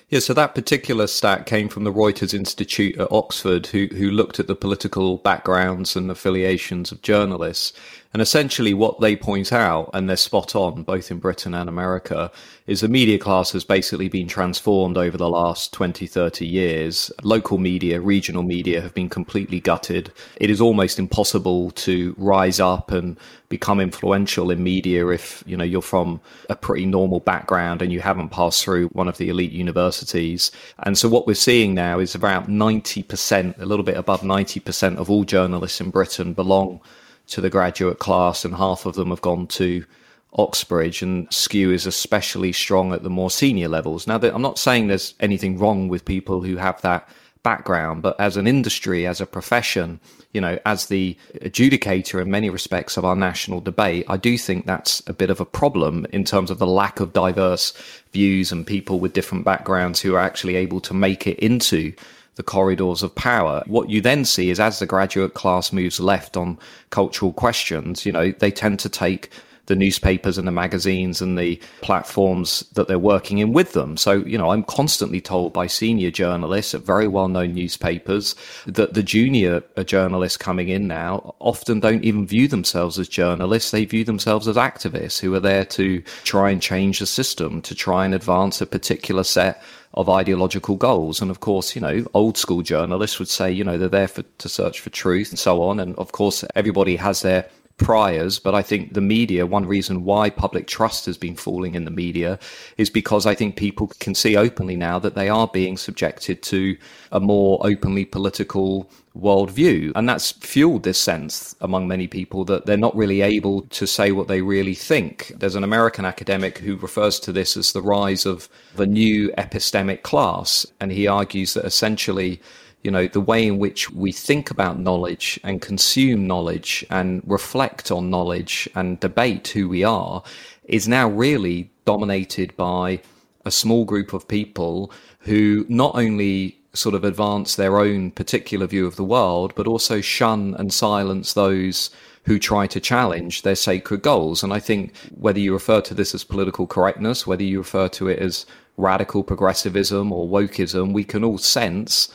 Yeah, 0.09 0.19
so 0.19 0.33
that 0.33 0.55
particular 0.55 1.05
stat 1.05 1.45
came 1.45 1.67
from 1.67 1.83
the 1.83 1.91
Reuters 1.91 2.33
Institute 2.33 2.97
at 2.97 3.11
Oxford, 3.11 3.67
who 3.67 3.87
who 3.87 4.09
looked 4.09 4.39
at 4.39 4.47
the 4.47 4.55
political 4.55 5.17
backgrounds 5.17 5.97
and 5.97 6.09
affiliations 6.09 6.93
of 6.93 7.01
journalists. 7.01 7.73
And 8.17 8.21
essentially, 8.23 8.73
what 8.73 8.99
they 8.99 9.15
point 9.15 9.53
out, 9.53 9.91
and 9.93 10.09
they're 10.09 10.17
spot 10.17 10.55
on, 10.55 10.81
both 10.81 11.11
in 11.11 11.19
Britain 11.19 11.53
and 11.53 11.69
America, 11.69 12.31
is 12.65 12.81
the 12.81 12.87
media 12.87 13.19
class 13.19 13.51
has 13.51 13.63
basically 13.63 14.09
been 14.09 14.27
transformed 14.27 14.97
over 14.97 15.15
the 15.19 15.29
last 15.29 15.71
20, 15.71 16.07
30 16.07 16.43
years. 16.43 17.11
Local 17.21 17.59
media, 17.59 18.01
regional 18.01 18.41
media 18.41 18.81
have 18.81 18.95
been 18.95 19.07
completely 19.07 19.59
gutted. 19.59 20.11
It 20.37 20.49
is 20.49 20.59
almost 20.59 20.97
impossible 20.97 21.69
to 21.69 22.15
rise 22.17 22.59
up 22.59 22.89
and 22.89 23.19
become 23.49 23.79
influential 23.79 24.49
in 24.49 24.63
media 24.63 25.09
if, 25.09 25.43
you 25.45 25.55
know, 25.55 25.63
you're 25.63 25.83
from 25.83 26.19
a 26.49 26.55
pretty 26.55 26.87
normal 26.87 27.19
background 27.19 27.83
and 27.83 27.93
you 27.93 27.99
haven't 27.99 28.29
passed 28.29 28.63
through 28.63 28.87
one 28.87 29.07
of 29.07 29.19
the 29.19 29.29
elite 29.29 29.51
universities. 29.51 30.51
And 30.79 30.97
so 30.97 31.07
what 31.07 31.27
we're 31.27 31.35
seeing 31.35 31.75
now 31.75 31.99
is 31.99 32.15
about 32.15 32.47
90%, 32.47 33.61
a 33.61 33.65
little 33.67 33.85
bit 33.85 33.95
above 33.95 34.21
90% 34.21 34.97
of 34.97 35.11
all 35.11 35.23
journalists 35.23 35.79
in 35.79 35.91
Britain 35.91 36.33
belong 36.33 36.81
to 37.27 37.41
the 37.41 37.49
graduate 37.49 37.99
class, 37.99 38.45
and 38.45 38.55
half 38.55 38.85
of 38.85 38.95
them 38.95 39.09
have 39.09 39.21
gone 39.21 39.47
to 39.47 39.85
Oxbridge, 40.33 41.01
and 41.01 41.31
skew 41.33 41.71
is 41.71 41.85
especially 41.85 42.51
strong 42.51 42.93
at 42.93 43.03
the 43.03 43.09
more 43.09 43.31
senior 43.31 43.67
levels. 43.67 44.07
Now, 44.07 44.19
I'm 44.21 44.41
not 44.41 44.59
saying 44.59 44.87
there's 44.87 45.13
anything 45.19 45.57
wrong 45.57 45.87
with 45.87 46.05
people 46.05 46.41
who 46.41 46.57
have 46.57 46.81
that 46.81 47.07
background, 47.43 48.01
but 48.01 48.19
as 48.19 48.35
an 48.35 48.45
industry, 48.45 49.07
as 49.07 49.21
a 49.21 49.25
profession, 49.25 49.99
you 50.33 50.41
know, 50.41 50.59
as 50.65 50.87
the 50.87 51.17
adjudicator 51.35 52.21
in 52.21 52.29
many 52.29 52.49
respects 52.49 52.97
of 52.97 53.05
our 53.05 53.15
national 53.15 53.61
debate, 53.61 54.05
I 54.09 54.17
do 54.17 54.37
think 54.37 54.65
that's 54.65 55.01
a 55.07 55.13
bit 55.13 55.29
of 55.29 55.39
a 55.39 55.45
problem 55.45 56.05
in 56.11 56.25
terms 56.25 56.51
of 56.51 56.59
the 56.59 56.67
lack 56.67 56.99
of 56.99 57.13
diverse 57.13 57.71
views 58.11 58.51
and 58.51 58.67
people 58.67 58.99
with 58.99 59.13
different 59.13 59.45
backgrounds 59.45 60.01
who 60.01 60.13
are 60.13 60.19
actually 60.19 60.55
able 60.55 60.81
to 60.81 60.93
make 60.93 61.25
it 61.25 61.39
into 61.39 61.93
the 62.37 62.43
corridors 62.43 63.03
of 63.03 63.13
power. 63.15 63.63
What 63.65 63.89
you 63.89 63.99
then 63.99 64.23
see 64.23 64.49
is 64.49 64.59
as 64.59 64.79
the 64.79 64.85
graduate 64.85 65.33
class 65.33 65.73
moves 65.73 65.99
left 65.99 66.37
on 66.37 66.57
cultural 66.91 67.33
questions, 67.33 68.05
you 68.05 68.11
know, 68.11 68.31
they 68.31 68.51
tend 68.51 68.79
to 68.79 68.89
take 68.89 69.29
the 69.67 69.75
newspapers 69.75 70.37
and 70.37 70.47
the 70.47 70.51
magazines 70.51 71.21
and 71.21 71.37
the 71.37 71.61
platforms 71.81 72.61
that 72.73 72.87
they're 72.87 72.99
working 72.99 73.37
in 73.37 73.53
with 73.53 73.73
them. 73.73 73.95
So, 73.95 74.13
you 74.25 74.37
know, 74.37 74.51
I'm 74.51 74.63
constantly 74.63 75.21
told 75.21 75.53
by 75.53 75.67
senior 75.67 76.09
journalists 76.09 76.73
at 76.73 76.81
very 76.81 77.07
well 77.07 77.27
known 77.27 77.53
newspapers 77.53 78.35
that 78.65 78.93
the 78.93 79.03
junior 79.03 79.63
journalists 79.85 80.37
coming 80.37 80.69
in 80.69 80.87
now 80.87 81.35
often 81.39 81.79
don't 81.79 82.03
even 82.03 82.25
view 82.25 82.47
themselves 82.47 82.97
as 82.97 83.07
journalists. 83.07 83.71
They 83.71 83.85
view 83.85 84.03
themselves 84.03 84.47
as 84.47 84.55
activists 84.55 85.19
who 85.19 85.33
are 85.35 85.39
there 85.39 85.65
to 85.65 86.01
try 86.23 86.49
and 86.49 86.61
change 86.61 86.99
the 86.99 87.05
system, 87.05 87.61
to 87.61 87.75
try 87.75 88.05
and 88.05 88.13
advance 88.13 88.61
a 88.61 88.65
particular 88.65 89.23
set 89.23 89.61
of 89.93 90.09
ideological 90.09 90.75
goals. 90.75 91.21
And 91.21 91.31
of 91.31 91.39
course, 91.39 91.75
you 91.75 91.81
know, 91.81 92.05
old 92.13 92.37
school 92.37 92.61
journalists 92.61 93.19
would 93.19 93.29
say, 93.29 93.51
you 93.51 93.63
know, 93.63 93.77
they're 93.77 93.89
there 93.89 94.07
for, 94.07 94.21
to 94.23 94.49
search 94.49 94.79
for 94.79 94.89
truth 94.91 95.29
and 95.29 95.39
so 95.39 95.61
on. 95.63 95.79
And 95.79 95.95
of 95.97 96.11
course, 96.11 96.43
everybody 96.55 96.95
has 96.97 97.21
their 97.21 97.49
priors, 97.77 98.39
but 98.39 98.55
I 98.55 98.63
think 98.63 98.93
the 98.93 99.01
media, 99.01 99.45
one 99.45 99.65
reason 99.65 100.03
why 100.03 100.29
public 100.29 100.67
trust 100.67 101.05
has 101.05 101.17
been 101.17 101.35
falling 101.35 101.75
in 101.75 101.85
the 101.85 101.91
media 101.91 102.39
is 102.77 102.89
because 102.89 103.25
I 103.25 103.35
think 103.35 103.55
people 103.55 103.91
can 103.99 104.15
see 104.15 104.35
openly 104.35 104.75
now 104.75 104.97
that 104.99 105.15
they 105.15 105.29
are 105.29 105.47
being 105.47 105.77
subjected 105.77 106.41
to 106.43 106.75
a 107.11 107.19
more 107.19 107.59
openly 107.61 108.03
political 108.03 108.89
worldview. 109.15 109.91
And 109.95 110.09
that's 110.09 110.31
fueled 110.31 110.83
this 110.83 110.99
sense 110.99 111.55
among 111.61 111.87
many 111.87 112.07
people 112.07 112.45
that 112.45 112.65
they're 112.65 112.77
not 112.77 112.95
really 112.95 113.21
able 113.21 113.61
to 113.61 113.85
say 113.85 114.11
what 114.11 114.27
they 114.27 114.41
really 114.41 114.75
think. 114.75 115.33
There's 115.35 115.55
an 115.55 115.63
American 115.63 116.05
academic 116.05 116.57
who 116.57 116.77
refers 116.77 117.19
to 117.21 117.31
this 117.31 117.55
as 117.55 117.73
the 117.73 117.81
rise 117.81 118.25
of 118.25 118.49
the 118.75 118.87
new 118.87 119.29
epistemic 119.37 120.01
class. 120.01 120.65
And 120.79 120.91
he 120.91 121.07
argues 121.07 121.53
that 121.53 121.65
essentially 121.65 122.41
you 122.87 122.91
know, 122.91 123.05
the 123.05 123.19
way 123.19 123.45
in 123.45 123.57
which 123.57 123.91
we 123.91 124.13
think 124.13 124.49
about 124.49 124.79
knowledge 124.79 125.37
and 125.43 125.61
consume 125.61 126.25
knowledge 126.25 126.85
and 126.89 127.21
reflect 127.25 127.91
on 127.91 128.09
knowledge 128.09 128.69
and 128.75 128.97
debate 129.01 129.49
who 129.49 129.67
we 129.67 129.83
are 129.83 130.23
is 130.63 130.87
now 130.87 131.09
really 131.09 131.69
dominated 131.83 132.55
by 132.55 133.01
a 133.43 133.51
small 133.51 133.83
group 133.83 134.13
of 134.13 134.25
people 134.29 134.89
who 135.19 135.65
not 135.67 135.95
only 135.95 136.57
sort 136.71 136.95
of 136.95 137.03
advance 137.03 137.57
their 137.57 137.77
own 137.77 138.09
particular 138.09 138.65
view 138.65 138.87
of 138.87 138.95
the 138.95 139.03
world, 139.03 139.51
but 139.57 139.67
also 139.67 139.99
shun 139.99 140.55
and 140.57 140.71
silence 140.71 141.33
those 141.33 141.89
who 142.23 142.39
try 142.39 142.67
to 142.67 142.79
challenge 142.79 143.41
their 143.41 143.55
sacred 143.55 144.01
goals. 144.01 144.43
And 144.43 144.53
I 144.53 144.61
think 144.61 144.95
whether 145.09 145.39
you 145.39 145.51
refer 145.51 145.81
to 145.81 145.93
this 145.93 146.15
as 146.15 146.23
political 146.23 146.65
correctness, 146.65 147.27
whether 147.27 147.43
you 147.43 147.57
refer 147.57 147.89
to 147.89 148.07
it 148.07 148.19
as 148.19 148.45
radical 148.77 149.25
progressivism 149.25 150.13
or 150.13 150.25
wokeism, 150.25 150.93
we 150.93 151.03
can 151.03 151.25
all 151.25 151.37
sense 151.37 152.07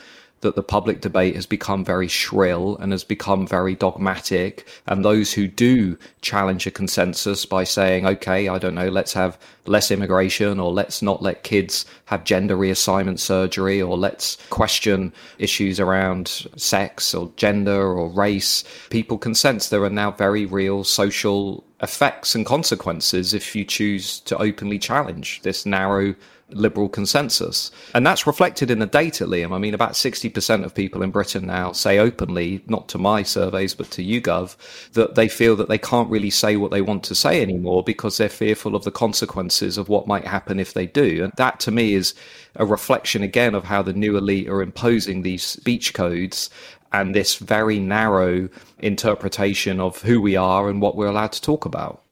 that 0.43 0.55
the 0.55 0.63
public 0.63 1.01
debate 1.01 1.35
has 1.35 1.45
become 1.45 1.83
very 1.83 2.07
shrill 2.07 2.77
and 2.77 2.91
has 2.91 3.03
become 3.03 3.47
very 3.47 3.75
dogmatic. 3.75 4.67
And 4.85 5.03
those 5.03 5.33
who 5.33 5.47
do 5.47 5.97
challenge 6.21 6.67
a 6.67 6.71
consensus 6.71 7.45
by 7.45 7.63
saying, 7.63 8.05
okay, 8.05 8.47
I 8.47 8.59
don't 8.59 8.75
know, 8.75 8.89
let's 8.89 9.13
have 9.13 9.37
less 9.65 9.91
immigration 9.91 10.59
or 10.59 10.71
let's 10.71 11.01
not 11.01 11.21
let 11.21 11.43
kids 11.43 11.85
have 12.05 12.23
gender 12.23 12.55
reassignment 12.55 13.19
surgery 13.19 13.81
or 13.81 13.97
let's 13.97 14.37
question 14.49 15.11
issues 15.39 15.79
around 15.79 16.47
sex 16.55 17.13
or 17.13 17.31
gender 17.35 17.81
or 17.81 18.09
race, 18.09 18.63
people 18.89 19.17
can 19.17 19.33
sense 19.33 19.69
there 19.69 19.83
are 19.83 19.89
now 19.89 20.11
very 20.11 20.45
real 20.45 20.83
social 20.83 21.63
effects 21.81 22.33
and 22.33 22.45
consequences 22.45 23.33
if 23.33 23.55
you 23.55 23.65
choose 23.65 24.19
to 24.21 24.37
openly 24.37 24.79
challenge 24.79 25.41
this 25.41 25.65
narrow 25.65 26.15
liberal 26.55 26.89
consensus. 26.89 27.71
And 27.93 28.05
that's 28.05 28.27
reflected 28.27 28.71
in 28.71 28.79
the 28.79 28.85
data, 28.85 29.25
Liam. 29.25 29.53
I 29.53 29.57
mean, 29.57 29.73
about 29.73 29.93
60% 29.93 30.63
of 30.63 30.73
people 30.73 31.01
in 31.01 31.11
Britain 31.11 31.45
now 31.45 31.71
say 31.71 31.99
openly, 31.99 32.63
not 32.67 32.87
to 32.89 32.97
my 32.97 33.23
surveys, 33.23 33.73
but 33.73 33.91
to 33.91 34.03
YouGov, 34.03 34.55
that 34.93 35.15
they 35.15 35.27
feel 35.27 35.55
that 35.55 35.69
they 35.69 35.77
can't 35.77 36.09
really 36.09 36.29
say 36.29 36.55
what 36.55 36.71
they 36.71 36.81
want 36.81 37.03
to 37.05 37.15
say 37.15 37.41
anymore 37.41 37.83
because 37.83 38.17
they're 38.17 38.29
fearful 38.29 38.75
of 38.75 38.83
the 38.83 38.91
consequences 38.91 39.77
of 39.77 39.89
what 39.89 40.07
might 40.07 40.25
happen 40.25 40.59
if 40.59 40.73
they 40.73 40.85
do. 40.85 41.23
And 41.23 41.33
that 41.37 41.59
to 41.61 41.71
me 41.71 41.93
is 41.93 42.13
a 42.55 42.65
reflection 42.65 43.23
again 43.23 43.55
of 43.55 43.65
how 43.65 43.81
the 43.81 43.93
new 43.93 44.17
elite 44.17 44.49
are 44.49 44.61
imposing 44.61 45.21
these 45.21 45.43
speech 45.43 45.93
codes 45.93 46.49
and 46.93 47.15
this 47.15 47.35
very 47.35 47.79
narrow 47.79 48.47
interpretation 48.79 49.79
of 49.79 50.01
who 50.03 50.21
we 50.21 50.35
are 50.35 50.69
and 50.69 50.81
what 50.81 50.95
we're 50.95 51.07
allowed 51.07 51.31
to 51.31 51.41
talk 51.41 51.65
about. 51.65 52.03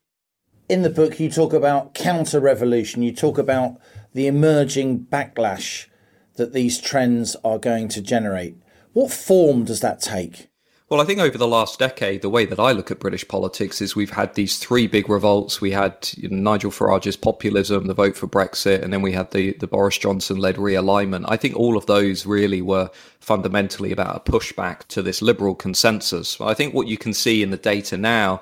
In 0.68 0.82
the 0.82 0.90
book, 0.90 1.20
you 1.20 1.30
talk 1.30 1.54
about 1.54 1.94
counter 1.94 2.40
revolution, 2.40 3.04
you 3.04 3.14
talk 3.14 3.38
about 3.38 3.80
the 4.14 4.28
emerging 4.28 5.06
backlash 5.06 5.88
that 6.36 6.54
these 6.54 6.80
trends 6.80 7.36
are 7.44 7.60
going 7.60 7.88
to 7.90 8.02
generate. 8.02 8.56
What 8.94 9.12
form 9.12 9.66
does 9.66 9.82
that 9.82 10.02
take? 10.02 10.50
Well, 10.92 11.00
I 11.00 11.06
think 11.06 11.22
over 11.22 11.38
the 11.38 11.48
last 11.48 11.80
decade, 11.80 12.22
the 12.22 12.30
way 12.30 12.46
that 12.46 12.60
I 12.60 12.74
look 12.74 12.92
at 12.92 13.00
British 13.00 13.26
politics 13.26 13.82
is 13.82 13.96
we've 13.96 14.10
had 14.10 14.36
these 14.36 14.58
three 14.58 14.88
big 14.88 15.08
revolts. 15.08 15.62
We 15.62 15.72
had 15.72 16.10
you 16.18 16.28
know, 16.28 16.36
Nigel 16.36 16.70
Farage's 16.70 17.16
populism, 17.16 17.88
the 17.88 17.94
vote 17.94 18.18
for 18.18 18.28
Brexit, 18.28 18.84
and 18.84 18.92
then 18.92 19.02
we 19.02 19.14
had 19.14 19.32
the, 19.32 19.54
the 19.54 19.68
Boris 19.68 19.98
Johnson 19.98 20.36
led 20.36 20.58
realignment. 20.58 21.24
I 21.30 21.38
think 21.38 21.56
all 21.56 21.78
of 21.78 21.86
those 21.86 22.26
really 22.26 22.62
were 22.62 22.90
fundamentally 23.22 23.94
about 23.94 24.18
a 24.18 24.32
pushback 24.32 24.86
to 24.90 25.02
this 25.02 25.22
liberal 25.22 25.56
consensus. 25.56 26.42
I 26.42 26.54
think 26.54 26.74
what 26.74 26.88
you 26.88 26.98
can 26.98 27.14
see 27.14 27.42
in 27.42 27.52
the 27.52 27.58
data 27.58 27.96
now 27.96 28.42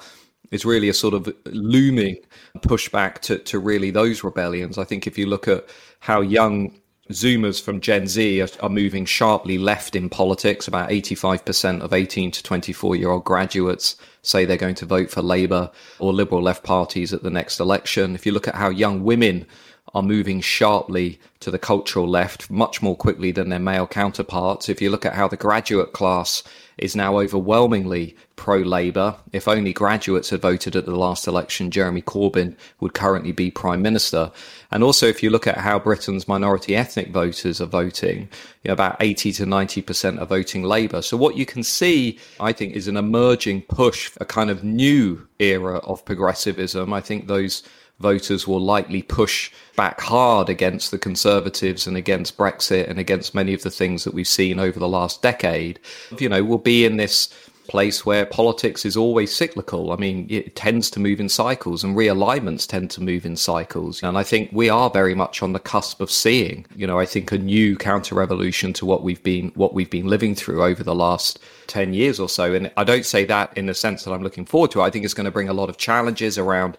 is 0.50 0.66
really 0.66 0.90
a 0.90 0.94
sort 0.96 1.14
of 1.14 1.32
looming 1.46 2.18
pushback 2.58 3.20
to, 3.20 3.38
to 3.40 3.60
really 3.60 3.92
those 3.92 4.24
rebellions. 4.24 4.78
I 4.78 4.84
think 4.84 5.08
if 5.08 5.18
you 5.18 5.26
look 5.26 5.48
at 5.48 5.68
how 6.00 6.22
young 6.22 6.80
Zoomers 7.12 7.62
from 7.62 7.82
Gen 7.82 8.08
Z 8.08 8.42
are, 8.42 8.48
are, 8.62 8.70
moving 8.70 9.06
sharply 9.06 9.58
left 9.58 9.96
in 9.96 10.10
politics. 10.10 10.68
About 10.68 10.90
85% 10.90 11.82
of 11.82 11.92
18 11.92 12.32
to 12.32 12.44
24 12.44 12.96
year 12.96 13.10
old 13.10 13.26
graduates 13.26 13.96
say 14.22 14.46
they're 14.46 14.58
going 14.58 14.76
to 14.76 14.86
vote 14.86 15.10
for 15.10 15.22
Labour 15.22 15.72
or 15.98 16.14
Liberal 16.14 16.42
left 16.42 16.64
parties 16.64 17.12
at 17.12 17.24
the 17.24 17.32
next 17.32 17.60
election. 17.60 18.14
If 18.14 18.26
you 18.26 18.32
look 18.32 18.48
at 18.48 18.56
how 18.56 18.70
young 18.70 19.04
women 19.04 19.48
are 19.94 20.04
moving 20.04 20.42
sharply 20.42 21.20
to 21.40 21.52
the 21.52 21.60
cultural 21.60 22.08
left 22.08 22.50
much 22.50 22.82
more 22.82 22.96
quickly 22.96 23.32
than 23.32 23.50
their 23.50 23.60
male 23.60 23.88
counterparts, 23.88 24.70
if 24.70 24.82
you 24.82 24.90
look 24.90 25.06
at 25.06 25.16
how 25.16 25.28
the 25.28 25.38
graduate 25.38 25.94
class 25.94 26.44
is 26.80 26.96
now 26.96 27.20
overwhelmingly 27.20 28.16
pro 28.36 28.58
Labour. 28.58 29.16
If 29.34 29.48
only 29.48 29.74
graduates 29.74 30.30
had 30.30 30.42
voted 30.42 30.76
at 30.76 30.86
the 30.86 30.96
last 30.96 31.28
election, 31.28 31.72
Jeremy 31.72 32.02
Corbyn 32.02 32.56
would 32.80 32.94
currently 32.94 33.32
be 33.32 33.52
Prime 33.52 33.82
Minister. 33.82 34.32
And 34.72 34.84
also, 34.84 35.08
if 35.08 35.22
you 35.22 35.30
look 35.30 35.46
at 35.46 35.58
how 35.58 35.78
Britain's 35.78 36.28
minority 36.28 36.76
ethnic 36.76 37.10
voters 37.10 37.60
are 37.60 37.66
voting, 37.66 38.30
you 38.64 38.70
know, 38.70 38.74
about 38.74 38.98
80 39.00 39.34
to 39.34 39.46
90% 39.46 40.22
are 40.22 40.26
voting 40.26 40.64
Labour. 40.64 41.02
So, 41.02 41.18
what 41.18 41.36
you 41.36 41.46
can 41.46 41.64
see, 41.64 42.18
I 42.40 42.54
think, 42.54 42.76
is 42.76 42.88
an 42.88 42.98
emerging 42.98 43.64
push, 43.64 44.12
a 44.22 44.26
kind 44.26 44.50
of 44.50 44.64
new 44.64 45.28
era 45.40 45.78
of 45.80 46.06
progressivism. 46.06 46.94
I 46.94 47.02
think 47.02 47.28
those 47.28 47.64
voters 48.00 48.48
will 48.48 48.62
likely 48.62 49.02
push 49.02 49.52
back 49.76 50.02
hard 50.02 50.50
against 50.50 50.92
the 50.92 50.98
Conservatives 50.98 51.88
and 51.88 51.98
against 51.98 52.38
Brexit 52.38 52.90
and 52.90 53.00
against 53.00 53.36
many 53.36 53.54
of 53.54 53.64
the 53.64 53.72
things 53.72 54.04
that 54.04 54.14
we've 54.14 54.28
seen 54.28 54.60
over 54.60 54.80
the 54.80 54.88
last 54.88 55.22
decade. 55.22 55.80
You 56.18 56.30
know, 56.30 56.44
we'll 56.44 56.58
be 56.58 56.86
in 56.86 56.98
this 56.98 57.30
place 57.70 58.06
where 58.06 58.26
politics 58.26 58.84
is 58.84 58.98
always 58.98 59.34
cyclical. 59.34 59.94
I 59.94 59.96
mean, 59.96 60.26
it 60.30 60.56
tends 60.56 60.90
to 60.92 61.00
move 61.00 61.20
in 61.20 61.30
cycles 61.30 61.84
and 61.84 61.96
realignments 61.96 62.68
tend 62.68 62.90
to 62.92 63.04
move 63.04 63.26
in 63.26 63.38
cycles. 63.38 64.02
And 64.04 64.18
I 64.18 64.24
think 64.24 64.50
we 64.52 64.70
are 64.70 64.90
very 64.90 65.14
much 65.14 65.42
on 65.44 65.54
the 65.54 65.60
cusp 65.60 66.02
of 66.02 66.12
seeing, 66.12 66.66
you 66.76 66.88
know, 66.88 67.00
I 67.00 67.06
think 67.06 67.32
a 67.32 67.38
new 67.38 67.78
counter 67.78 68.16
revolution 68.16 68.74
to 68.74 68.86
what 68.86 69.04
we've 69.04 69.22
been 69.22 69.52
what 69.56 69.74
we've 69.74 69.90
been 69.90 70.08
living 70.08 70.36
through 70.36 70.64
over 70.64 70.84
the 70.84 70.96
last 70.96 71.40
10 71.68 71.94
years 71.94 72.20
or 72.20 72.28
so. 72.28 72.54
And 72.54 72.72
I 72.76 72.84
don't 72.84 73.06
say 73.06 73.24
that 73.26 73.56
in 73.56 73.68
the 73.68 73.76
sense 73.76 74.04
that 74.04 74.12
I'm 74.12 74.24
looking 74.24 74.46
forward 74.46 74.72
to. 74.72 74.82
it. 74.82 74.84
I 74.86 74.90
think 74.90 75.06
it's 75.06 75.14
going 75.14 75.26
to 75.26 75.32
bring 75.32 75.50
a 75.50 75.54
lot 75.54 75.70
of 75.70 75.78
challenges 75.78 76.38
around 76.38 76.78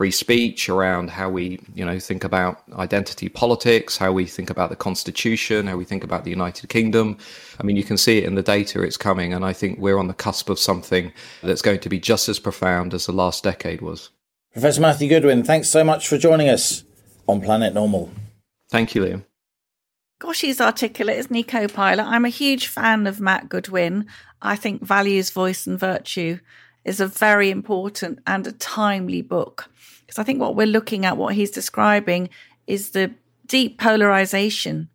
free 0.00 0.10
speech, 0.10 0.70
around 0.70 1.10
how 1.10 1.28
we, 1.28 1.60
you 1.74 1.84
know, 1.84 1.98
think 1.98 2.24
about 2.24 2.62
identity 2.72 3.28
politics, 3.28 3.98
how 3.98 4.10
we 4.10 4.24
think 4.24 4.48
about 4.48 4.70
the 4.70 4.74
constitution, 4.74 5.66
how 5.66 5.76
we 5.76 5.84
think 5.84 6.02
about 6.02 6.24
the 6.24 6.30
United 6.30 6.70
Kingdom. 6.70 7.18
I 7.60 7.64
mean, 7.64 7.76
you 7.76 7.84
can 7.84 7.98
see 7.98 8.16
it 8.16 8.24
in 8.24 8.34
the 8.34 8.42
data, 8.42 8.80
it's 8.80 8.96
coming. 8.96 9.34
And 9.34 9.44
I 9.44 9.52
think 9.52 9.78
we're 9.78 9.98
on 9.98 10.08
the 10.08 10.14
cusp 10.14 10.48
of 10.48 10.58
something 10.58 11.12
that's 11.42 11.60
going 11.60 11.80
to 11.80 11.90
be 11.90 12.00
just 12.00 12.30
as 12.30 12.38
profound 12.38 12.94
as 12.94 13.04
the 13.04 13.12
last 13.12 13.44
decade 13.44 13.82
was. 13.82 14.08
Professor 14.54 14.80
Matthew 14.80 15.06
Goodwin, 15.06 15.42
thanks 15.44 15.68
so 15.68 15.84
much 15.84 16.08
for 16.08 16.16
joining 16.16 16.48
us 16.48 16.82
on 17.28 17.42
Planet 17.42 17.74
Normal. 17.74 18.10
Thank 18.70 18.94
you, 18.94 19.02
Liam. 19.02 19.26
Gosh, 20.18 20.40
he's 20.40 20.62
articulate, 20.62 21.18
isn't 21.18 21.34
he, 21.34 21.42
co 21.42 21.68
pilot? 21.68 22.04
I'm 22.04 22.24
a 22.24 22.30
huge 22.30 22.68
fan 22.68 23.06
of 23.06 23.20
Matt 23.20 23.50
Goodwin. 23.50 24.06
I 24.40 24.56
think 24.56 24.82
Values, 24.82 25.28
Voice 25.28 25.66
and 25.66 25.78
Virtue 25.78 26.38
is 26.86 27.00
a 27.00 27.06
very 27.06 27.50
important 27.50 28.20
and 28.26 28.46
a 28.46 28.52
timely 28.52 29.20
book. 29.20 29.69
Because 30.10 30.22
I 30.22 30.24
think 30.24 30.40
what 30.40 30.56
we're 30.56 30.66
looking 30.66 31.06
at, 31.06 31.16
what 31.16 31.36
he's 31.36 31.52
describing, 31.52 32.30
is 32.66 32.90
the 32.90 33.14
deep 33.46 33.78
polarization 33.78 34.88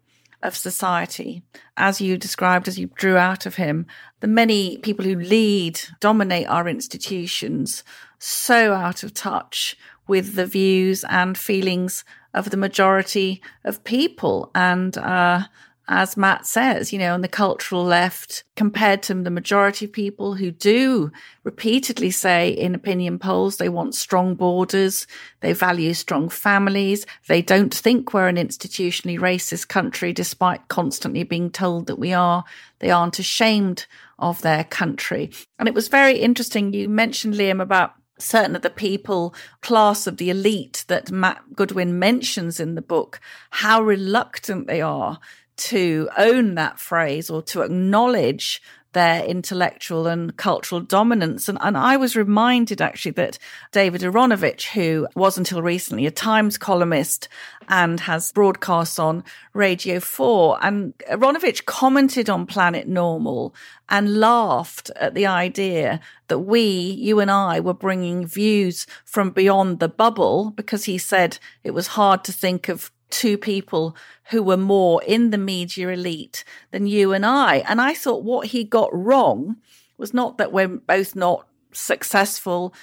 of 0.44 0.58
society, 0.58 1.42
as 1.78 2.02
you 2.02 2.18
described, 2.18 2.68
as 2.68 2.78
you 2.78 2.90
drew 2.96 3.16
out 3.16 3.46
of 3.46 3.56
him. 3.56 3.86
The 4.20 4.28
many 4.28 4.78
people 4.80 5.06
who 5.06 5.16
lead, 5.16 5.80
dominate 6.02 6.50
our 6.50 6.68
institutions, 6.68 7.82
so 8.20 8.74
out 8.74 9.04
of 9.04 9.14
touch 9.14 9.78
with 10.06 10.36
the 10.36 10.46
views 10.46 11.06
and 11.06 11.38
feelings 11.38 12.04
of 12.34 12.50
the 12.50 12.58
majority 12.58 13.42
of 13.64 13.86
people. 13.86 14.52
And 14.54 14.98
uh, 14.98 15.44
as 15.88 16.18
Matt 16.18 16.46
says, 16.48 16.92
you 16.92 16.98
know, 16.98 17.14
on 17.14 17.22
the 17.22 17.28
cultural 17.28 17.84
left, 17.84 18.44
compared 18.56 19.04
to 19.04 19.14
the 19.14 19.30
majority 19.30 19.86
of 19.86 19.92
people 19.92 20.36
who 20.36 20.50
do 20.50 21.12
repeatedly 21.44 22.10
say 22.10 22.50
in 22.50 22.74
opinion 22.74 23.20
polls 23.20 23.58
they 23.58 23.70
want 23.70 23.94
strong 23.94 24.34
borders, 24.36 25.06
they 25.42 25.54
value 25.54 25.94
strong 25.94 26.28
families, 26.30 27.06
they 27.28 27.42
don't 27.42 27.74
think 27.74 28.14
we're 28.14 28.28
an 28.28 28.38
institutionally 28.38 29.20
racist 29.20 29.68
country, 29.68 30.12
despite 30.12 30.68
constantly 30.70 31.24
being 31.24 31.52
told 31.52 31.86
that 31.88 32.00
we 32.00 32.14
are. 32.14 32.44
They 32.80 32.90
aren't 32.90 33.20
ashamed 33.20 33.86
of 34.18 34.42
their 34.42 34.64
country. 34.64 35.32
And 35.60 35.68
it 35.68 35.74
was 35.74 35.88
very 35.88 36.18
interesting. 36.18 36.74
You 36.74 36.90
mentioned, 36.90 37.36
Liam, 37.36 37.62
about 37.62 37.94
certain 38.18 38.56
of 38.56 38.62
the 38.62 38.70
people, 38.70 39.36
class 39.62 40.08
of 40.08 40.18
the 40.18 40.30
elite 40.30 40.86
that 40.88 41.12
Matt 41.12 41.54
Goodwin 41.54 42.00
mentions 42.00 42.60
in 42.60 42.76
the 42.76 42.82
book, 42.82 43.20
how 43.52 43.82
reluctant 43.82 44.68
they 44.68 44.82
are 44.82 45.20
to 45.58 46.10
own 46.18 46.56
that 46.56 46.80
phrase 46.80 47.30
or 47.30 47.42
to 47.44 47.62
acknowledge 47.62 48.62
their 48.96 49.26
intellectual 49.26 50.08
and 50.08 50.38
cultural 50.38 50.80
dominance. 50.80 51.50
And, 51.50 51.58
and 51.62 51.78
I 51.78 51.98
was 51.98 52.16
reminded 52.16 52.82
actually 52.82 53.12
that 53.12 53.38
David 53.74 54.02
Aaronovitch, 54.02 54.68
who 54.68 55.06
was 55.16 55.38
until 55.38 55.62
recently 55.62 56.06
a 56.06 56.12
Times 56.12 56.58
columnist 56.58 57.28
and 57.68 58.00
has 58.00 58.32
broadcasts 58.32 58.98
on 58.98 59.26
Radio 59.54 60.00
4, 60.00 60.60
and 60.62 60.98
Aaronovitch 61.12 61.66
commented 61.66 62.30
on 62.30 62.46
Planet 62.46 62.88
Normal 62.88 63.54
and 63.90 64.18
laughed 64.18 64.90
at 64.96 65.14
the 65.14 65.26
idea 65.26 66.00
that 66.30 66.40
we, 66.40 66.62
you 66.62 67.20
and 67.20 67.30
I, 67.30 67.60
were 67.60 67.74
bringing 67.74 68.26
views 68.26 68.88
from 69.04 69.32
beyond 69.32 69.80
the 69.80 69.90
bubble 69.90 70.52
because 70.52 70.86
he 70.86 70.98
said 70.98 71.38
it 71.66 71.72
was 71.72 71.88
hard 71.88 72.24
to 72.24 72.32
think 72.32 72.70
of 72.70 72.92
two 73.10 73.38
people 73.38 73.96
who 74.32 74.42
were 74.42 74.58
more 74.58 75.02
in 75.04 75.30
the 75.30 75.38
media 75.38 75.90
elite 75.90 76.44
than 76.72 76.88
you 76.88 77.14
and 77.14 77.26
I. 77.26 77.58
And 77.68 77.80
I 77.80 77.94
thought 77.94 78.24
what 78.24 78.48
he 78.48 78.64
got 78.64 78.90
wrong 78.92 79.58
was 79.98 80.14
not 80.14 80.38
that 80.38 80.52
we're 80.52 80.68
both 80.68 81.16
not 81.16 81.48
successful 81.72 82.74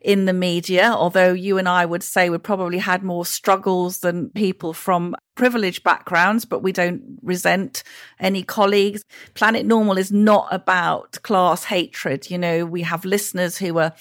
in 0.00 0.24
the 0.24 0.32
media, 0.32 0.92
although 0.92 1.32
you 1.32 1.58
and 1.58 1.68
I 1.68 1.86
would 1.86 2.02
say 2.02 2.28
we 2.28 2.38
probably 2.38 2.78
had 2.78 3.02
more 3.02 3.24
struggles 3.24 3.98
than 3.98 4.30
people 4.30 4.72
from 4.72 5.14
privileged 5.36 5.84
backgrounds, 5.84 6.44
but 6.44 6.62
we 6.62 6.72
don't 6.72 7.18
resent 7.22 7.84
any 8.18 8.42
colleagues. 8.42 9.04
Planet 9.34 9.64
Normal 9.64 9.98
is 9.98 10.10
not 10.10 10.48
about 10.50 11.22
class 11.22 11.64
hatred. 11.64 12.30
You 12.30 12.38
know, 12.38 12.66
we 12.66 12.82
have 12.82 13.04
listeners 13.04 13.58
who 13.58 13.78
are 13.78 13.92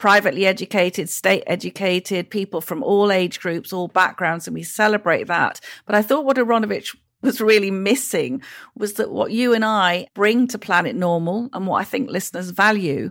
privately 0.00 0.46
educated, 0.46 1.10
state 1.10 1.44
educated, 1.46 2.30
people 2.30 2.60
from 2.60 2.82
all 2.82 3.12
age 3.12 3.38
groups, 3.38 3.72
all 3.72 3.86
backgrounds, 3.86 4.48
and 4.48 4.54
we 4.54 4.62
celebrate 4.62 5.28
that. 5.28 5.60
But 5.86 5.94
I 5.94 6.02
thought 6.02 6.24
what 6.24 6.38
Aaronovitch 6.38 6.96
was 7.22 7.40
really 7.40 7.70
missing 7.70 8.42
was 8.74 8.94
that 8.94 9.12
what 9.12 9.30
you 9.30 9.52
and 9.52 9.64
I 9.64 10.08
bring 10.14 10.48
to 10.48 10.58
Planet 10.58 10.96
Normal 10.96 11.50
and 11.52 11.66
what 11.66 11.80
I 11.80 11.84
think 11.84 12.10
listeners 12.10 12.48
value 12.50 13.10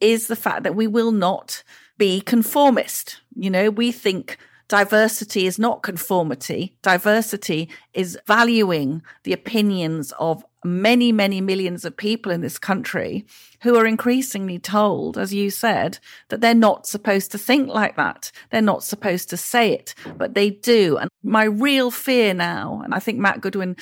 is 0.00 0.28
the 0.28 0.36
fact 0.36 0.62
that 0.62 0.76
we 0.76 0.86
will 0.86 1.10
not 1.10 1.64
be 1.98 2.20
conformist. 2.20 3.20
You 3.34 3.50
know, 3.50 3.68
we 3.68 3.90
think 3.90 4.38
diversity 4.68 5.46
is 5.46 5.58
not 5.58 5.82
conformity. 5.82 6.76
Diversity 6.82 7.68
is 7.94 8.16
valuing 8.28 9.02
the 9.24 9.32
opinions 9.32 10.12
of 10.20 10.44
many, 10.68 11.10
many 11.12 11.40
millions 11.40 11.84
of 11.84 11.96
people 11.96 12.30
in 12.30 12.40
this 12.40 12.58
country 12.58 13.24
who 13.62 13.76
are 13.76 13.86
increasingly 13.86 14.58
told, 14.58 15.18
as 15.18 15.34
you 15.34 15.50
said, 15.50 15.98
that 16.28 16.40
they're 16.40 16.54
not 16.54 16.86
supposed 16.86 17.32
to 17.32 17.38
think 17.38 17.68
like 17.68 17.96
that. 17.96 18.30
They're 18.50 18.62
not 18.62 18.84
supposed 18.84 19.30
to 19.30 19.36
say 19.36 19.72
it, 19.72 19.94
but 20.16 20.34
they 20.34 20.50
do. 20.50 20.96
And 20.98 21.10
my 21.22 21.44
real 21.44 21.90
fear 21.90 22.34
now, 22.34 22.82
and 22.84 22.94
I 22.94 22.98
think 22.98 23.18
Matt 23.18 23.40
Goodwin 23.40 23.76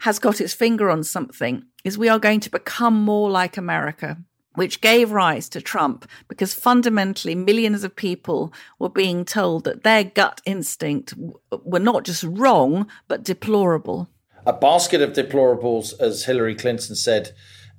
has 0.00 0.18
got 0.18 0.38
his 0.38 0.54
finger 0.54 0.90
on 0.90 1.04
something, 1.04 1.64
is 1.84 1.98
we 1.98 2.08
are 2.08 2.18
going 2.18 2.40
to 2.40 2.50
become 2.50 2.94
more 2.94 3.30
like 3.30 3.56
America. 3.56 4.18
Which 4.56 4.80
gave 4.80 5.12
rise 5.12 5.48
to 5.50 5.60
Trump 5.60 6.10
because 6.26 6.52
fundamentally 6.52 7.36
millions 7.36 7.84
of 7.84 7.94
people 7.94 8.52
were 8.80 8.88
being 8.88 9.24
told 9.24 9.62
that 9.62 9.84
their 9.84 10.02
gut 10.02 10.40
instinct 10.44 11.14
were 11.62 11.78
not 11.78 12.04
just 12.04 12.24
wrong, 12.24 12.88
but 13.06 13.22
deplorable 13.22 14.08
a 14.46 14.52
basket 14.52 15.00
of 15.00 15.12
deplorables, 15.12 15.98
as 16.00 16.24
Hillary 16.24 16.54
Clinton 16.54 16.94
said, 16.96 17.34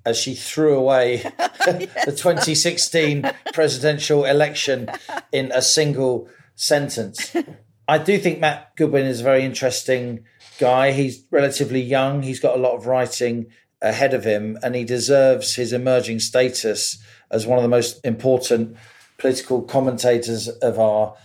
as 0.05 0.17
she 0.17 0.33
threw 0.33 0.75
away 0.77 1.17
the 1.65 2.13
2016 2.15 3.29
presidential 3.53 4.25
election 4.25 4.89
in 5.31 5.51
a 5.53 5.61
single 5.61 6.27
sentence. 6.55 7.35
I 7.87 7.97
do 7.97 8.17
think 8.17 8.39
Matt 8.39 8.75
Goodwin 8.75 9.05
is 9.05 9.21
a 9.21 9.23
very 9.23 9.43
interesting 9.43 10.25
guy. 10.59 10.91
He's 10.91 11.23
relatively 11.31 11.81
young, 11.81 12.23
he's 12.23 12.39
got 12.39 12.55
a 12.55 12.61
lot 12.61 12.75
of 12.75 12.85
writing 12.85 13.47
ahead 13.81 14.13
of 14.13 14.23
him, 14.23 14.57
and 14.63 14.75
he 14.75 14.83
deserves 14.83 15.55
his 15.55 15.73
emerging 15.73 16.19
status 16.19 17.01
as 17.31 17.47
one 17.47 17.57
of 17.57 17.63
the 17.63 17.69
most 17.69 17.99
important 18.05 18.77
political 19.17 19.61
commentators 19.61 20.47
of 20.47 20.79
our 20.79 21.15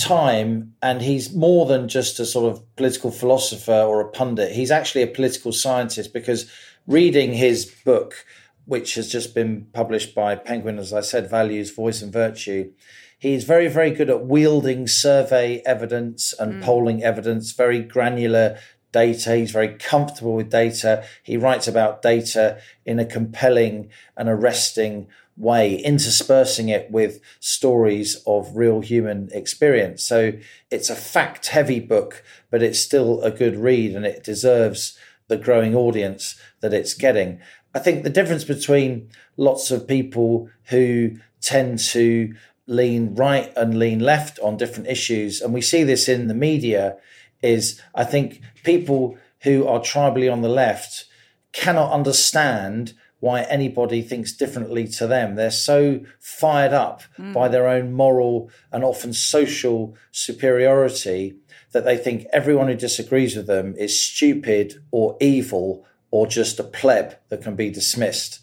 time 0.00 0.74
and 0.82 1.02
he's 1.02 1.34
more 1.34 1.66
than 1.66 1.88
just 1.88 2.20
a 2.20 2.26
sort 2.26 2.50
of 2.50 2.76
political 2.76 3.10
philosopher 3.10 3.72
or 3.72 4.00
a 4.00 4.08
pundit. 4.08 4.52
He's 4.52 4.70
actually 4.70 5.02
a 5.02 5.08
political 5.08 5.52
scientist 5.52 6.12
because 6.12 6.50
reading 6.86 7.34
his 7.34 7.66
book 7.84 8.24
which 8.64 8.96
has 8.96 9.10
just 9.10 9.34
been 9.34 9.66
published 9.72 10.14
by 10.14 10.34
penguin 10.34 10.78
as 10.78 10.92
i 10.92 11.00
said 11.00 11.28
values 11.28 11.70
voice 11.70 12.00
and 12.00 12.12
virtue 12.12 12.70
he's 13.18 13.44
very 13.44 13.68
very 13.68 13.90
good 13.90 14.08
at 14.08 14.24
wielding 14.24 14.86
survey 14.86 15.62
evidence 15.66 16.32
and 16.38 16.54
mm. 16.54 16.64
polling 16.64 17.02
evidence 17.02 17.52
very 17.52 17.82
granular 17.82 18.58
data. 18.92 19.36
He's 19.36 19.50
very 19.50 19.74
comfortable 19.76 20.34
with 20.34 20.50
data. 20.50 21.04
He 21.22 21.36
writes 21.36 21.68
about 21.68 22.02
data 22.02 22.60
in 22.84 22.98
a 22.98 23.04
compelling 23.04 23.90
and 24.16 24.28
arresting 24.28 25.08
way, 25.38 25.76
interspersing 25.76 26.68
it 26.68 26.90
with 26.90 27.20
stories 27.40 28.20
of 28.26 28.56
real 28.56 28.80
human 28.80 29.28
experience. 29.32 30.02
So 30.02 30.32
it's 30.70 30.90
a 30.90 30.96
fact 30.96 31.46
heavy 31.48 31.80
book, 31.80 32.24
but 32.50 32.62
it's 32.62 32.80
still 32.80 33.22
a 33.22 33.30
good 33.30 33.56
read 33.56 33.94
and 33.94 34.04
it 34.04 34.24
deserves 34.24 34.98
the 35.28 35.36
growing 35.36 35.74
audience 35.74 36.38
that 36.60 36.74
it's 36.74 36.94
getting. 36.94 37.40
I 37.74 37.78
think 37.78 38.02
the 38.02 38.10
difference 38.10 38.44
between 38.44 39.10
lots 39.36 39.70
of 39.70 39.86
people 39.86 40.50
who 40.64 41.18
tend 41.40 41.78
to 41.78 42.34
lean 42.66 43.14
right 43.14 43.52
and 43.56 43.78
lean 43.78 44.00
left 44.00 44.38
on 44.40 44.56
different 44.56 44.88
issues, 44.88 45.40
and 45.40 45.54
we 45.54 45.62
see 45.62 45.84
this 45.84 46.08
in 46.08 46.28
the 46.28 46.34
media, 46.34 46.96
is 47.42 47.80
I 47.94 48.04
think 48.04 48.40
people 48.64 49.16
who 49.42 49.66
are 49.66 49.80
tribally 49.80 50.30
on 50.30 50.42
the 50.42 50.48
left 50.48 51.06
cannot 51.52 51.92
understand 51.92 52.94
why 53.20 53.42
anybody 53.42 54.00
thinks 54.00 54.32
differently 54.32 54.86
to 54.86 55.06
them. 55.06 55.34
They're 55.34 55.50
so 55.50 56.00
fired 56.20 56.72
up 56.72 57.02
mm. 57.18 57.32
by 57.32 57.48
their 57.48 57.66
own 57.66 57.92
moral 57.92 58.50
and 58.70 58.84
often 58.84 59.12
social 59.12 59.96
superiority 60.12 61.36
that 61.72 61.84
they 61.84 61.96
think 61.96 62.26
everyone 62.32 62.68
who 62.68 62.74
disagrees 62.74 63.36
with 63.36 63.46
them 63.46 63.74
is 63.76 64.00
stupid 64.00 64.82
or 64.90 65.16
evil 65.20 65.84
or 66.10 66.26
just 66.26 66.60
a 66.60 66.64
pleb 66.64 67.16
that 67.28 67.42
can 67.42 67.56
be 67.56 67.70
dismissed. 67.70 68.40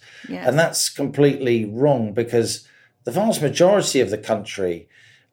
And 0.47 0.59
that's 0.59 0.89
completely 0.89 1.65
wrong 1.65 2.13
because 2.13 2.67
the 3.05 3.11
vast 3.11 3.41
majority 3.41 4.01
of 4.01 4.09
the 4.09 4.17
country 4.17 4.87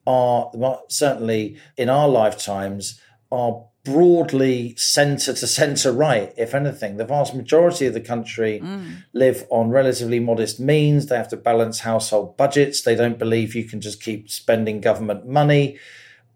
are 0.07 0.51
certainly 0.89 1.59
in 1.77 1.89
our 1.89 2.09
lifetimes 2.09 3.01
are 3.31 3.65
broadly 3.85 4.75
centre 4.77 5.33
to 5.33 5.47
centre 5.47 5.93
right, 5.93 6.33
if 6.37 6.55
anything. 6.55 6.97
The 6.97 7.05
vast 7.05 7.35
majority 7.35 7.87
of 7.87 7.95
the 7.95 8.01
country 8.01 8.61
mm. 8.63 9.03
live 9.13 9.45
on 9.51 9.71
relatively 9.71 10.21
modest 10.21 10.61
means. 10.61 11.07
They 11.07 11.17
have 11.17 11.29
to 11.29 11.37
balance 11.37 11.81
household 11.81 12.37
budgets. 12.37 12.83
They 12.83 12.95
don't 12.95 13.19
believe 13.19 13.55
you 13.55 13.65
can 13.65 13.81
just 13.81 14.01
keep 14.01 14.31
spending 14.31 14.81
government 14.81 15.27
money. 15.27 15.79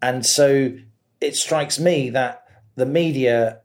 And 0.02 0.26
so 0.26 0.76
it 1.20 1.36
strikes 1.36 1.78
me 1.78 2.10
that 2.10 2.42
the 2.74 2.86
media, 2.86 3.60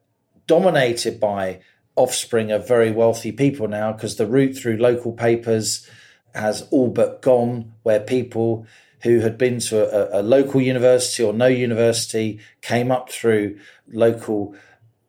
dominated 0.47 1.19
by 1.19 1.61
offspring 1.95 2.51
of 2.51 2.67
very 2.67 2.91
wealthy 2.91 3.31
people 3.31 3.67
now, 3.67 3.91
because 3.91 4.15
the 4.15 4.27
route 4.27 4.55
through 4.55 4.77
local 4.77 5.11
papers 5.11 5.89
has 6.33 6.67
all 6.71 6.87
but 6.87 7.21
gone, 7.21 7.73
where 7.83 7.99
people 7.99 8.65
who 9.03 9.19
had 9.19 9.37
been 9.37 9.59
to 9.59 10.15
a, 10.15 10.21
a 10.21 10.23
local 10.23 10.61
university 10.61 11.23
or 11.23 11.33
no 11.33 11.47
university, 11.47 12.39
came 12.61 12.91
up 12.91 13.11
through 13.11 13.57
local 13.91 14.55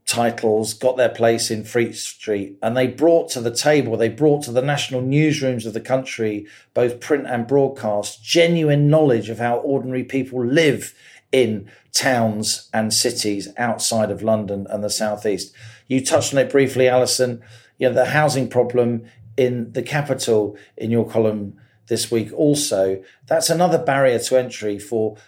titles, 0.06 0.74
got 0.74 0.96
their 0.96 1.08
place 1.08 1.50
in 1.50 1.64
Fleet 1.64 1.94
Street, 1.94 2.58
and 2.62 2.76
they 2.76 2.86
brought 2.86 3.30
to 3.30 3.40
the 3.40 3.54
table, 3.54 3.96
they 3.96 4.08
brought 4.08 4.42
to 4.44 4.52
the 4.52 4.60
national 4.60 5.00
newsrooms 5.00 5.64
of 5.64 5.72
the 5.72 5.80
country, 5.80 6.46
both 6.74 7.00
print 7.00 7.26
and 7.26 7.46
broadcast, 7.46 8.22
genuine 8.22 8.88
knowledge 8.88 9.28
of 9.30 9.38
how 9.38 9.56
ordinary 9.56 10.04
people 10.04 10.44
live 10.44 10.94
in 11.30 11.70
towns 11.92 12.68
and 12.74 12.92
cities 12.92 13.48
outside 13.56 14.10
of 14.10 14.22
London 14.22 14.66
and 14.68 14.84
the 14.84 14.90
southeast. 14.90 15.54
You 15.86 16.04
touched 16.04 16.34
on 16.34 16.40
it 16.40 16.50
briefly, 16.50 16.88
Allison. 16.88 17.42
You 17.78 17.88
know, 17.88 17.94
the 17.94 18.06
housing 18.06 18.48
problem 18.48 19.06
in 19.36 19.72
the 19.72 19.82
capital 19.82 20.56
in 20.76 20.90
your 20.90 21.08
column 21.08 21.58
this 21.92 22.10
week 22.10 22.32
also. 22.32 23.04
That's 23.26 23.50
another 23.50 23.76
barrier 23.76 24.18
to 24.18 24.38
entry 24.38 24.78
for 24.78 25.18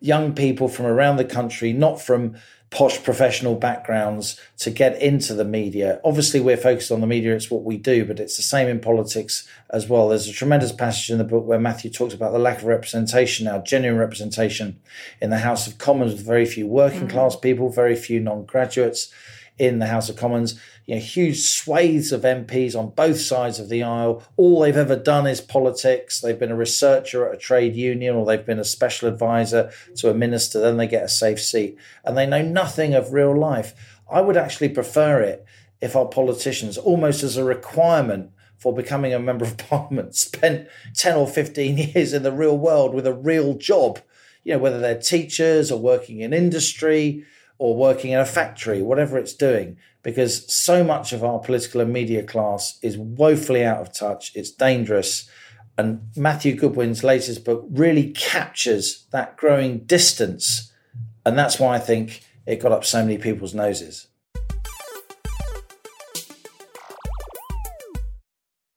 young 0.00 0.34
people 0.34 0.66
from 0.66 0.86
around 0.86 1.18
the 1.18 1.24
country, 1.24 1.74
not 1.74 2.00
from 2.00 2.34
posh 2.70 3.02
professional 3.02 3.56
backgrounds 3.56 4.40
to 4.60 4.70
get 4.70 5.00
into 5.02 5.34
the 5.34 5.44
media. 5.44 6.00
Obviously, 6.02 6.40
we're 6.40 6.56
focused 6.56 6.90
on 6.90 7.02
the 7.02 7.06
media, 7.06 7.36
it's 7.36 7.50
what 7.50 7.62
we 7.62 7.76
do, 7.76 8.06
but 8.06 8.18
it's 8.18 8.38
the 8.38 8.42
same 8.42 8.68
in 8.68 8.80
politics 8.80 9.46
as 9.68 9.86
well. 9.86 10.08
There's 10.08 10.28
a 10.28 10.32
tremendous 10.32 10.72
passage 10.72 11.10
in 11.10 11.18
the 11.18 11.24
book 11.24 11.44
where 11.44 11.60
Matthew 11.60 11.90
talks 11.90 12.14
about 12.14 12.32
the 12.32 12.38
lack 12.38 12.58
of 12.58 12.64
representation 12.64 13.44
now, 13.44 13.58
genuine 13.58 14.00
representation 14.00 14.80
in 15.20 15.28
the 15.28 15.40
House 15.40 15.66
of 15.66 15.76
Commons 15.76 16.12
with 16.12 16.24
very 16.24 16.46
few 16.46 16.66
working 16.66 17.00
mm-hmm. 17.00 17.08
class 17.10 17.36
people, 17.36 17.68
very 17.68 17.96
few 17.96 18.18
non 18.18 18.46
graduates 18.46 19.12
in 19.58 19.78
the 19.78 19.88
House 19.88 20.08
of 20.08 20.16
Commons. 20.16 20.58
You 20.88 20.94
know, 20.94 21.02
huge 21.02 21.42
swathes 21.42 22.12
of 22.12 22.22
MPs 22.22 22.74
on 22.74 22.94
both 22.96 23.20
sides 23.20 23.60
of 23.60 23.68
the 23.68 23.82
aisle. 23.82 24.22
All 24.38 24.60
they've 24.60 24.74
ever 24.74 24.96
done 24.96 25.26
is 25.26 25.38
politics. 25.38 26.18
They've 26.18 26.38
been 26.38 26.50
a 26.50 26.56
researcher 26.56 27.28
at 27.28 27.34
a 27.34 27.38
trade 27.38 27.76
union 27.76 28.16
or 28.16 28.24
they've 28.24 28.46
been 28.46 28.58
a 28.58 28.64
special 28.64 29.06
advisor 29.06 29.70
to 29.96 30.08
a 30.08 30.14
minister. 30.14 30.58
Then 30.58 30.78
they 30.78 30.86
get 30.86 31.04
a 31.04 31.08
safe 31.10 31.42
seat 31.42 31.76
and 32.06 32.16
they 32.16 32.24
know 32.24 32.40
nothing 32.40 32.94
of 32.94 33.12
real 33.12 33.38
life. 33.38 33.74
I 34.10 34.22
would 34.22 34.38
actually 34.38 34.70
prefer 34.70 35.20
it 35.20 35.44
if 35.82 35.94
our 35.94 36.06
politicians, 36.06 36.78
almost 36.78 37.22
as 37.22 37.36
a 37.36 37.44
requirement 37.44 38.30
for 38.56 38.74
becoming 38.74 39.12
a 39.12 39.18
member 39.18 39.44
of 39.44 39.58
parliament, 39.68 40.14
spent 40.14 40.68
10 40.94 41.16
or 41.16 41.26
15 41.26 41.76
years 41.76 42.14
in 42.14 42.22
the 42.22 42.32
real 42.32 42.56
world 42.56 42.94
with 42.94 43.06
a 43.06 43.12
real 43.12 43.52
job. 43.52 43.98
You 44.42 44.54
know, 44.54 44.60
whether 44.60 44.80
they're 44.80 44.98
teachers 44.98 45.70
or 45.70 45.78
working 45.78 46.20
in 46.20 46.32
industry, 46.32 47.26
or 47.58 47.76
working 47.76 48.12
in 48.12 48.20
a 48.20 48.24
factory, 48.24 48.82
whatever 48.82 49.18
it's 49.18 49.34
doing, 49.34 49.76
because 50.02 50.52
so 50.52 50.84
much 50.84 51.12
of 51.12 51.24
our 51.24 51.40
political 51.40 51.80
and 51.80 51.92
media 51.92 52.22
class 52.22 52.78
is 52.82 52.96
woefully 52.96 53.64
out 53.64 53.80
of 53.80 53.92
touch. 53.92 54.32
It's 54.34 54.50
dangerous. 54.50 55.28
And 55.76 56.08
Matthew 56.16 56.54
Goodwin's 56.54 57.04
latest 57.04 57.44
book 57.44 57.66
really 57.70 58.10
captures 58.10 59.04
that 59.10 59.36
growing 59.36 59.80
distance. 59.80 60.72
And 61.26 61.38
that's 61.38 61.58
why 61.58 61.76
I 61.76 61.78
think 61.78 62.22
it 62.46 62.60
got 62.60 62.72
up 62.72 62.84
so 62.84 63.02
many 63.02 63.18
people's 63.18 63.54
noses. 63.54 64.06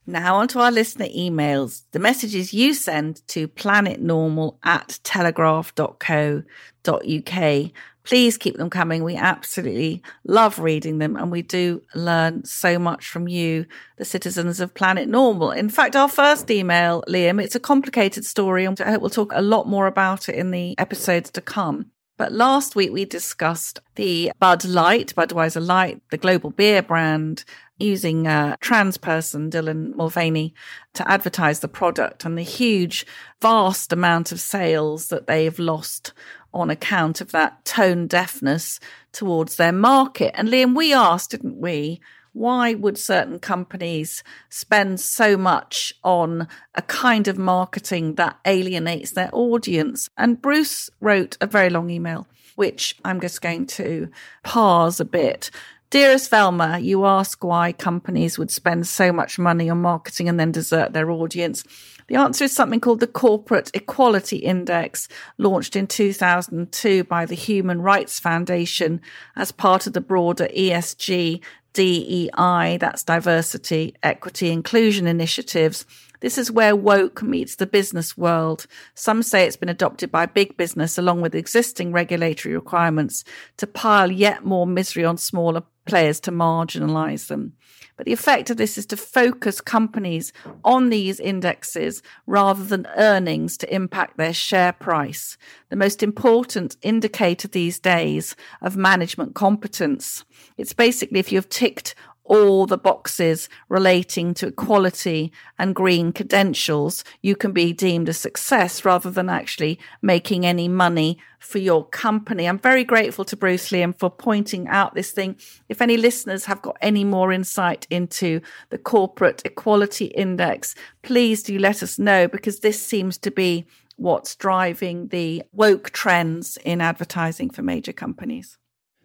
Now, 0.07 0.35
on 0.35 0.47
to 0.49 0.59
our 0.59 0.71
listener 0.71 1.05
emails. 1.05 1.83
The 1.91 1.99
messages 1.99 2.53
you 2.53 2.73
send 2.73 3.25
to 3.29 3.47
planetnormal 3.47 4.57
at 4.63 4.99
telegraph.co.uk 5.03 7.71
please 8.03 8.37
keep 8.37 8.57
them 8.57 8.69
coming. 8.69 9.03
We 9.03 9.15
absolutely 9.15 10.01
love 10.25 10.59
reading 10.59 10.97
them 10.97 11.15
and 11.15 11.31
we 11.31 11.41
do 11.41 11.81
learn 11.93 12.43
so 12.45 12.79
much 12.79 13.07
from 13.07 13.27
you, 13.27 13.65
the 13.97 14.05
citizens 14.05 14.59
of 14.59 14.73
Planet 14.73 15.07
Normal. 15.07 15.51
In 15.51 15.69
fact, 15.69 15.95
our 15.95 16.09
first 16.09 16.49
email, 16.49 17.03
Liam, 17.07 17.41
it's 17.41 17.55
a 17.55 17.59
complicated 17.59 18.25
story 18.25 18.65
and 18.65 18.79
I 18.81 18.91
hope 18.91 19.01
we'll 19.01 19.09
talk 19.09 19.31
a 19.33 19.41
lot 19.41 19.67
more 19.67 19.87
about 19.87 20.29
it 20.29 20.35
in 20.35 20.51
the 20.51 20.77
episodes 20.77 21.29
to 21.31 21.41
come. 21.41 21.91
But 22.17 22.31
last 22.31 22.75
week 22.75 22.91
we 22.91 23.05
discussed 23.05 23.79
the 23.95 24.31
Bud 24.39 24.63
Light, 24.63 25.13
Budweiser 25.15 25.65
Light, 25.65 26.01
the 26.11 26.17
global 26.17 26.51
beer 26.51 26.83
brand, 26.83 27.43
using 27.81 28.27
a 28.27 28.55
trans 28.61 28.97
person, 28.97 29.49
Dylan 29.49 29.95
Mulvaney, 29.95 30.53
to 30.93 31.09
advertise 31.09 31.59
the 31.59 31.67
product 31.67 32.23
and 32.23 32.37
the 32.37 32.43
huge, 32.43 33.05
vast 33.41 33.91
amount 33.91 34.31
of 34.31 34.39
sales 34.39 35.07
that 35.07 35.27
they've 35.27 35.57
lost 35.57 36.13
on 36.53 36.69
account 36.69 37.21
of 37.21 37.31
that 37.31 37.63
tone 37.65 38.07
deafness 38.07 38.79
towards 39.11 39.55
their 39.55 39.71
market. 39.71 40.31
And 40.35 40.49
Liam, 40.49 40.75
we 40.75 40.93
asked, 40.93 41.31
didn't 41.31 41.57
we? 41.57 42.01
Why 42.33 42.73
would 42.73 42.97
certain 42.97 43.39
companies 43.39 44.23
spend 44.49 45.01
so 45.01 45.35
much 45.35 45.93
on 46.03 46.47
a 46.75 46.81
kind 46.81 47.27
of 47.27 47.37
marketing 47.37 48.15
that 48.15 48.39
alienates 48.45 49.11
their 49.11 49.29
audience? 49.33 50.09
And 50.17 50.41
Bruce 50.41 50.89
wrote 51.01 51.37
a 51.41 51.47
very 51.47 51.69
long 51.69 51.89
email, 51.89 52.27
which 52.55 52.95
I'm 53.03 53.19
just 53.19 53.41
going 53.41 53.65
to 53.67 54.09
pause 54.43 55.01
a 55.01 55.05
bit. 55.05 55.51
Dearest 55.89 56.29
Velma, 56.29 56.79
you 56.79 57.05
ask 57.05 57.43
why 57.43 57.73
companies 57.73 58.39
would 58.39 58.49
spend 58.49 58.87
so 58.87 59.11
much 59.11 59.37
money 59.37 59.69
on 59.69 59.81
marketing 59.81 60.29
and 60.29 60.39
then 60.39 60.53
desert 60.53 60.93
their 60.93 61.11
audience. 61.11 61.65
The 62.11 62.19
answer 62.19 62.43
is 62.43 62.51
something 62.51 62.81
called 62.81 62.99
the 62.99 63.07
Corporate 63.07 63.71
Equality 63.73 64.35
Index, 64.35 65.07
launched 65.37 65.77
in 65.77 65.87
2002 65.87 67.05
by 67.05 67.25
the 67.25 67.35
Human 67.35 67.81
Rights 67.81 68.19
Foundation 68.19 68.99
as 69.37 69.53
part 69.53 69.87
of 69.87 69.93
the 69.93 70.01
broader 70.01 70.49
ESG 70.49 71.39
DEI, 71.71 72.77
that's 72.81 73.05
diversity, 73.05 73.95
equity, 74.03 74.51
inclusion 74.51 75.07
initiatives. 75.07 75.85
This 76.21 76.37
is 76.37 76.51
where 76.51 76.75
woke 76.75 77.23
meets 77.23 77.55
the 77.55 77.65
business 77.65 78.15
world. 78.15 78.67
Some 78.93 79.23
say 79.23 79.45
it's 79.45 79.57
been 79.57 79.69
adopted 79.69 80.11
by 80.11 80.27
big 80.27 80.55
business 80.55 80.97
along 80.97 81.21
with 81.21 81.35
existing 81.35 81.91
regulatory 81.91 82.55
requirements 82.55 83.23
to 83.57 83.67
pile 83.67 84.11
yet 84.11 84.45
more 84.45 84.67
misery 84.67 85.03
on 85.03 85.17
smaller 85.17 85.63
players 85.85 86.19
to 86.21 86.31
marginalize 86.31 87.27
them. 87.27 87.53
But 87.97 88.05
the 88.05 88.13
effect 88.13 88.49
of 88.49 88.57
this 88.57 88.77
is 88.77 88.85
to 88.87 88.97
focus 88.97 89.61
companies 89.61 90.31
on 90.63 90.89
these 90.89 91.19
indexes 91.19 92.01
rather 92.25 92.63
than 92.63 92.87
earnings 92.97 93.57
to 93.57 93.73
impact 93.73 94.17
their 94.17 94.33
share 94.33 94.73
price. 94.73 95.37
The 95.69 95.75
most 95.75 96.01
important 96.01 96.77
indicator 96.81 97.47
these 97.47 97.79
days 97.79 98.35
of 98.61 98.77
management 98.77 99.35
competence. 99.35 100.23
It's 100.57 100.73
basically 100.73 101.19
if 101.19 101.31
you've 101.31 101.49
ticked 101.49 101.93
all 102.31 102.65
the 102.65 102.77
boxes 102.77 103.49
relating 103.67 104.33
to 104.33 104.47
equality 104.47 105.33
and 105.59 105.75
green 105.75 106.13
credentials, 106.13 107.03
you 107.21 107.35
can 107.35 107.51
be 107.51 107.73
deemed 107.73 108.07
a 108.07 108.13
success 108.13 108.85
rather 108.85 109.11
than 109.11 109.27
actually 109.27 109.77
making 110.01 110.45
any 110.45 110.69
money 110.69 111.17
for 111.39 111.57
your 111.57 111.85
company. 111.89 112.47
I'm 112.47 112.57
very 112.57 112.85
grateful 112.85 113.25
to 113.25 113.35
Bruce 113.35 113.67
Liam 113.71 113.93
for 113.99 114.09
pointing 114.09 114.65
out 114.69 114.95
this 114.95 115.11
thing. 115.11 115.35
If 115.67 115.81
any 115.81 115.97
listeners 115.97 116.45
have 116.45 116.61
got 116.61 116.77
any 116.81 117.03
more 117.03 117.33
insight 117.33 117.85
into 117.89 118.39
the 118.69 118.77
Corporate 118.77 119.41
Equality 119.43 120.05
Index, 120.05 120.73
please 121.01 121.43
do 121.43 121.59
let 121.59 121.83
us 121.83 121.99
know 121.99 122.29
because 122.29 122.61
this 122.61 122.81
seems 122.81 123.17
to 123.17 123.31
be 123.31 123.65
what's 123.97 124.37
driving 124.37 125.09
the 125.09 125.43
woke 125.51 125.89
trends 125.89 126.57
in 126.63 126.79
advertising 126.79 127.49
for 127.49 127.61
major 127.61 127.91
companies. 127.91 128.57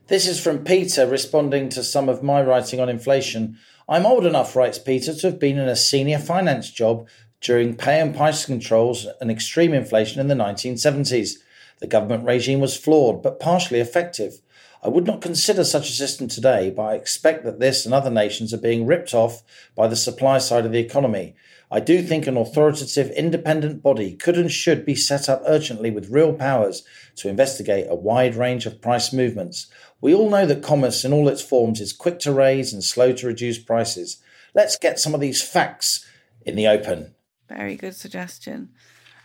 This 0.08 0.28
is 0.28 0.38
from 0.38 0.62
Peter 0.62 1.04
responding 1.04 1.68
to 1.70 1.82
some 1.82 2.08
of 2.08 2.22
my 2.22 2.40
writing 2.40 2.78
on 2.78 2.88
inflation. 2.88 3.58
I'm 3.88 4.06
old 4.06 4.24
enough, 4.24 4.54
writes 4.54 4.78
Peter, 4.78 5.12
to 5.12 5.26
have 5.26 5.40
been 5.40 5.58
in 5.58 5.68
a 5.68 5.74
senior 5.74 6.20
finance 6.20 6.70
job 6.70 7.08
during 7.40 7.74
pay 7.74 8.00
and 8.00 8.14
price 8.14 8.46
controls 8.46 9.08
and 9.20 9.32
extreme 9.32 9.74
inflation 9.74 10.20
in 10.20 10.28
the 10.28 10.36
1970s. 10.36 11.38
The 11.80 11.88
government 11.88 12.24
regime 12.24 12.60
was 12.60 12.76
flawed 12.76 13.20
but 13.20 13.40
partially 13.40 13.80
effective. 13.80 14.40
I 14.80 14.88
would 14.90 15.06
not 15.08 15.20
consider 15.20 15.64
such 15.64 15.88
a 15.88 15.92
system 15.92 16.28
today, 16.28 16.70
but 16.70 16.82
I 16.82 16.94
expect 16.94 17.42
that 17.42 17.58
this 17.58 17.84
and 17.84 17.92
other 17.92 18.10
nations 18.10 18.54
are 18.54 18.58
being 18.58 18.86
ripped 18.86 19.12
off 19.12 19.42
by 19.74 19.88
the 19.88 19.96
supply 19.96 20.38
side 20.38 20.64
of 20.64 20.70
the 20.70 20.78
economy. 20.78 21.34
I 21.68 21.80
do 21.80 22.00
think 22.00 22.28
an 22.28 22.36
authoritative 22.36 23.10
independent 23.10 23.82
body 23.82 24.14
could 24.14 24.36
and 24.36 24.52
should 24.52 24.86
be 24.86 24.94
set 24.94 25.28
up 25.28 25.42
urgently 25.46 25.90
with 25.90 26.10
real 26.10 26.32
powers 26.32 26.84
to 27.16 27.28
investigate 27.28 27.86
a 27.88 27.96
wide 27.96 28.36
range 28.36 28.66
of 28.66 28.80
price 28.80 29.12
movements. 29.12 29.66
We 30.00 30.14
all 30.14 30.30
know 30.30 30.46
that 30.46 30.62
commerce 30.62 31.04
in 31.04 31.12
all 31.12 31.28
its 31.28 31.42
forms 31.42 31.80
is 31.80 31.92
quick 31.92 32.18
to 32.20 32.32
raise 32.32 32.72
and 32.72 32.84
slow 32.84 33.12
to 33.12 33.26
reduce 33.26 33.58
prices. 33.58 34.22
Let's 34.54 34.76
get 34.76 34.98
some 34.98 35.14
of 35.14 35.20
these 35.20 35.42
facts 35.42 36.06
in 36.44 36.56
the 36.56 36.66
open. 36.66 37.14
Very 37.48 37.76
good 37.76 37.94
suggestion. 37.94 38.70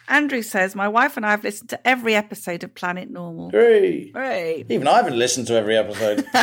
Andrew 0.08 0.42
says, 0.42 0.76
My 0.76 0.88
wife 0.88 1.16
and 1.18 1.26
I 1.26 1.32
have 1.32 1.44
listened 1.44 1.70
to 1.70 1.88
every 1.88 2.16
episode 2.16 2.64
of 2.64 2.76
Planet 2.76 3.10
Normal. 3.10 3.50
Great. 3.50 4.12
Great. 4.14 4.66
Even 4.70 4.88
I 4.88 4.98
haven't 4.98 5.18
listened 5.18 5.48
to 5.48 5.56
every 5.56 5.78
episode. 5.78 6.26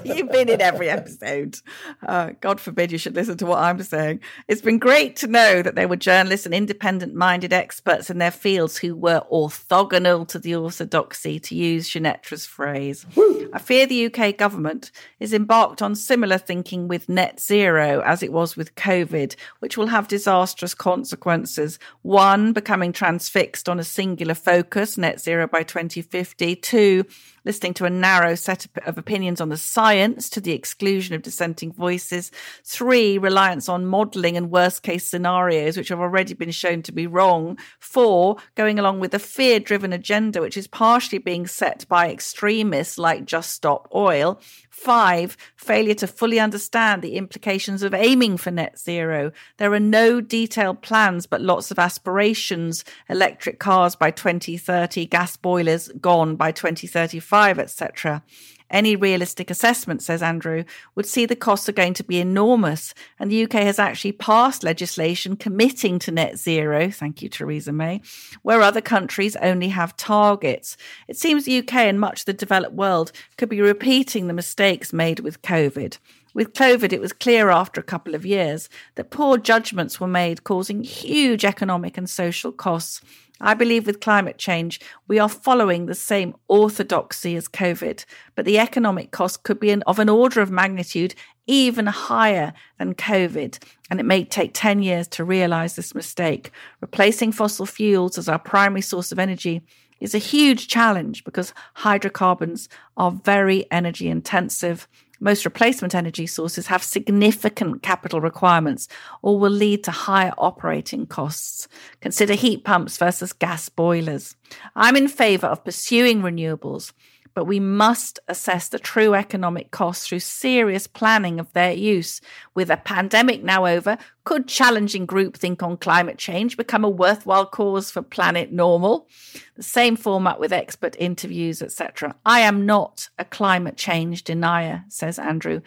You've 0.04 0.30
been 0.30 0.48
in 0.48 0.60
every 0.60 0.88
episode. 0.88 1.58
Uh, 2.06 2.30
God 2.40 2.60
forbid 2.60 2.92
you 2.92 2.98
should 2.98 3.14
listen 3.14 3.36
to 3.38 3.46
what 3.46 3.58
I'm 3.58 3.82
saying. 3.82 4.20
It's 4.48 4.60
been 4.60 4.78
great 4.78 5.16
to 5.16 5.26
know 5.26 5.62
that 5.62 5.74
there 5.74 5.88
were 5.88 5.96
journalists 5.96 6.46
and 6.46 6.54
independent 6.54 7.14
minded 7.14 7.52
experts 7.52 8.10
in 8.10 8.18
their 8.18 8.30
fields 8.30 8.78
who 8.78 8.94
were 8.94 9.22
orthogonal 9.32 10.26
to 10.28 10.38
the 10.38 10.54
orthodoxy, 10.54 11.38
to 11.40 11.54
use 11.54 11.90
Sunetra's 11.90 12.46
phrase. 12.46 13.06
Woo. 13.14 13.50
I 13.52 13.58
fear 13.58 13.86
the 13.86 14.06
UK 14.06 14.36
government 14.36 14.90
is 15.20 15.32
embarked 15.32 15.82
on 15.82 15.94
similar 15.94 16.38
thinking 16.38 16.88
with 16.88 17.08
net 17.08 17.40
zero 17.40 18.00
as 18.04 18.22
it 18.22 18.32
was 18.32 18.56
with 18.56 18.74
COVID, 18.74 19.36
which 19.60 19.76
will 19.76 19.88
have 19.88 20.08
disastrous 20.08 20.74
consequences. 20.74 21.78
One, 22.02 22.52
becoming 22.52 22.92
transfixed 22.92 23.68
on 23.68 23.78
a 23.78 23.84
singular 23.84 24.34
focus, 24.34 24.98
net 24.98 25.20
zero 25.20 25.46
by 25.46 25.62
2050. 25.62 26.56
Two, 26.56 27.04
listening 27.44 27.74
to 27.74 27.84
a 27.84 27.90
narrow 27.90 28.34
set 28.34 28.66
of 28.86 28.98
opinions 28.98 29.40
on 29.40 29.48
the 29.48 29.56
science 29.56 30.28
to 30.30 30.40
the 30.40 30.52
exclusion 30.52 31.14
of 31.14 31.22
dissenting 31.22 31.72
voices. 31.72 32.30
Three, 32.64 33.18
reliance 33.18 33.68
on 33.68 33.86
modelling 33.86 34.36
and 34.36 34.50
worst 34.50 34.82
case 34.82 35.06
scenarios, 35.06 35.76
which 35.76 35.88
have 35.88 36.00
already 36.00 36.34
been 36.34 36.50
shown 36.50 36.82
to 36.82 36.92
be 36.92 37.06
wrong. 37.06 37.58
Four, 37.78 38.36
going 38.54 38.78
along 38.78 39.00
with 39.00 39.14
a 39.14 39.18
fear 39.18 39.60
driven 39.60 39.92
agenda, 39.92 40.40
which 40.40 40.56
is 40.56 40.66
partially 40.66 41.18
being 41.18 41.46
set 41.46 41.86
by 41.88 42.10
extremists 42.10 42.98
like 42.98 43.24
Just 43.26 43.52
Stop 43.52 43.88
Oil. 43.94 44.40
Five, 44.70 45.36
failure 45.54 45.94
to 45.94 46.06
fully 46.06 46.40
understand 46.40 47.00
the 47.00 47.16
implications 47.16 47.82
of 47.82 47.94
aiming 47.94 48.36
for 48.38 48.50
net 48.50 48.78
zero. 48.78 49.30
There 49.58 49.72
are 49.72 49.80
no 49.80 50.20
detailed 50.20 50.82
plans, 50.82 51.26
but 51.26 51.40
lots 51.40 51.70
of 51.70 51.78
aspirations. 51.78 52.84
Electric 53.08 53.60
cars 53.60 53.94
by 53.94 54.10
2030, 54.10 55.06
gas 55.06 55.36
boilers 55.36 55.88
gone 56.00 56.34
by 56.34 56.50
2035, 56.50 57.33
etc. 57.34 58.22
Any 58.70 58.96
realistic 58.96 59.50
assessment, 59.50 60.02
says 60.02 60.22
Andrew, 60.22 60.64
would 60.94 61.06
see 61.06 61.26
the 61.26 61.36
costs 61.36 61.68
are 61.68 61.72
going 61.72 61.94
to 61.94 62.04
be 62.04 62.18
enormous. 62.18 62.94
And 63.18 63.30
the 63.30 63.44
UK 63.44 63.52
has 63.52 63.78
actually 63.78 64.12
passed 64.12 64.64
legislation 64.64 65.36
committing 65.36 65.98
to 66.00 66.10
net 66.10 66.38
zero, 66.38 66.90
thank 66.90 67.22
you, 67.22 67.28
Theresa 67.28 67.72
May, 67.72 68.00
where 68.42 68.62
other 68.62 68.80
countries 68.80 69.36
only 69.36 69.68
have 69.68 69.96
targets. 69.96 70.76
It 71.06 71.16
seems 71.16 71.44
the 71.44 71.58
UK 71.58 71.74
and 71.74 72.00
much 72.00 72.20
of 72.20 72.26
the 72.26 72.32
developed 72.32 72.74
world 72.74 73.12
could 73.36 73.48
be 73.48 73.60
repeating 73.60 74.26
the 74.26 74.34
mistakes 74.34 74.92
made 74.92 75.20
with 75.20 75.42
COVID. 75.42 75.98
With 76.34 76.52
COVID, 76.52 76.92
it 76.92 77.00
was 77.00 77.12
clear 77.12 77.50
after 77.50 77.80
a 77.80 77.84
couple 77.84 78.16
of 78.16 78.26
years 78.26 78.68
that 78.96 79.12
poor 79.12 79.38
judgments 79.38 80.00
were 80.00 80.08
made, 80.08 80.42
causing 80.42 80.82
huge 80.82 81.44
economic 81.44 81.96
and 81.96 82.10
social 82.10 82.50
costs. 82.50 83.00
I 83.40 83.54
believe 83.54 83.86
with 83.86 84.00
climate 84.00 84.38
change, 84.38 84.80
we 85.08 85.18
are 85.18 85.28
following 85.28 85.86
the 85.86 85.94
same 85.94 86.34
orthodoxy 86.48 87.34
as 87.36 87.48
COVID, 87.48 88.04
but 88.34 88.44
the 88.44 88.58
economic 88.58 89.10
cost 89.10 89.42
could 89.42 89.58
be 89.58 89.70
an, 89.70 89.82
of 89.86 89.98
an 89.98 90.08
order 90.08 90.40
of 90.40 90.50
magnitude 90.50 91.14
even 91.46 91.86
higher 91.86 92.52
than 92.78 92.94
COVID, 92.94 93.62
and 93.90 94.00
it 94.00 94.04
may 94.04 94.24
take 94.24 94.52
10 94.54 94.82
years 94.82 95.08
to 95.08 95.24
realize 95.24 95.76
this 95.76 95.94
mistake. 95.94 96.50
Replacing 96.80 97.32
fossil 97.32 97.66
fuels 97.66 98.16
as 98.16 98.28
our 98.28 98.38
primary 98.38 98.80
source 98.80 99.12
of 99.12 99.18
energy 99.18 99.62
is 100.00 100.14
a 100.14 100.18
huge 100.18 100.68
challenge 100.68 101.24
because 101.24 101.52
hydrocarbons 101.74 102.68
are 102.96 103.10
very 103.10 103.70
energy 103.70 104.08
intensive 104.08 104.88
most 105.24 105.46
replacement 105.46 105.94
energy 105.94 106.26
sources 106.26 106.66
have 106.66 106.84
significant 106.84 107.82
capital 107.82 108.20
requirements 108.20 108.86
or 109.22 109.38
will 109.38 109.50
lead 109.50 109.82
to 109.84 109.90
higher 109.90 110.34
operating 110.36 111.06
costs. 111.06 111.66
Consider 112.00 112.34
heat 112.34 112.62
pumps 112.62 112.98
versus 112.98 113.32
gas 113.32 113.70
boilers. 113.70 114.36
I'm 114.76 114.96
in 114.96 115.08
favour 115.08 115.46
of 115.46 115.64
pursuing 115.64 116.20
renewables 116.20 116.92
but 117.34 117.44
we 117.44 117.58
must 117.60 118.20
assess 118.28 118.68
the 118.68 118.78
true 118.78 119.14
economic 119.14 119.70
costs 119.70 120.06
through 120.06 120.20
serious 120.20 120.86
planning 120.86 121.40
of 121.40 121.52
their 121.52 121.72
use. 121.72 122.20
With 122.54 122.70
a 122.70 122.76
pandemic 122.76 123.42
now 123.42 123.66
over, 123.66 123.98
could 124.24 124.46
challenging 124.46 125.06
groupthink 125.06 125.62
on 125.62 125.76
climate 125.76 126.16
change 126.16 126.56
become 126.56 126.84
a 126.84 126.88
worthwhile 126.88 127.46
cause 127.46 127.90
for 127.90 128.02
Planet 128.02 128.52
Normal? 128.52 129.08
The 129.56 129.62
same 129.62 129.96
format 129.96 130.38
with 130.38 130.52
expert 130.52 130.96
interviews, 130.98 131.60
etc. 131.60 132.14
I 132.24 132.40
am 132.40 132.64
not 132.64 133.08
a 133.18 133.24
climate 133.24 133.76
change 133.76 134.22
denier, 134.22 134.84
says 134.88 135.18
Andrew, 135.18 135.60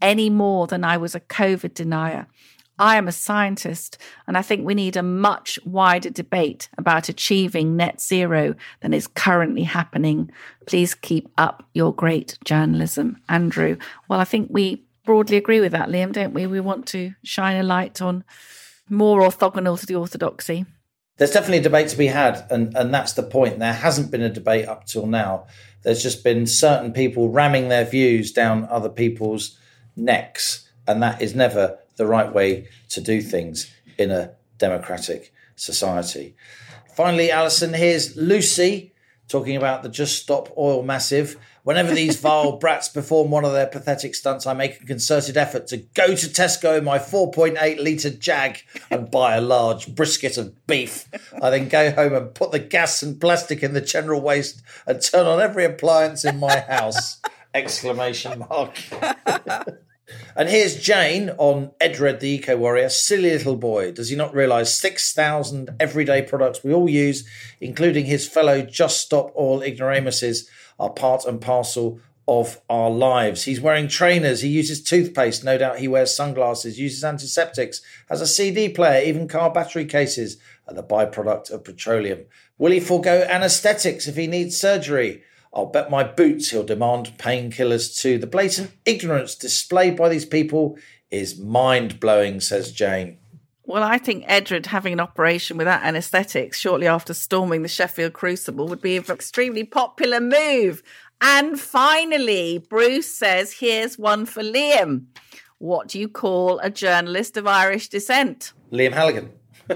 any 0.00 0.30
more 0.30 0.66
than 0.66 0.84
I 0.84 0.96
was 0.96 1.14
a 1.14 1.20
COVID 1.20 1.74
denier. 1.74 2.28
I 2.78 2.96
am 2.96 3.08
a 3.08 3.12
scientist, 3.12 3.98
and 4.26 4.36
I 4.36 4.42
think 4.42 4.64
we 4.64 4.74
need 4.74 4.96
a 4.96 5.02
much 5.02 5.58
wider 5.64 6.10
debate 6.10 6.68
about 6.78 7.08
achieving 7.08 7.76
net 7.76 8.00
zero 8.00 8.54
than 8.80 8.94
is 8.94 9.06
currently 9.06 9.64
happening. 9.64 10.30
Please 10.66 10.94
keep 10.94 11.28
up 11.36 11.64
your 11.74 11.92
great 11.92 12.38
journalism, 12.44 13.16
Andrew. 13.28 13.76
Well, 14.08 14.20
I 14.20 14.24
think 14.24 14.48
we 14.50 14.84
broadly 15.04 15.36
agree 15.36 15.60
with 15.60 15.72
that, 15.72 15.88
Liam, 15.88 16.12
don't 16.12 16.34
we? 16.34 16.46
We 16.46 16.60
want 16.60 16.86
to 16.88 17.14
shine 17.24 17.56
a 17.56 17.62
light 17.62 18.00
on 18.00 18.24
more 18.88 19.20
orthogonal 19.22 19.80
to 19.80 19.86
the 19.86 19.96
orthodoxy. 19.96 20.64
There's 21.16 21.32
definitely 21.32 21.58
a 21.58 21.62
debate 21.62 21.88
to 21.88 21.98
be 21.98 22.06
had, 22.06 22.46
and, 22.48 22.76
and 22.76 22.94
that's 22.94 23.14
the 23.14 23.24
point. 23.24 23.58
There 23.58 23.72
hasn't 23.72 24.12
been 24.12 24.22
a 24.22 24.28
debate 24.28 24.68
up 24.68 24.84
till 24.84 25.06
now. 25.06 25.46
There's 25.82 26.02
just 26.02 26.22
been 26.22 26.46
certain 26.46 26.92
people 26.92 27.28
ramming 27.28 27.68
their 27.68 27.84
views 27.84 28.30
down 28.30 28.68
other 28.70 28.88
people's 28.88 29.58
necks, 29.96 30.68
and 30.86 31.02
that 31.02 31.20
is 31.20 31.34
never 31.34 31.78
the 31.98 32.06
right 32.06 32.32
way 32.32 32.68
to 32.88 33.00
do 33.02 33.20
things 33.20 33.70
in 33.98 34.10
a 34.10 34.30
democratic 34.56 35.32
society. 35.56 36.34
Finally, 36.96 37.30
Allison, 37.30 37.74
here's 37.74 38.16
Lucy 38.16 38.92
talking 39.28 39.56
about 39.56 39.82
the 39.82 39.88
Just 39.88 40.20
Stop 40.20 40.56
Oil 40.56 40.82
Massive. 40.82 41.36
Whenever 41.62 41.94
these 41.94 42.16
vile 42.20 42.56
brats 42.56 42.88
perform 42.88 43.30
one 43.30 43.44
of 43.44 43.52
their 43.52 43.66
pathetic 43.66 44.14
stunts, 44.14 44.46
I 44.46 44.54
make 44.54 44.80
a 44.80 44.86
concerted 44.86 45.36
effort 45.36 45.66
to 45.68 45.76
go 45.76 46.14
to 46.14 46.26
Tesco 46.26 46.78
in 46.78 46.84
my 46.84 46.98
4.8 46.98 47.82
litre 47.82 48.10
Jag 48.10 48.62
and 48.90 49.10
buy 49.10 49.36
a 49.36 49.40
large 49.40 49.94
brisket 49.94 50.38
of 50.38 50.66
beef. 50.66 51.08
I 51.42 51.50
then 51.50 51.68
go 51.68 51.90
home 51.90 52.14
and 52.14 52.34
put 52.34 52.52
the 52.52 52.58
gas 52.58 53.02
and 53.02 53.20
plastic 53.20 53.62
in 53.62 53.74
the 53.74 53.80
general 53.80 54.20
waste 54.20 54.62
and 54.86 55.00
turn 55.00 55.26
on 55.26 55.40
every 55.40 55.64
appliance 55.64 56.24
in 56.24 56.40
my 56.40 56.60
house. 56.60 57.20
Exclamation 57.54 58.38
mark. 58.40 58.78
And 60.36 60.48
here's 60.48 60.80
Jane 60.80 61.30
on 61.38 61.72
Edred 61.80 62.20
the 62.20 62.28
Eco 62.28 62.56
Warrior. 62.56 62.88
Silly 62.88 63.30
little 63.30 63.56
boy. 63.56 63.92
Does 63.92 64.08
he 64.08 64.16
not 64.16 64.34
realise 64.34 64.74
6,000 64.78 65.70
everyday 65.80 66.22
products 66.22 66.62
we 66.62 66.72
all 66.72 66.88
use, 66.88 67.28
including 67.60 68.06
his 68.06 68.28
fellow 68.28 68.62
Just 68.62 69.00
Stop 69.00 69.32
Oil 69.36 69.62
ignoramuses, 69.62 70.48
are 70.78 70.90
part 70.90 71.24
and 71.24 71.40
parcel 71.40 72.00
of 72.28 72.60
our 72.68 72.90
lives. 72.90 73.44
He's 73.44 73.60
wearing 73.60 73.88
trainers. 73.88 74.42
He 74.42 74.48
uses 74.48 74.82
toothpaste. 74.82 75.42
No 75.42 75.56
doubt 75.56 75.78
he 75.78 75.88
wears 75.88 76.14
sunglasses, 76.14 76.78
uses 76.78 77.02
antiseptics, 77.02 77.80
has 78.10 78.20
a 78.20 78.26
CD 78.26 78.68
player, 78.68 79.02
even 79.02 79.26
car 79.26 79.50
battery 79.50 79.86
cases 79.86 80.36
are 80.68 80.74
the 80.74 80.82
byproduct 80.82 81.50
of 81.50 81.64
petroleum. 81.64 82.26
Will 82.58 82.72
he 82.72 82.80
forego 82.80 83.26
anaesthetics 83.28 84.06
if 84.06 84.16
he 84.16 84.26
needs 84.26 84.60
surgery? 84.60 85.22
I'll 85.52 85.66
bet 85.66 85.90
my 85.90 86.04
boots 86.04 86.50
he'll 86.50 86.64
demand 86.64 87.14
painkillers 87.18 88.00
too. 88.00 88.18
The 88.18 88.26
blatant 88.26 88.72
ignorance 88.84 89.34
displayed 89.34 89.96
by 89.96 90.08
these 90.08 90.26
people 90.26 90.78
is 91.10 91.38
mind 91.38 92.00
blowing, 92.00 92.40
says 92.40 92.72
Jane. 92.72 93.18
Well, 93.64 93.82
I 93.82 93.98
think 93.98 94.24
Edred 94.26 94.66
having 94.66 94.94
an 94.94 95.00
operation 95.00 95.58
without 95.58 95.82
anaesthetics 95.82 96.58
shortly 96.58 96.86
after 96.86 97.12
storming 97.12 97.62
the 97.62 97.68
Sheffield 97.68 98.14
Crucible 98.14 98.66
would 98.68 98.80
be 98.80 98.96
an 98.96 99.04
extremely 99.10 99.64
popular 99.64 100.20
move. 100.20 100.82
And 101.20 101.60
finally, 101.60 102.64
Bruce 102.70 103.12
says, 103.12 103.52
here's 103.52 103.98
one 103.98 104.24
for 104.24 104.42
Liam. 104.42 105.06
What 105.58 105.88
do 105.88 105.98
you 105.98 106.08
call 106.08 106.60
a 106.60 106.70
journalist 106.70 107.36
of 107.36 107.46
Irish 107.46 107.88
descent? 107.88 108.52
Liam 108.72 108.92
Halligan. 108.92 109.32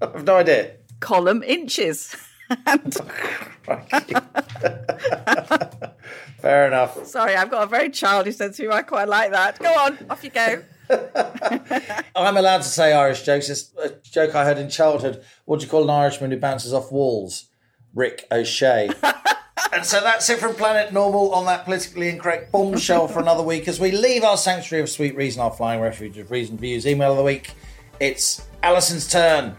I've 0.00 0.24
no 0.24 0.36
idea. 0.36 0.76
Column 1.00 1.42
inches. 1.42 2.16
Fair 6.38 6.66
enough. 6.66 7.06
Sorry, 7.06 7.34
I've 7.34 7.50
got 7.50 7.64
a 7.64 7.66
very 7.66 7.90
childish 7.90 8.36
sense 8.36 8.58
of 8.58 8.62
humor. 8.62 8.74
I 8.74 8.82
quite 8.82 9.08
like 9.08 9.32
that. 9.32 9.58
Go 9.58 9.72
on, 9.72 9.98
off 10.08 10.24
you 10.24 10.30
go. 10.30 10.62
I'm 12.16 12.36
allowed 12.36 12.58
to 12.58 12.68
say 12.68 12.92
Irish 12.92 13.22
jokes. 13.22 13.50
It's 13.50 13.70
a 13.82 13.90
joke 14.02 14.34
I 14.34 14.44
heard 14.44 14.58
in 14.58 14.70
childhood. 14.70 15.22
What 15.44 15.60
do 15.60 15.66
you 15.66 15.70
call 15.70 15.84
an 15.84 15.90
Irishman 15.90 16.30
who 16.30 16.38
bounces 16.38 16.72
off 16.72 16.90
walls? 16.90 17.46
Rick 17.94 18.26
O'Shea. 18.30 18.90
and 19.72 19.84
so 19.84 20.00
that's 20.00 20.28
it 20.30 20.38
from 20.38 20.54
Planet 20.54 20.92
Normal 20.92 21.34
on 21.34 21.44
that 21.46 21.64
politically 21.64 22.08
incorrect 22.08 22.52
bombshell 22.52 23.08
for 23.08 23.20
another 23.20 23.42
week 23.42 23.68
as 23.68 23.78
we 23.78 23.90
leave 23.90 24.24
our 24.24 24.36
sanctuary 24.36 24.82
of 24.82 24.88
sweet 24.88 25.16
reason, 25.16 25.42
our 25.42 25.52
flying 25.52 25.80
refuge 25.80 26.16
of 26.16 26.30
reason 26.30 26.56
views. 26.56 26.86
Email 26.86 27.10
of 27.10 27.18
the 27.18 27.24
week. 27.24 27.52
It's 28.00 28.46
Allison's 28.62 29.08
turn. 29.08 29.56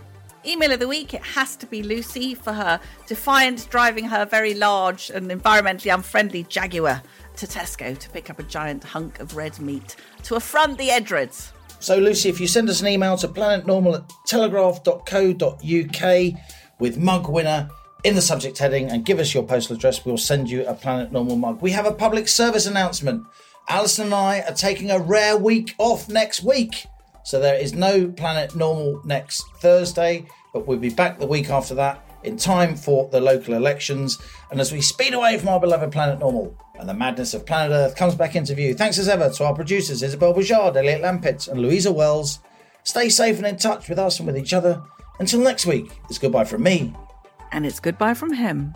Email 0.50 0.72
of 0.72 0.80
the 0.80 0.88
week, 0.88 1.14
it 1.14 1.22
has 1.22 1.56
to 1.58 1.68
be 1.68 1.84
Lucy 1.84 2.34
for 2.34 2.52
her 2.52 2.82
defiant 3.06 3.68
driving 3.70 4.06
her 4.06 4.26
very 4.26 4.56
large 4.56 5.12
and 5.12 5.30
environmentally 5.30 5.94
unfriendly 5.94 6.42
Jaguar 6.50 7.04
to 7.38 7.46
Tesco 7.46 7.96
to 7.96 8.10
pick 8.10 8.32
up 8.32 8.40
a 8.40 8.44
giant 8.44 8.84
hunk 8.84 9.20
of 9.20 9.36
red 9.36 9.60
meat 9.60 9.96
to 10.24 10.34
affront 10.34 10.80
the 10.80 10.88
Edreds. 10.88 11.52
So, 11.80 11.98
Lucy, 11.98 12.30
if 12.30 12.42
you 12.42 12.48
send 12.48 12.68
us 12.68 12.82
an 12.82 12.88
email 12.88 13.16
to 13.18 13.28
planetnormal 13.28 13.98
at 13.98 14.12
telegraph.co.uk 14.26 16.34
with 16.80 16.98
mug 16.98 17.30
winner 17.30 17.70
in 18.04 18.16
the 18.16 18.22
subject 18.22 18.58
heading 18.58 18.90
and 18.90 19.06
give 19.06 19.20
us 19.20 19.36
your 19.36 19.44
postal 19.44 19.76
address, 19.76 20.04
we'll 20.04 20.18
send 20.18 20.50
you 20.50 20.66
a 20.66 20.74
Planet 20.74 21.12
Normal 21.12 21.36
mug. 21.36 21.62
We 21.62 21.70
have 21.72 21.86
a 21.86 21.94
public 21.94 22.28
service 22.28 22.66
announcement. 22.66 23.24
Allison 23.68 24.06
and 24.06 24.16
I 24.16 24.40
are 24.42 24.56
taking 24.56 24.90
a 24.90 24.98
rare 24.98 25.38
week 25.38 25.76
off 25.78 26.10
next 26.10 26.42
week. 26.42 26.88
So 27.24 27.40
there 27.40 27.54
is 27.54 27.76
no 27.76 28.08
Planet 28.08 28.56
Normal 28.56 29.04
next 29.06 29.44
Thursday, 29.60 30.26
but 30.54 30.68
we'll 30.68 30.78
be 30.78 30.90
back 30.90 31.20
the 31.20 31.28
week 31.28 31.50
after 31.50 31.76
that 31.76 32.06
in 32.24 32.38
time 32.38 32.76
for 32.76 33.10
the 33.10 33.22
local 33.22 33.54
elections. 33.54 34.18
And 34.52 34.60
as 34.60 34.72
we 34.72 34.82
speed 34.82 35.14
away 35.14 35.38
from 35.38 35.50
our 35.50 35.60
beloved 35.60 35.92
Planet 35.92 36.20
Normal 36.20 36.56
and 36.78 36.88
the 36.88 36.94
madness 36.94 37.34
of 37.34 37.46
planet 37.46 37.72
Earth 37.72 37.96
comes 37.96 38.16
back 38.16 38.36
into 38.36 38.56
view, 38.56 38.74
thanks 38.74 38.98
as 38.98 39.08
ever 39.08 39.30
to 39.30 39.46
our 39.46 39.56
producers 39.56 40.04
Isabel 40.04 40.34
Bouchard, 40.34 40.76
Elliot 40.76 41.02
Lampett, 41.02 41.48
and 41.48 41.62
Louisa 41.62 41.92
Wells. 41.92 42.40
Stay 42.84 43.10
safe 43.10 43.38
and 43.38 43.48
in 43.48 43.58
touch 43.58 43.90
with 43.90 44.00
us 44.00 44.20
and 44.20 44.28
with 44.28 44.38
each 44.38 44.54
other. 44.54 44.82
Until 45.20 45.42
next 45.42 45.66
week, 45.66 46.00
it's 46.10 46.18
goodbye 46.18 46.46
from 46.46 46.64
me. 46.64 46.94
And 47.52 47.66
it's 47.66 47.80
goodbye 47.80 48.14
from 48.14 48.34
him. 48.34 48.76